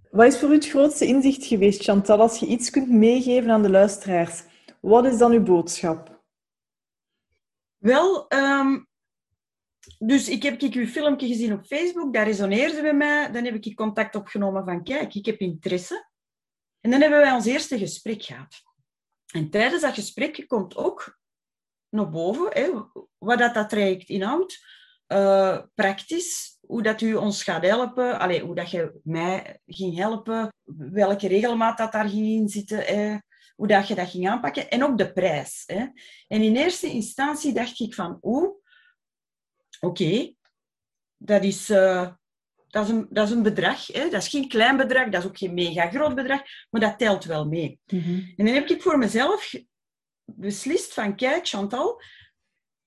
Wat 0.10 0.26
is 0.26 0.40
voor 0.40 0.50
u 0.50 0.54
het 0.54 0.68
grootste 0.68 1.06
inzicht 1.06 1.46
geweest, 1.46 1.84
Chantal, 1.84 2.20
als 2.20 2.40
je 2.40 2.46
iets 2.46 2.70
kunt 2.70 2.90
meegeven 2.90 3.50
aan 3.50 3.62
de 3.62 3.70
luisteraars? 3.70 4.44
Wat 4.82 5.06
is 5.06 5.18
dan 5.18 5.32
uw 5.32 5.44
boodschap? 5.44 6.24
Wel, 7.78 8.26
um, 8.34 8.87
dus 10.00 10.30
ik 10.30 10.44
heb 10.44 10.62
ik 10.62 10.74
uw 10.74 10.88
filmpje 10.88 11.28
gezien 11.28 11.54
op 11.54 11.66
Facebook, 11.66 12.14
dat 12.14 12.26
resoneerde 12.26 12.82
bij 12.82 12.94
mij. 12.94 13.32
Dan 13.32 13.46
heb 13.46 13.66
ik 13.66 13.76
contact 13.76 14.16
opgenomen 14.16 14.66
van, 14.66 14.84
kijk, 14.84 15.14
ik 15.14 15.26
heb 15.26 15.40
interesse. 15.40 16.08
En 16.82 16.92
dan 16.92 17.02
hebben 17.02 17.20
wij 17.20 17.32
ons 17.32 17.46
eerste 17.46 17.78
gesprek 17.78 18.24
gehad. 18.24 18.62
En 19.34 19.50
tijdens 19.50 19.82
dat 19.82 19.94
gesprek 19.94 20.44
komt 20.48 20.76
ook 20.76 21.20
naar 21.90 22.10
boven 22.10 22.50
hè, 22.54 22.70
wat 23.18 23.38
dat, 23.38 23.54
dat 23.54 23.70
traject 23.70 24.10
inhoudt. 24.10 24.66
Uh, 25.08 25.60
praktisch, 25.74 26.58
hoe 26.62 26.82
dat 26.82 27.02
u 27.02 27.16
ons 27.16 27.44
gaat 27.44 27.64
helpen, 27.64 28.20
Allee, 28.20 28.42
hoe 28.42 28.56
dat 28.56 28.72
je 28.72 29.00
mij 29.04 29.60
ging 29.66 29.96
helpen, 29.96 30.54
welke 30.92 31.28
regelmaat 31.28 31.78
dat 31.78 31.92
daar 31.92 32.10
ging 32.10 32.26
in 32.26 32.50
zitten, 32.50 33.24
hoe 33.56 33.68
dat 33.68 33.88
je 33.88 33.96
dat 33.96 34.10
ging 34.10 34.30
aanpakken 34.30 34.70
en 34.70 34.84
ook 34.84 34.98
de 34.98 35.14
prijs. 35.14 35.64
Hè. 35.66 35.86
En 36.28 36.42
in 36.42 36.56
eerste 36.56 36.88
instantie 36.88 37.54
dacht 37.54 37.80
ik 37.80 37.94
van, 37.94 38.18
oeh, 38.22 38.50
oké, 39.80 40.34
dat, 41.18 41.44
is, 41.44 41.70
uh, 41.70 42.10
dat, 42.68 42.84
is 42.84 42.90
een, 42.90 43.08
dat 43.10 43.28
is 43.28 43.34
een 43.34 43.44
bedrag. 43.44 43.88
Hè. 43.88 44.10
Dat 44.10 44.22
is 44.22 44.28
geen 44.28 44.48
klein 44.48 44.78
bedrag, 44.78 45.10
dat 45.10 45.22
is 45.22 45.28
ook 45.28 45.38
geen 45.38 45.54
mega 45.54 45.90
groot 45.90 46.16
bedrag, 46.16 46.42
maar 46.70 46.82
dat 46.82 46.98
telt 46.98 47.24
wel 47.24 47.48
mee. 47.48 47.80
Mhm. 47.86 48.20
En 48.36 48.46
dan 48.46 48.54
heb 48.54 48.70
ik 48.70 48.82
voor 48.82 48.98
mezelf 48.98 49.54
beslist 50.26 50.94
van, 50.94 51.16
kijk 51.16 51.48
Chantal, 51.48 52.02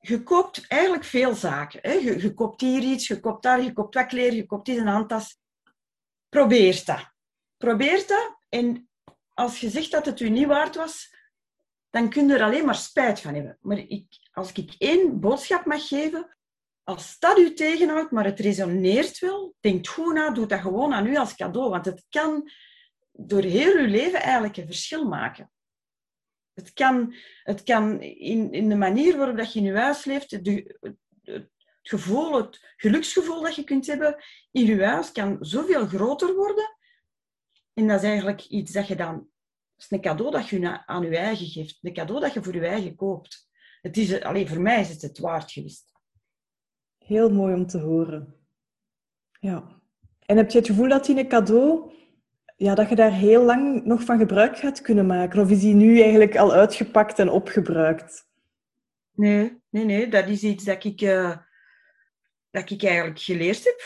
je 0.00 0.22
koopt 0.22 0.66
eigenlijk 0.66 1.04
veel 1.04 1.34
zaken. 1.34 1.78
Hè. 1.82 1.92
Je, 1.92 2.22
je 2.22 2.34
koopt 2.34 2.60
hier 2.60 2.82
iets, 2.82 3.06
je 3.06 3.20
koopt 3.20 3.42
daar, 3.42 3.62
je 3.62 3.72
koopt 3.72 3.94
wat 3.94 4.06
kleren, 4.06 4.36
je 4.36 4.46
koopt 4.46 4.66
hier 4.66 4.80
een 4.80 4.86
handtas. 4.86 5.38
Probeer 6.28 6.82
dat. 6.84 7.12
Probeer 7.56 8.06
dat. 8.06 8.36
En 8.48 8.88
als 9.34 9.60
je 9.60 9.70
zegt 9.70 9.90
dat 9.90 10.06
het 10.06 10.20
u 10.20 10.28
niet 10.28 10.46
waard 10.46 10.76
was, 10.76 11.14
dan 11.90 12.08
kun 12.10 12.28
je 12.28 12.34
er 12.34 12.42
alleen 12.42 12.64
maar 12.64 12.74
spijt 12.74 13.20
van 13.20 13.34
hebben. 13.34 13.58
Maar 13.60 13.78
ik, 13.78 14.06
als 14.32 14.52
ik 14.52 14.74
één 14.78 15.20
boodschap 15.20 15.64
mag 15.64 15.88
geven, 15.88 16.36
als 16.84 17.18
dat 17.18 17.38
u 17.38 17.54
tegenhoudt, 17.54 18.10
maar 18.10 18.24
het 18.24 18.40
resoneert 18.40 19.18
wel, 19.18 19.54
denk 19.60 19.86
goed 19.86 20.14
na, 20.14 20.30
doe 20.30 20.46
dat 20.46 20.60
gewoon 20.60 20.92
aan 20.92 21.06
u 21.06 21.16
als 21.16 21.34
cadeau. 21.34 21.70
Want 21.70 21.84
het 21.84 22.04
kan 22.08 22.50
door 23.12 23.42
heel 23.42 23.76
uw 23.76 23.86
leven 23.86 24.20
eigenlijk 24.20 24.56
een 24.56 24.66
verschil 24.66 25.08
maken. 25.08 25.50
Het 26.54 26.72
kan, 26.72 27.14
het 27.42 27.62
kan 27.62 28.00
in, 28.00 28.52
in 28.52 28.68
de 28.68 28.76
manier 28.76 29.16
waarop 29.16 29.36
dat 29.36 29.52
je 29.52 29.58
in 29.58 29.64
je 29.64 29.76
huis 29.76 30.04
leeft, 30.04 30.44
de, 30.44 30.78
het 31.22 31.48
gevoel, 31.82 32.32
het 32.36 32.74
geluksgevoel 32.76 33.42
dat 33.42 33.54
je 33.54 33.64
kunt 33.64 33.86
hebben 33.86 34.24
in 34.50 34.64
je 34.64 34.84
huis, 34.84 35.12
kan 35.12 35.36
zoveel 35.40 35.86
groter 35.86 36.34
worden. 36.34 36.76
En 37.72 37.86
dat 37.86 38.02
is 38.02 38.08
eigenlijk 38.08 38.44
iets 38.44 38.72
dat 38.72 38.86
je 38.86 38.96
dan... 38.96 39.14
Dat 39.14 39.90
is 39.90 39.96
een 39.96 40.04
cadeau 40.04 40.30
dat 40.30 40.48
je 40.48 40.86
aan 40.86 41.02
je 41.02 41.16
eigen 41.16 41.46
geeft. 41.46 41.78
Een 41.80 41.92
cadeau 41.92 42.20
dat 42.20 42.32
je 42.32 42.42
voor 42.42 42.54
je 42.54 42.66
eigen 42.66 42.96
koopt. 42.96 43.48
Het 43.80 43.96
is, 43.96 44.20
alleen 44.20 44.48
voor 44.48 44.60
mij 44.60 44.80
is 44.80 44.88
het 44.88 45.02
het 45.02 45.18
waard 45.18 45.52
geweest. 45.52 45.92
Heel 47.10 47.30
mooi 47.30 47.54
om 47.54 47.66
te 47.66 47.78
horen. 47.78 48.34
Ja. 49.40 49.80
En 50.26 50.36
heb 50.36 50.50
je 50.50 50.58
het 50.58 50.66
gevoel 50.66 50.88
dat 50.88 51.04
die 51.04 51.18
een 51.18 51.28
cadeau, 51.28 51.92
ja, 52.56 52.74
dat 52.74 52.88
je 52.88 52.94
daar 52.94 53.12
heel 53.12 53.44
lang 53.44 53.84
nog 53.84 54.02
van 54.02 54.18
gebruik 54.18 54.58
gaat 54.58 54.80
kunnen 54.80 55.06
maken? 55.06 55.40
Of 55.40 55.50
is 55.50 55.60
die 55.60 55.74
nu 55.74 56.00
eigenlijk 56.00 56.36
al 56.36 56.52
uitgepakt 56.52 57.18
en 57.18 57.28
opgebruikt? 57.28 58.28
Nee, 59.12 59.62
nee, 59.68 59.84
nee. 59.84 60.08
Dat 60.08 60.28
is 60.28 60.42
iets 60.42 60.64
dat 60.64 60.84
ik, 60.84 61.00
uh, 61.00 61.36
dat 62.50 62.70
ik 62.70 62.82
eigenlijk 62.82 63.20
geleerd 63.20 63.64
heb 63.64 63.80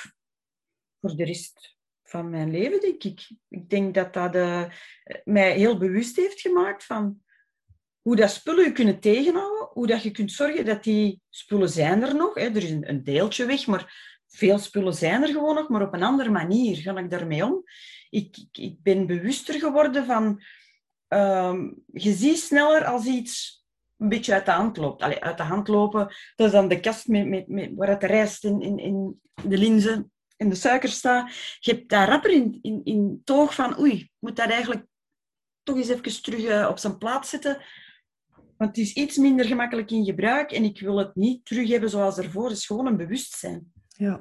voor 1.01 1.16
de 1.16 1.25
rest 1.25 1.77
van 2.03 2.31
mijn 2.31 2.51
leven, 2.51 2.81
denk 2.81 3.05
ik. 3.05 3.31
Ik 3.49 3.70
denk 3.70 3.95
dat 3.95 4.12
dat 4.12 4.35
uh, 4.35 4.64
mij 5.25 5.53
heel 5.53 5.79
bewust 5.79 6.16
heeft 6.16 6.41
gemaakt 6.41 6.85
van 6.85 7.24
hoe 8.05 8.16
dat 8.16 8.30
spullen 8.30 8.64
je 8.64 8.72
kunnen 8.72 9.00
tegenhouden, 9.00 9.68
hoe 9.72 9.86
dat 9.86 10.02
je 10.02 10.11
kunt 10.11 10.32
zorgen 10.32 10.64
dat 10.64 10.84
die 10.84 11.20
spullen 11.30 11.68
zijn 11.68 12.02
er 12.02 12.14
nog. 12.14 12.34
Hè. 12.34 12.40
Er 12.40 12.57
is 12.57 12.70
een, 12.70 12.88
een 12.88 13.05
deeltje 13.05 13.46
weg, 13.46 13.66
maar 13.66 14.20
veel 14.28 14.59
spullen 14.59 14.94
zijn 14.94 15.22
er 15.22 15.28
gewoon 15.28 15.55
nog, 15.55 15.68
maar 15.68 15.82
op 15.82 15.94
een 15.94 16.02
andere 16.02 16.30
manier 16.30 16.76
ga 16.76 16.96
ik 16.96 17.11
daarmee 17.11 17.44
om. 17.44 17.62
Ik, 18.11 18.36
ik, 18.52 18.76
ben 18.82 19.07
bewuster 19.07 19.55
geworden 19.55 20.07
van... 20.07 20.42
Um, 21.09 21.82
je 21.92 22.12
ziet 22.12 22.38
sneller 22.38 22.84
als 22.84 23.07
iets 23.07 23.64
een 23.98 24.09
beetje 24.09 24.32
uit 24.32 24.46
de 24.46 24.52
hand 24.52 24.76
loopt. 24.76 25.02
Allee, 25.02 25.22
uit 25.22 25.36
de 25.36 25.42
hand 25.42 25.68
lopen, 25.68 26.14
dat 26.36 26.46
is 26.46 26.52
dan 26.52 26.68
de 26.68 26.80
kast 26.80 27.09
met, 27.09 27.28
met, 27.28 27.48
met, 27.48 27.72
waar 27.74 27.98
de 27.98 28.07
rijst 28.07 28.44
in, 28.44 28.61
in, 28.61 28.78
in 28.78 29.20
de 29.42 29.59
linzen 29.59 30.12
en 30.36 30.48
de 30.48 30.55
suiker 30.55 30.88
staat. 30.88 31.32
Je 31.61 31.70
hebt 31.70 31.88
daar 31.88 32.09
rapper 32.09 32.30
in, 32.30 32.59
in, 32.62 32.80
in 32.84 33.20
toog 33.24 33.55
van, 33.55 33.80
oei, 33.80 34.11
moet 34.18 34.36
dat 34.36 34.50
eigenlijk 34.50 34.86
toch 35.62 35.76
eens 35.76 35.88
even 35.88 36.22
terug 36.22 36.44
eh, 36.44 36.68
op 36.70 36.78
zijn 36.78 36.98
plaats 36.98 37.30
zetten. 37.30 37.62
Want 38.64 38.76
het 38.76 38.86
is 38.86 38.92
iets 38.92 39.16
minder 39.16 39.44
gemakkelijk 39.44 39.90
in 39.90 40.04
gebruik 40.04 40.52
en 40.52 40.64
ik 40.64 40.80
wil 40.80 40.98
het 40.98 41.14
niet 41.14 41.44
terug 41.44 41.68
hebben 41.68 41.90
zoals 41.90 42.18
ervoor. 42.18 42.48
Het 42.48 42.56
is 42.56 42.66
gewoon 42.66 42.86
een 42.86 42.96
bewustzijn. 42.96 43.72
Ja. 43.88 44.20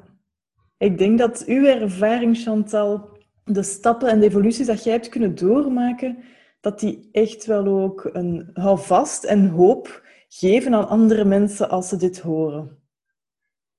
Ik 0.77 0.97
denk 0.97 1.17
dat 1.17 1.43
uw 1.45 1.65
ervaring, 1.65 2.37
Chantal, 2.37 3.17
de 3.43 3.63
stappen 3.63 4.09
en 4.09 4.19
de 4.19 4.25
evoluties 4.25 4.65
dat 4.65 4.83
jij 4.83 4.93
hebt 4.93 5.09
kunnen 5.09 5.35
doormaken, 5.35 6.23
dat 6.59 6.79
die 6.79 7.09
echt 7.11 7.45
wel 7.45 7.67
ook 7.67 8.09
een 8.13 8.49
houvast 8.53 9.23
en 9.23 9.49
hoop 9.49 10.07
geven 10.27 10.73
aan 10.73 10.87
andere 10.87 11.25
mensen 11.25 11.69
als 11.69 11.89
ze 11.89 11.97
dit 11.97 12.19
horen. 12.19 12.83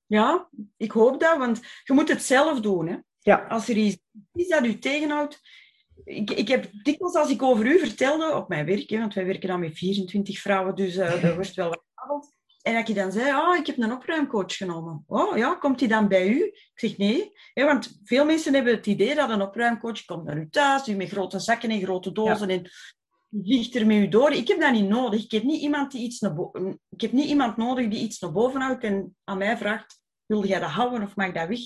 Ja, 0.06 0.48
ik 0.76 0.90
hoop 0.90 1.20
dat, 1.20 1.38
want 1.38 1.60
je 1.84 1.92
moet 1.92 2.08
het 2.08 2.22
zelf 2.22 2.60
doen. 2.60 2.86
Hè? 2.86 2.96
Ja. 3.20 3.46
Als 3.48 3.68
er 3.68 3.76
iets 3.76 3.98
is 4.32 4.48
dat 4.48 4.64
u 4.64 4.78
tegenhoudt, 4.78 5.40
ik, 6.05 6.30
ik 6.30 6.49
heb 6.49 6.70
dikwijls 6.82 7.14
als 7.14 7.30
ik 7.30 7.42
over 7.42 7.66
u 7.66 7.78
vertelde 7.78 8.34
op 8.34 8.49
mijn 8.49 8.66
werk, 8.66 8.90
hè, 8.90 8.99
want 8.99 9.14
wij 9.14 9.26
werken 9.26 9.49
dan 9.49 9.61
met 9.61 9.78
24 9.78 10.38
vrouwen, 10.38 10.74
dus 10.74 10.97
uh, 10.97 11.24
er 11.24 11.34
wordt 11.40 11.55
wel 11.55 11.68
wat 11.68 11.82
gebabbeld. 11.95 12.32
En 12.62 12.74
dat 12.74 12.88
je 12.88 12.95
dan 12.95 13.12
zei, 13.12 13.36
oh, 13.36 13.57
ik 13.57 13.66
heb 13.66 13.78
een 13.78 13.92
opruimcoach 13.92 14.57
genomen. 14.57 15.05
Oh 15.07 15.36
ja, 15.36 15.55
komt 15.55 15.78
die 15.78 15.88
dan 15.88 16.09
bij 16.09 16.28
u? 16.28 16.45
Ik 16.45 16.72
zeg 16.74 16.97
nee, 16.97 17.32
hè, 17.55 17.64
want 17.64 18.01
veel 18.05 18.24
mensen 18.24 18.55
hebben 18.55 18.74
het 18.74 18.86
idee 18.86 19.14
dat 19.14 19.30
een 19.30 19.42
opruimcoach 19.42 20.05
komt 20.05 20.24
naar 20.24 20.38
u 20.38 20.49
thuis, 20.51 20.88
u 20.88 20.95
met 20.95 21.09
grote 21.09 21.38
zakken 21.38 21.70
en 21.70 21.82
grote 21.82 22.12
dozen 22.12 22.49
ja. 22.49 22.55
en 22.55 22.70
vliegt 23.42 23.74
er 23.74 23.86
met 23.86 23.97
u 23.97 24.09
door. 24.09 24.32
Ik 24.32 24.49
heb 24.49 24.61
dat 24.61 24.72
niet 24.72 24.88
nodig. 24.88 25.24
Ik 25.24 25.30
heb 25.30 25.42
niet 25.42 25.61
iemand, 25.61 25.92
die 25.92 26.03
iets 26.03 26.20
naar 26.20 26.36
ik 26.88 27.01
heb 27.01 27.12
niet 27.12 27.28
iemand 27.28 27.57
nodig 27.57 27.88
die 27.88 28.03
iets 28.03 28.18
naar 28.18 28.32
boven 28.32 28.61
houdt 28.61 28.84
en 28.84 29.16
aan 29.24 29.38
mij 29.38 29.57
vraagt, 29.57 30.01
wil 30.26 30.47
jij 30.47 30.61
dat 30.61 30.70
houden 30.70 31.03
of 31.03 31.16
mag 31.16 31.32
dat 31.32 31.49
weg? 31.49 31.61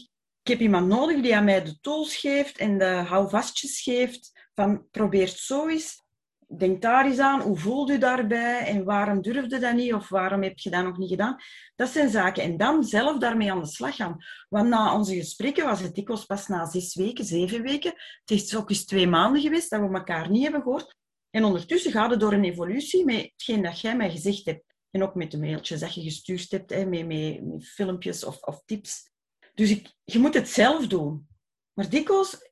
Ik 0.49 0.55
heb 0.55 0.63
iemand 0.63 0.87
nodig 0.87 1.21
die 1.21 1.37
aan 1.37 1.45
mij 1.45 1.65
de 1.65 1.81
tools 1.81 2.17
geeft 2.17 2.59
en 2.59 2.79
de 2.79 2.85
houvastjes 2.85 3.81
geeft. 3.81 4.49
Van 4.55 4.87
probeer 4.91 5.27
het 5.27 5.39
zo 5.39 5.69
eens. 5.69 6.03
Denk 6.57 6.83
daar 6.83 7.07
eens 7.07 7.19
aan. 7.19 7.41
Hoe 7.41 7.57
voelt 7.57 7.91
u 7.91 7.99
daarbij? 7.99 8.67
En 8.67 8.85
waarom 8.85 9.23
durfde 9.23 9.59
dat 9.59 9.75
niet? 9.75 9.95
Of 9.95 10.09
waarom 10.09 10.43
heb 10.43 10.59
je 10.59 10.71
dat 10.71 10.85
nog 10.85 10.99
niet 10.99 11.09
gedaan? 11.09 11.37
Dat 11.77 11.89
zijn 11.89 12.11
zaken. 12.11 12.43
En 12.43 12.57
dan 12.57 12.85
zelf 12.85 13.19
daarmee 13.19 13.53
aan 13.53 13.61
de 13.61 13.67
slag 13.67 13.97
gaan. 13.97 14.17
Want 14.49 14.69
na 14.69 14.95
onze 14.95 15.15
gesprekken 15.15 15.65
was 15.65 15.81
het 15.81 15.95
dikwijls 15.95 16.25
pas 16.25 16.47
na 16.47 16.67
zes 16.67 16.95
weken, 16.95 17.25
zeven 17.25 17.63
weken. 17.63 17.93
Het 18.25 18.31
is 18.31 18.57
ook 18.57 18.71
eens 18.71 18.85
twee 18.85 19.07
maanden 19.07 19.43
geweest 19.43 19.71
dat 19.71 19.81
we 19.81 19.95
elkaar 19.95 20.31
niet 20.31 20.43
hebben 20.43 20.63
gehoord. 20.63 20.97
En 21.31 21.45
ondertussen 21.45 21.93
gaat 21.93 22.11
het 22.11 22.21
door 22.21 22.33
een 22.33 22.45
evolutie 22.45 23.05
met 23.05 23.31
hetgeen 23.33 23.63
dat 23.63 23.81
jij 23.81 23.97
mij 23.97 24.11
gezegd 24.11 24.45
hebt. 24.45 24.65
En 24.91 25.03
ook 25.03 25.15
met 25.15 25.31
de 25.31 25.39
mailtjes 25.39 25.81
dat 25.81 25.95
je 25.95 26.03
gestuurd 26.03 26.51
hebt, 26.51 26.71
hè, 26.71 26.85
met, 26.85 27.07
met, 27.07 27.47
met 27.47 27.67
filmpjes 27.67 28.25
of, 28.25 28.41
of 28.41 28.63
tips. 28.65 29.17
Dus 29.59 29.71
ik, 29.71 29.93
je 30.05 30.19
moet 30.19 30.35
het 30.35 30.49
zelf 30.49 30.87
doen. 30.87 31.29
Maar 31.73 31.89
dikwijls 31.89 32.51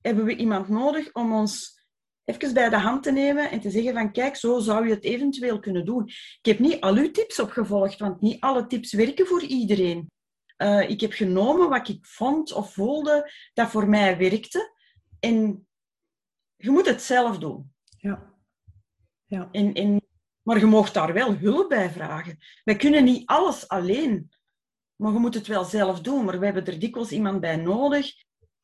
hebben 0.00 0.24
we 0.24 0.36
iemand 0.36 0.68
nodig 0.68 1.12
om 1.12 1.32
ons 1.32 1.82
even 2.24 2.54
bij 2.54 2.68
de 2.68 2.78
hand 2.78 3.02
te 3.02 3.12
nemen 3.12 3.50
en 3.50 3.60
te 3.60 3.70
zeggen 3.70 3.94
van 3.94 4.12
kijk, 4.12 4.36
zo 4.36 4.58
zou 4.58 4.86
je 4.86 4.94
het 4.94 5.04
eventueel 5.04 5.60
kunnen 5.60 5.84
doen. 5.84 6.06
Ik 6.06 6.40
heb 6.42 6.58
niet 6.58 6.80
al 6.80 6.94
uw 6.94 7.10
tips 7.10 7.40
opgevolgd, 7.40 7.98
want 7.98 8.20
niet 8.20 8.40
alle 8.40 8.66
tips 8.66 8.92
werken 8.92 9.26
voor 9.26 9.42
iedereen. 9.42 10.10
Uh, 10.58 10.90
ik 10.90 11.00
heb 11.00 11.12
genomen 11.12 11.68
wat 11.68 11.88
ik 11.88 12.06
vond 12.06 12.52
of 12.52 12.72
voelde 12.72 13.32
dat 13.54 13.70
voor 13.70 13.88
mij 13.88 14.18
werkte. 14.18 14.72
En 15.20 15.66
je 16.56 16.70
moet 16.70 16.86
het 16.86 17.02
zelf 17.02 17.38
doen. 17.38 17.72
Ja. 17.96 18.34
ja. 19.26 19.48
En, 19.52 19.72
en, 19.72 20.02
maar 20.42 20.58
je 20.58 20.66
mag 20.66 20.92
daar 20.92 21.12
wel 21.12 21.36
hulp 21.36 21.68
bij 21.68 21.90
vragen. 21.90 22.38
Wij 22.64 22.76
kunnen 22.76 23.04
niet 23.04 23.26
alles 23.26 23.68
alleen. 23.68 24.33
Maar 24.96 25.12
je 25.12 25.18
moet 25.18 25.34
het 25.34 25.46
wel 25.46 25.64
zelf 25.64 26.00
doen. 26.00 26.24
Maar 26.24 26.38
we 26.38 26.44
hebben 26.44 26.66
er 26.66 26.78
dikwijls 26.78 27.10
iemand 27.10 27.40
bij 27.40 27.56
nodig 27.56 28.12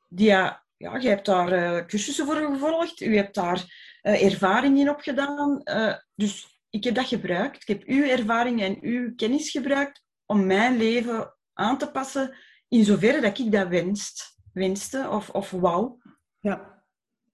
die, 0.09 0.27
ja, 0.27 0.65
ja 0.77 0.97
je 0.97 1.09
hebt 1.09 1.27
daar 1.27 1.53
uh, 1.53 1.87
cursussen 1.87 2.27
voor 2.27 2.37
gevolgd, 2.37 3.01
u 3.01 3.17
hebt 3.17 3.35
daar 3.35 3.65
uh, 4.03 4.25
ervaring 4.25 4.79
in 4.79 4.91
opgedaan. 4.91 5.61
Uh, 5.65 5.95
dus 6.15 6.61
ik 6.71 6.85
heb 6.85 6.95
dat 6.95 7.07
gebruikt. 7.07 7.63
Ik 7.63 7.69
heb 7.69 7.89
uw 7.89 8.03
ervaring 8.03 8.63
en 8.63 8.79
uw 8.81 9.15
kennis 9.15 9.51
gebruikt 9.51 10.03
om 10.27 10.47
mijn 10.47 10.77
leven 10.77 11.35
aan 11.53 11.79
te 11.79 11.91
passen 11.91 12.37
in 12.69 12.85
zoverre 12.85 13.21
dat 13.21 13.39
ik 13.39 13.53
dat 13.53 13.69
wenst, 13.69 14.37
wenste 14.53 15.09
of, 15.11 15.31
of 15.31 15.51
wou. 15.51 15.93
Ja, 16.41 16.85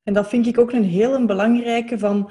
en 0.03 0.15
dat 0.15 0.29
vind 0.29 0.47
ik 0.47 0.59
ook 0.59 0.73
een 0.73 0.85
heel 0.85 1.27
belangrijke 1.27 1.99
van... 1.99 2.31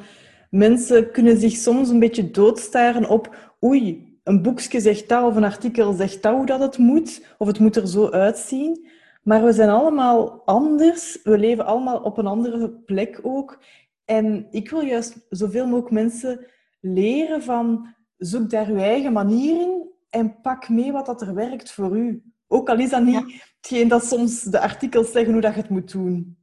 Mensen 0.50 1.12
kunnen 1.12 1.38
zich 1.38 1.56
soms 1.56 1.90
een 1.90 2.00
beetje 2.00 2.32
doodstaren 2.32 3.10
op... 3.10 3.54
Oei, 3.64 4.15
een 4.26 4.42
boekje 4.42 4.80
zegt 4.80 5.10
dat 5.10 5.24
of 5.24 5.36
een 5.36 5.44
artikel 5.44 5.94
zegt 5.94 6.22
dat 6.22 6.34
hoe 6.36 6.46
dat 6.46 6.60
het 6.60 6.78
moet, 6.78 7.36
of 7.38 7.48
het 7.48 7.60
moet 7.60 7.76
er 7.76 7.88
zo 7.88 8.10
uitzien. 8.10 8.88
Maar 9.24 9.44
we 9.44 9.54
zijn 9.54 9.70
allemaal 9.70 10.42
anders, 10.46 11.20
we 11.24 11.38
leven 11.38 11.66
allemaal 11.66 12.00
op 12.00 12.18
een 12.18 12.28
andere 12.28 12.70
plek 12.70 13.20
ook. 13.24 13.64
En 14.06 14.48
ik 14.52 14.70
wil 14.70 14.82
juist 14.82 15.26
zoveel 15.30 15.66
mogelijk 15.66 15.92
mensen 15.92 16.46
leren 16.80 17.44
van 17.44 17.96
zoek 18.18 18.50
daar 18.50 18.68
uw 18.68 18.78
eigen 18.78 19.14
manier 19.14 19.62
in 19.62 19.90
en 20.10 20.42
pak 20.42 20.70
mee 20.70 20.92
wat 20.92 21.06
dat 21.06 21.22
er 21.22 21.34
werkt 21.34 21.72
voor 21.72 21.98
u. 21.98 22.24
Ook 22.48 22.70
al 22.70 22.80
is 22.80 22.90
dat 22.90 23.04
niet 23.04 23.54
hetgeen 23.62 23.88
dat 23.88 24.06
soms 24.06 24.44
de 24.44 24.60
artikels 24.60 25.12
zeggen 25.12 25.34
hoe 25.34 25.42
dat 25.42 25.54
je 25.54 25.62
het 25.62 25.70
moet 25.70 25.92
doen. 25.92 26.38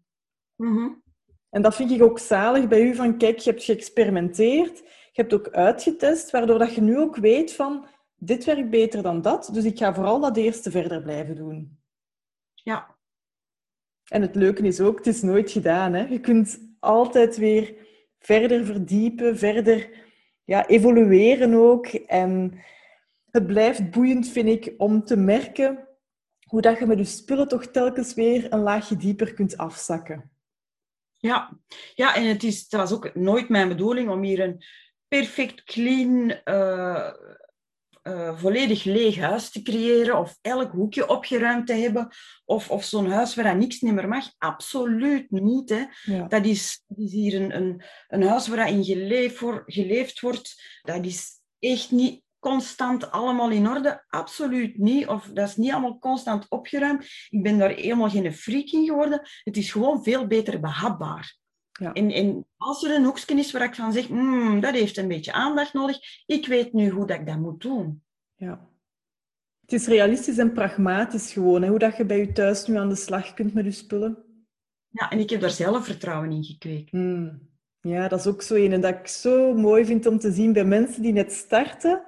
Mm 0.56 1.02
En 1.50 1.62
dat 1.62 1.74
vind 1.74 1.90
ik 1.90 2.02
ook 2.02 2.18
zalig 2.18 2.68
bij 2.68 2.82
u, 2.82 2.94
van 2.94 3.18
kijk, 3.18 3.38
je 3.38 3.50
hebt 3.50 3.64
geëxperimenteerd 3.64 4.82
je 5.12 5.20
hebt 5.20 5.32
ook 5.32 5.48
uitgetest, 5.48 6.30
waardoor 6.30 6.58
dat 6.58 6.74
je 6.74 6.80
nu 6.80 6.98
ook 6.98 7.16
weet 7.16 7.52
van 7.52 7.86
dit 8.16 8.44
werkt 8.44 8.70
beter 8.70 9.02
dan 9.02 9.22
dat, 9.22 9.50
dus 9.52 9.64
ik 9.64 9.78
ga 9.78 9.94
vooral 9.94 10.20
dat 10.20 10.36
eerste 10.36 10.70
verder 10.70 11.02
blijven 11.02 11.36
doen. 11.36 11.78
Ja. 12.54 12.96
En 14.08 14.22
het 14.22 14.34
leuke 14.34 14.62
is 14.62 14.80
ook, 14.80 14.96
het 14.96 15.06
is 15.06 15.22
nooit 15.22 15.50
gedaan. 15.50 15.92
Hè? 15.92 16.04
Je 16.04 16.20
kunt 16.20 16.74
altijd 16.80 17.36
weer 17.36 17.74
verder 18.18 18.64
verdiepen, 18.64 19.38
verder 19.38 19.90
ja, 20.44 20.66
evolueren 20.66 21.54
ook. 21.54 21.86
En 21.86 22.60
het 23.30 23.46
blijft 23.46 23.90
boeiend, 23.90 24.28
vind 24.28 24.48
ik, 24.48 24.74
om 24.76 25.04
te 25.04 25.16
merken 25.16 25.88
hoe 26.46 26.60
dat 26.60 26.78
je 26.78 26.86
met 26.86 26.98
je 26.98 27.04
spullen 27.04 27.48
toch 27.48 27.66
telkens 27.66 28.14
weer 28.14 28.52
een 28.52 28.62
laagje 28.62 28.96
dieper 28.96 29.34
kunt 29.34 29.56
afzakken. 29.56 30.30
Ja, 31.16 31.58
ja 31.94 32.14
en 32.14 32.24
het, 32.24 32.42
is, 32.42 32.60
het 32.60 32.72
was 32.72 32.92
ook 32.92 33.14
nooit 33.14 33.48
mijn 33.48 33.68
bedoeling 33.68 34.10
om 34.10 34.22
hier 34.22 34.40
een 34.40 34.64
perfect 35.18 35.64
clean, 35.64 36.40
uh, 36.44 37.10
uh, 38.02 38.38
volledig 38.38 38.84
leeg 38.84 39.16
huis 39.16 39.50
te 39.50 39.62
creëren 39.62 40.18
of 40.18 40.38
elk 40.40 40.72
hoekje 40.72 41.08
opgeruimd 41.08 41.66
te 41.66 41.72
hebben 41.72 42.08
of, 42.44 42.70
of 42.70 42.84
zo'n 42.84 43.10
huis 43.10 43.34
waar 43.34 43.56
niks 43.56 43.80
meer 43.80 44.08
mag. 44.08 44.24
Absoluut 44.38 45.30
niet. 45.30 45.68
Hè. 45.68 45.84
Ja. 46.02 46.26
Dat, 46.28 46.44
is, 46.44 46.84
dat 46.86 46.98
is 46.98 47.12
hier 47.12 47.40
een, 47.40 47.56
een, 47.56 47.82
een 48.08 48.22
huis 48.22 48.48
waarin 48.48 48.84
geleefd, 48.84 49.36
voor, 49.36 49.62
geleefd 49.66 50.20
wordt. 50.20 50.78
Dat 50.82 51.04
is 51.04 51.30
echt 51.58 51.90
niet 51.90 52.22
constant 52.38 53.10
allemaal 53.10 53.50
in 53.50 53.68
orde. 53.68 54.04
Absoluut 54.08 54.78
niet. 54.78 55.06
Of 55.06 55.30
dat 55.32 55.48
is 55.48 55.56
niet 55.56 55.72
allemaal 55.72 55.98
constant 55.98 56.46
opgeruimd. 56.48 57.02
Ik 57.30 57.42
ben 57.42 57.58
daar 57.58 57.70
helemaal 57.70 58.10
geen 58.10 58.34
freak 58.34 58.66
in 58.66 58.84
geworden. 58.84 59.20
Het 59.44 59.56
is 59.56 59.72
gewoon 59.72 60.02
veel 60.02 60.26
beter 60.26 60.60
behapbaar. 60.60 61.40
Ja. 61.82 61.92
En, 61.92 62.10
en, 62.10 62.46
als 62.56 62.84
er 62.84 62.94
een 62.94 63.04
hoekje 63.04 63.34
is 63.34 63.52
waar 63.52 63.62
ik 63.62 63.74
van 63.74 63.92
zeg, 63.92 64.08
mm, 64.08 64.60
dat 64.60 64.74
heeft 64.74 64.96
een 64.96 65.08
beetje 65.08 65.32
aandacht 65.32 65.72
nodig, 65.72 65.98
ik 66.26 66.46
weet 66.46 66.72
nu 66.72 66.88
hoe 66.88 67.06
dat 67.06 67.18
ik 67.18 67.26
dat 67.26 67.38
moet 67.38 67.62
doen. 67.62 68.02
Ja. 68.34 68.68
Het 69.60 69.72
is 69.72 69.86
realistisch 69.86 70.38
en 70.38 70.52
pragmatisch 70.52 71.32
gewoon, 71.32 71.62
hè? 71.62 71.68
hoe 71.68 71.78
dat 71.78 71.96
je 71.96 72.04
bij 72.04 72.18
je 72.18 72.32
thuis 72.32 72.66
nu 72.66 72.76
aan 72.76 72.88
de 72.88 72.94
slag 72.94 73.34
kunt 73.34 73.54
met 73.54 73.64
je 73.64 73.70
spullen. 73.70 74.18
Ja, 74.88 75.10
en 75.10 75.18
ik 75.18 75.30
heb 75.30 75.40
daar 75.40 75.50
zelf 75.50 75.84
vertrouwen 75.84 76.32
in 76.32 76.44
gekweekt. 76.44 76.92
Mm. 76.92 77.50
Ja, 77.80 78.08
dat 78.08 78.18
is 78.18 78.26
ook 78.26 78.42
zo 78.42 78.54
een 78.54 78.80
dat 78.80 78.94
ik 78.94 79.06
zo 79.06 79.54
mooi 79.54 79.84
vind 79.84 80.06
om 80.06 80.18
te 80.18 80.32
zien 80.32 80.52
bij 80.52 80.64
mensen 80.64 81.02
die 81.02 81.12
net 81.12 81.32
starten, 81.32 82.02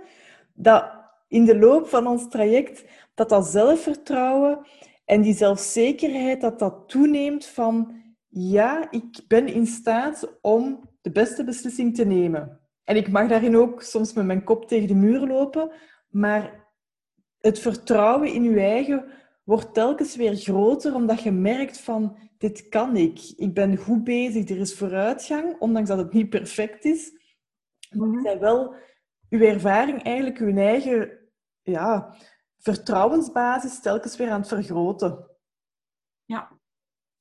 dat 0.53 0.93
in 1.29 1.45
de 1.45 1.59
loop 1.59 1.89
van 1.89 2.07
ons 2.07 2.29
traject, 2.29 2.85
dat 3.15 3.29
dat 3.29 3.47
zelfvertrouwen 3.47 4.67
en 5.05 5.23
die 5.23 5.35
zelfzekerheid, 5.35 6.41
dat 6.41 6.59
dat 6.59 6.89
toeneemt 6.89 7.47
van 7.47 8.04
ja, 8.37 8.91
ik 8.91 9.21
ben 9.29 9.47
in 9.47 9.67
staat 9.67 10.39
om 10.41 10.91
de 11.01 11.11
beste 11.11 11.45
beslissing 11.45 11.95
te 11.95 12.05
nemen. 12.05 12.61
En 12.85 12.97
ik 12.97 13.09
mag 13.09 13.29
daarin 13.29 13.57
ook 13.57 13.83
soms 13.83 14.13
met 14.13 14.25
mijn 14.25 14.45
kop 14.45 14.69
tegen 14.69 14.89
de 14.89 14.95
muur 14.95 15.27
lopen, 15.27 15.73
maar 16.09 16.73
het 17.39 17.59
vertrouwen 17.59 18.33
in 18.33 18.43
je 18.43 18.61
eigen 18.61 19.05
wordt 19.45 19.75
telkens 19.75 20.17
weer 20.17 20.37
groter, 20.37 20.95
omdat 20.95 21.23
je 21.23 21.31
merkt 21.31 21.81
van, 21.81 22.17
dit 22.39 22.69
kan 22.69 22.97
ik. 22.97 23.33
Ik 23.37 23.55
ben 23.55 23.77
goed 23.77 24.05
bezig, 24.05 24.49
er 24.49 24.59
is 24.59 24.75
vooruitgang, 24.75 25.57
ondanks 25.59 25.89
dat 25.89 25.99
het 25.99 26.13
niet 26.13 26.29
perfect 26.29 26.85
is. 26.85 27.13
Maar 27.91 28.09
je 28.09 28.23
bent 28.23 28.41
wel 28.41 28.75
je 29.29 29.47
ervaring, 29.47 30.03
eigenlijk 30.03 30.39
je 30.39 30.61
eigen 30.61 31.19
ja, 31.63 32.17
vertrouwensbasis 32.59 33.81
telkens 33.81 34.17
weer 34.17 34.31
aan 34.31 34.41
het 34.41 34.49
vergroten. 34.49 35.31
Ja, 36.25 36.54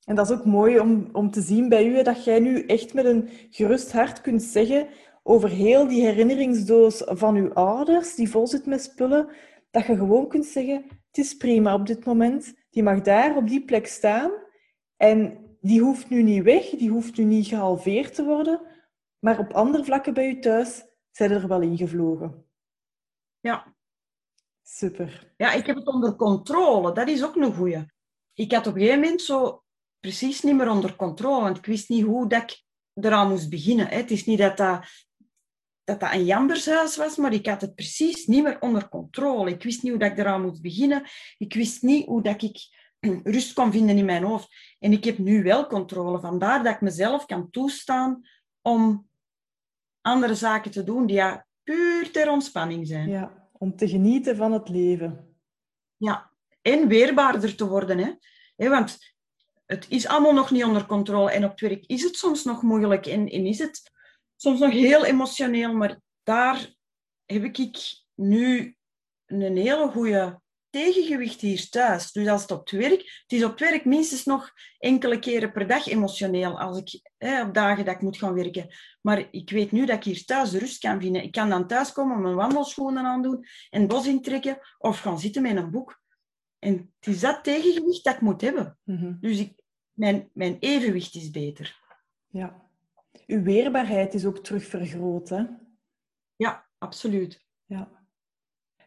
en 0.06 0.16
dat 0.16 0.30
is 0.30 0.38
ook 0.38 0.46
mooi 0.46 0.80
om, 0.80 1.10
om 1.12 1.32
te 1.32 1.42
zien 1.42 1.70
bij 1.70 1.88
u, 1.88 2.04
dat 2.04 2.24
jij 2.24 2.40
nu 2.40 2.66
echt 2.66 2.94
met 2.94 3.06
een 3.06 3.30
gerust 3.50 3.92
hart 3.92 4.22
kunt 4.22 4.44
zeggen, 4.44 4.88
over 5.24 5.50
heel 5.50 5.88
die 5.88 6.02
herinneringsdoos 6.02 7.02
van 7.06 7.36
uw 7.36 7.54
ouders, 7.54 8.16
die 8.16 8.30
vol 8.30 8.48
zit 8.48 8.66
met 8.66 8.84
spullen, 8.84 9.30
dat 9.72 9.86
je 9.86 9.96
gewoon 9.96 10.28
kunt 10.28 10.46
zeggen, 10.46 10.84
het 11.08 11.18
is 11.18 11.38
prima 11.38 11.74
op 11.74 11.86
dit 11.86 12.06
moment, 12.06 12.54
die 12.70 12.84
mag 12.84 13.02
daar 13.02 13.36
op 13.36 13.48
die 13.48 13.66
plek 13.66 13.88
staan 13.88 14.32
en 14.98 15.38
die 15.62 15.82
hoeft 15.82 16.10
nu 16.10 16.22
niet 16.22 16.44
weg, 16.44 16.70
die 16.70 16.90
hoeft 16.90 17.18
nu 17.18 17.24
niet 17.24 17.48
gehalveerd 17.48 18.16
te 18.16 18.24
worden, 18.24 18.62
maar 19.20 19.40
op 19.40 19.54
andere 19.54 19.84
vlakken 19.84 20.14
bij 20.14 20.30
u 20.30 20.40
thuis 20.40 20.86
zijn 21.12 21.32
er 21.32 21.48
wel 21.48 21.62
ingevlogen. 21.62 22.46
Ja. 23.40 23.76
Super. 24.62 25.34
Ja, 25.38 25.54
ik 25.54 25.66
heb 25.66 25.76
het 25.76 25.88
onder 25.88 26.16
controle. 26.16 26.92
Dat 26.92 27.08
is 27.08 27.24
ook 27.24 27.36
een 27.36 27.54
goeie. 27.54 27.86
Ik 28.34 28.52
had 28.52 28.68
op 28.68 28.74
een 28.74 28.80
gegeven 28.80 29.02
moment 29.02 29.22
zo 29.22 29.63
precies 30.04 30.42
niet 30.42 30.56
meer 30.56 30.70
onder 30.70 30.96
controle, 30.96 31.42
want 31.42 31.58
ik 31.58 31.66
wist 31.66 31.90
niet 31.90 32.04
hoe 32.04 32.28
dat 32.28 32.42
ik 32.42 32.64
eraan 32.94 33.30
moest 33.30 33.50
beginnen. 33.50 33.88
Het 33.88 34.12
is 34.12 34.26
niet 34.26 34.38
dat 34.38 34.58
dat, 34.58 34.86
dat 35.84 36.00
dat 36.00 36.14
een 36.14 36.26
jambershuis 36.26 36.96
was, 36.96 37.18
maar 37.18 37.34
ik 37.34 37.46
had 37.48 37.62
het 37.62 37.76
precies 37.76 38.26
niet 38.26 38.44
meer 38.44 38.62
onder 38.62 38.90
controle. 38.90 39.50
Ik 39.50 39.64
wist 39.64 39.84
niet 39.84 39.92
hoe 39.92 40.02
dat 40.02 40.12
ik 40.12 40.18
eraan 40.18 40.42
moest 40.42 40.62
beginnen. 40.62 41.04
Ik 41.38 41.54
wist 41.54 41.82
niet 41.82 42.06
hoe 42.06 42.22
dat 42.22 42.42
ik 42.42 42.58
rust 43.36 43.54
kon 43.54 43.72
vinden 43.72 43.98
in 43.98 44.06
mijn 44.06 44.24
hoofd. 44.24 44.76
En 44.80 44.92
ik 44.92 45.04
heb 45.04 45.18
nu 45.18 45.44
wel 45.44 45.68
controle. 45.68 46.20
Vandaar 46.20 46.64
dat 46.64 46.74
ik 46.74 46.82
mezelf 46.82 47.26
kan 47.26 47.50
toestaan 47.50 48.22
om 48.62 49.08
andere 50.02 50.36
zaken 50.36 50.72
te 50.72 50.84
doen 50.84 51.06
die 51.06 51.16
ja, 51.16 51.48
puur 51.64 52.12
ter 52.12 52.30
ontspanning 52.30 52.88
zijn. 52.88 53.10
Ja, 53.10 53.50
om 53.52 53.76
te 53.76 53.88
genieten 53.88 54.36
van 54.36 54.52
het 54.52 54.70
leven. 54.70 55.38
Ja, 55.98 56.32
en 56.62 56.88
weerbaarder 56.88 57.56
te 57.56 57.68
worden. 57.68 57.98
Hè? 58.56 58.70
want 58.70 59.13
het 59.66 59.86
is 59.90 60.08
allemaal 60.08 60.34
nog 60.34 60.52
niet 60.52 60.64
onder 60.64 60.86
controle. 60.86 61.32
En 61.32 61.44
op 61.44 61.52
het 61.52 61.60
werk 61.60 61.84
is 61.86 62.04
het 62.04 62.16
soms 62.16 62.44
nog 62.44 62.62
moeilijk 62.62 63.06
en, 63.06 63.30
en 63.30 63.46
is 63.46 63.60
het 63.60 63.92
soms 64.36 64.60
nog 64.60 64.72
heel 64.72 65.06
emotioneel. 65.06 65.74
Maar 65.74 66.00
daar 66.24 66.74
heb 67.26 67.44
ik 67.44 67.78
nu 68.16 68.76
een 69.26 69.58
hele 69.58 69.88
goede 69.88 70.42
tegengewicht 70.70 71.42
hier 71.42 71.70
thuis. 71.70 72.12
Dus 72.12 72.28
als 72.28 72.42
het 72.42 72.52
op 72.52 72.70
het 72.70 72.80
werk... 72.80 73.22
Het 73.22 73.32
is 73.40 73.44
op 73.44 73.52
het 73.52 73.60
werk 73.60 73.86
minstens 73.86 74.26
nog 74.26 74.52
enkele 74.80 75.20
keren 75.20 75.52
per 75.52 75.68
dag 75.68 75.88
emotioneel. 75.88 76.60
Als 76.60 76.78
ik, 76.78 77.12
hè, 77.18 77.42
op 77.42 77.54
dagen 77.54 77.86
dat 77.86 77.96
ik 77.96 78.02
moet 78.02 78.18
gaan 78.18 78.34
werken. 78.34 78.76
Maar 79.02 79.28
ik 79.32 79.50
weet 79.50 79.72
nu 79.72 79.86
dat 79.86 79.96
ik 79.96 80.04
hier 80.04 80.26
thuis 80.26 80.52
rust 80.52 80.80
kan 80.80 81.02
vinden. 81.02 81.24
Ik 81.24 81.32
kan 81.32 81.50
dan 81.50 81.68
thuis 81.68 81.92
komen, 81.92 82.22
mijn 82.22 82.36
wandelschoenen 82.36 83.06
aandoen 83.06 83.46
en 83.70 83.88
bos 83.88 84.08
intrekken. 84.08 84.60
Of 84.78 85.00
gaan 85.00 85.20
zitten 85.20 85.42
met 85.42 85.56
een 85.56 85.72
boek. 85.72 86.02
En 86.64 86.94
het 87.00 87.08
is 87.14 87.20
dat 87.20 87.44
tegengewicht 87.44 88.04
dat 88.04 88.14
ik 88.14 88.22
moet 88.22 88.42
hebben. 88.42 88.78
Mhm. 88.84 89.14
Dus 89.20 89.40
ik, 89.40 89.64
mijn, 89.94 90.30
mijn 90.34 90.58
evenwicht 90.60 91.16
is 91.16 91.32
beter. 91.32 91.80
Ja. 92.28 92.62
Uw 93.28 93.44
weerbaarheid 93.44 94.14
is 94.14 94.26
ook 94.26 94.38
terug 94.38 94.66
vergroot, 94.66 95.30
hè? 95.30 95.44
Ja, 96.36 96.66
absoluut. 96.78 97.46
Ja. 97.66 97.90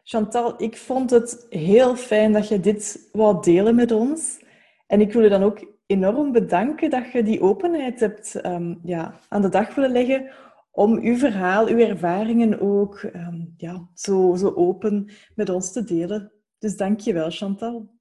Chantal, 0.03 0.61
ik 0.61 0.77
vond 0.77 1.09
het 1.09 1.45
heel 1.49 1.95
fijn 1.95 2.33
dat 2.33 2.47
je 2.47 2.59
dit 2.59 3.09
wou 3.11 3.41
delen 3.41 3.75
met 3.75 3.91
ons. 3.91 4.39
En 4.87 5.01
ik 5.01 5.13
wil 5.13 5.23
je 5.23 5.29
dan 5.29 5.43
ook 5.43 5.75
enorm 5.85 6.31
bedanken 6.31 6.89
dat 6.89 7.11
je 7.11 7.23
die 7.23 7.41
openheid 7.41 7.99
hebt 7.99 8.35
ehm, 8.35 8.75
ja, 8.83 9.19
aan 9.29 9.41
de 9.41 9.49
dag 9.49 9.75
willen 9.75 9.91
leggen 9.91 10.31
om 10.71 10.97
uw 10.97 11.17
verhaal, 11.17 11.67
uw 11.67 11.77
ervaringen 11.77 12.59
ook 12.59 12.97
ehm, 12.97 13.45
ja, 13.57 13.89
zo, 13.93 14.35
zo 14.35 14.53
open 14.55 15.09
met 15.35 15.49
ons 15.49 15.71
te 15.71 15.83
delen. 15.83 16.31
Dus 16.57 16.77
dank 16.77 16.99
je 16.99 17.13
wel, 17.13 17.29
Chantal. 17.29 17.95